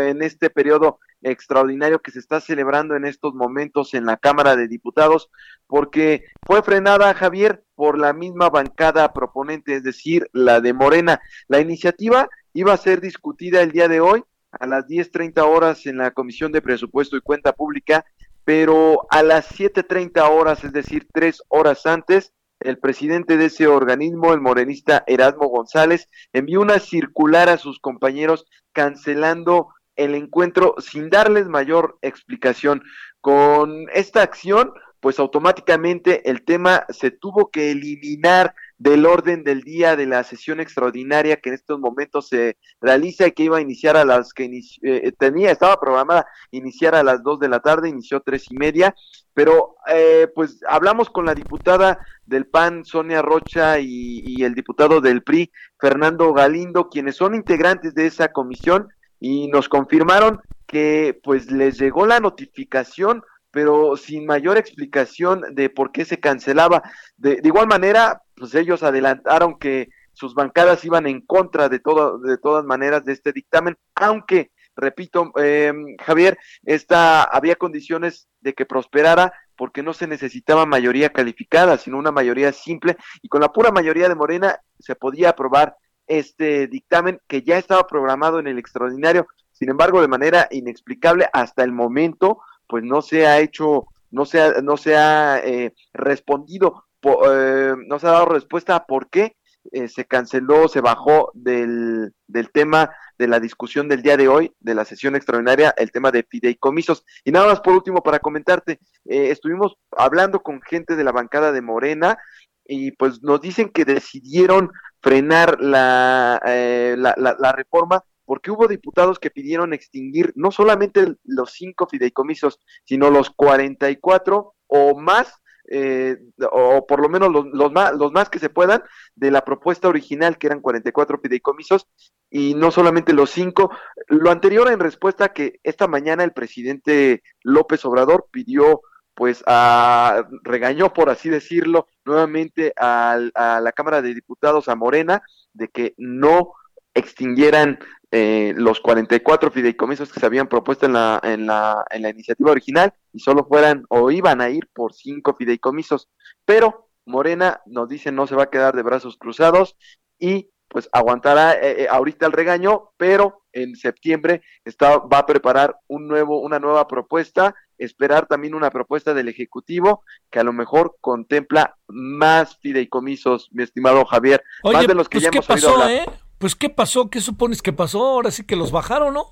[0.09, 4.67] en este periodo extraordinario que se está celebrando en estos momentos en la Cámara de
[4.67, 5.29] Diputados,
[5.67, 11.21] porque fue frenada, Javier, por la misma bancada proponente, es decir, la de Morena.
[11.47, 15.95] La iniciativa iba a ser discutida el día de hoy a las 10.30 horas en
[15.95, 18.03] la Comisión de Presupuesto y Cuenta Pública
[18.49, 24.33] pero a las 7.30 horas, es decir, tres horas antes, el presidente de ese organismo,
[24.33, 31.47] el morenista Erasmo González, envió una circular a sus compañeros cancelando el encuentro sin darles
[31.47, 32.81] mayor explicación.
[33.21, 39.95] Con esta acción, pues automáticamente el tema se tuvo que eliminar del orden del día
[39.95, 43.97] de la sesión extraordinaria que en estos momentos se realiza y que iba a iniciar
[43.97, 44.49] a las que
[44.81, 48.95] eh, tenía, estaba programada iniciar a las dos de la tarde, inició tres y media,
[49.33, 55.23] pero eh, pues hablamos con la diputada del PAN, Sonia Rocha, y el diputado del
[55.23, 58.89] PRI, Fernando Galindo, quienes son integrantes de esa comisión,
[59.19, 65.91] y nos confirmaron que pues les llegó la notificación pero sin mayor explicación de por
[65.91, 66.83] qué se cancelaba.
[67.17, 72.37] De, igual manera, pues ellos adelantaron que sus bancadas iban en contra de todo, de
[72.37, 79.33] todas maneras de este dictamen, aunque, repito, eh, Javier, esta había condiciones de que prosperara
[79.55, 84.07] porque no se necesitaba mayoría calificada, sino una mayoría simple, y con la pura mayoría
[84.07, 85.75] de Morena se podía aprobar
[86.07, 91.63] este dictamen que ya estaba programado en el extraordinario, sin embargo, de manera inexplicable hasta
[91.63, 92.39] el momento,
[92.69, 97.99] pues no se ha hecho, no se ha, no se ha eh, respondido, eh, no
[97.99, 99.35] se ha dado respuesta a por qué
[99.71, 104.53] eh, se canceló, se bajó del, del tema de la discusión del día de hoy,
[104.59, 107.05] de la sesión extraordinaria, el tema de fideicomisos.
[107.25, 111.51] Y nada más por último, para comentarte, eh, estuvimos hablando con gente de la bancada
[111.51, 112.17] de Morena
[112.65, 114.71] y pues nos dicen que decidieron
[115.01, 121.15] frenar la, eh, la, la, la reforma porque hubo diputados que pidieron extinguir no solamente
[121.23, 125.33] los cinco fideicomisos, sino los 44 o más,
[125.67, 126.15] eh,
[126.51, 128.83] o por lo menos los, más, los más que se puedan,
[129.15, 131.87] de la propuesta original, que eran 44 fideicomisos,
[132.29, 133.71] y no solamente los cinco.
[134.09, 138.81] Lo anterior en respuesta a que esta mañana el presidente López Obrador pidió
[139.15, 143.17] pues a, regañó, por así decirlo, nuevamente a
[143.59, 146.53] la Cámara de Diputados, a Morena, de que no
[146.99, 147.79] extinguieran
[148.11, 152.51] eh, los 44 fideicomisos que se habían propuesto en la, en, la, en la iniciativa
[152.51, 156.09] original y solo fueran o iban a ir por cinco fideicomisos.
[156.45, 159.75] Pero Morena nos dice no se va a quedar de brazos cruzados
[160.19, 165.77] y pues aguantará eh, eh, ahorita el regaño, pero en septiembre está, va a preparar
[165.87, 170.97] un nuevo, una nueva propuesta, esperar también una propuesta del Ejecutivo que a lo mejor
[171.01, 175.47] contempla más fideicomisos, mi estimado Javier, Oye, más de los que pues, ya ¿qué hemos
[175.47, 176.07] pasó, oído hablar.
[176.07, 176.11] eh?
[176.39, 177.09] Pues, ¿qué pasó?
[177.09, 178.01] ¿Qué supones que pasó?
[178.01, 179.31] Ahora sí que los bajaron, ¿no?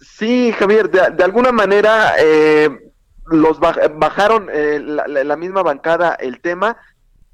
[0.00, 2.68] Sí, Javier, de, alguna manera eh,
[3.26, 6.76] los baj bajaron eh, la, misma bancada el tema,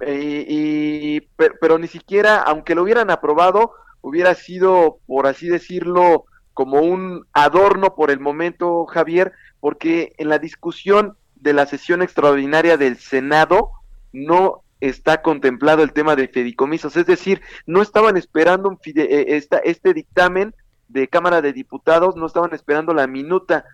[0.00, 1.20] eh, y,
[1.60, 6.24] pero, ni siquiera, aunque lo hubieran aprobado, hubiera sido, por así decirlo,
[6.54, 12.76] como un adorno por el momento, Javier, porque en la discusión de la sesión extraordinaria
[12.76, 13.70] del Senado
[14.12, 19.36] no está contemplado el tema de fideicomisos, es decir, no estaban esperando un fide eh,
[19.36, 20.54] esta, este dictamen
[20.88, 23.64] de Cámara de Diputados, no estaban esperando la minuta,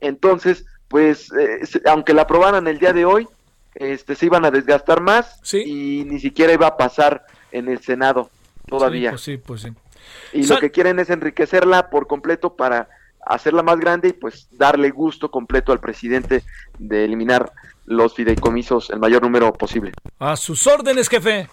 [0.00, 3.28] entonces, pues, eh, aunque la aprobaran el día de hoy,
[3.74, 8.30] este, se iban a desgastar más y ni siquiera iba a pasar en el Senado
[8.66, 9.16] todavía.
[9.18, 12.88] Sí, pues sí, pues Y lo que quieren es enriquecerla por completo para
[13.26, 16.42] hacerla más grande y pues darle gusto completo al presidente
[16.78, 17.52] de eliminar
[17.90, 19.92] los fideicomisos el mayor número posible.
[20.18, 21.48] A sus órdenes, jefe.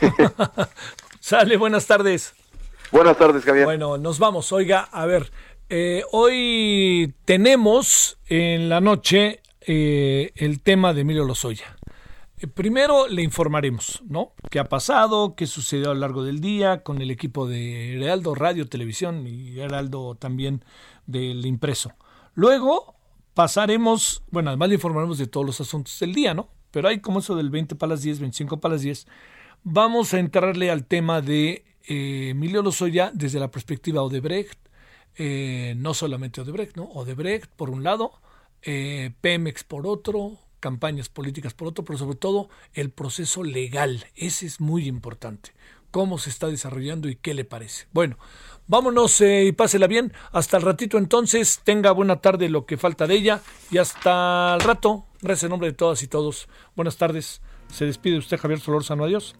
[1.20, 2.34] Sale, buenas tardes.
[2.92, 3.64] Buenas tardes, Javier.
[3.64, 4.52] Bueno, nos vamos.
[4.52, 5.30] Oiga, a ver,
[5.68, 11.76] eh, hoy tenemos en la noche eh, el tema de Emilio Lozoya.
[12.38, 14.32] Eh, primero le informaremos, ¿no?
[14.50, 15.34] ¿Qué ha pasado?
[15.36, 19.58] ¿Qué sucedió a lo largo del día con el equipo de Heraldo Radio, Televisión y
[19.58, 20.64] Heraldo también
[21.06, 21.92] del impreso?
[22.34, 22.99] Luego
[23.34, 26.48] pasaremos, bueno, además le informaremos de todos los asuntos del día, ¿no?
[26.70, 29.06] Pero hay como eso del 20 para las 10, 25 para las 10.
[29.62, 34.58] Vamos a entrarle al tema de Emilio Lozoya desde la perspectiva Odebrecht,
[35.16, 36.84] eh, no solamente Odebrecht, ¿no?
[36.84, 38.12] Odebrecht por un lado,
[38.62, 44.06] eh, Pemex por otro, campañas políticas por otro, pero sobre todo el proceso legal.
[44.14, 45.52] Ese es muy importante.
[45.90, 47.86] Cómo se está desarrollando y qué le parece.
[47.92, 48.16] Bueno,
[48.70, 50.12] vámonos eh, y pásela bien.
[50.32, 51.60] Hasta el ratito entonces.
[51.64, 53.40] Tenga buena tarde lo que falta de ella.
[53.70, 55.04] Y hasta el rato.
[55.20, 56.48] Gracias en nombre de todas y todos.
[56.74, 57.42] Buenas tardes.
[57.68, 59.04] Se despide usted, Javier Solórzano.
[59.04, 59.34] Adiós.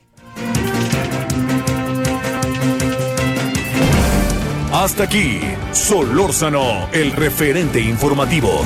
[4.73, 5.41] Hasta aquí,
[5.73, 8.65] Solórzano, el referente informativo.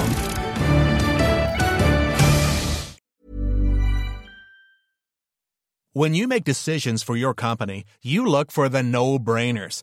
[5.95, 9.83] When you make decisions for your company, you look for the no-brainers.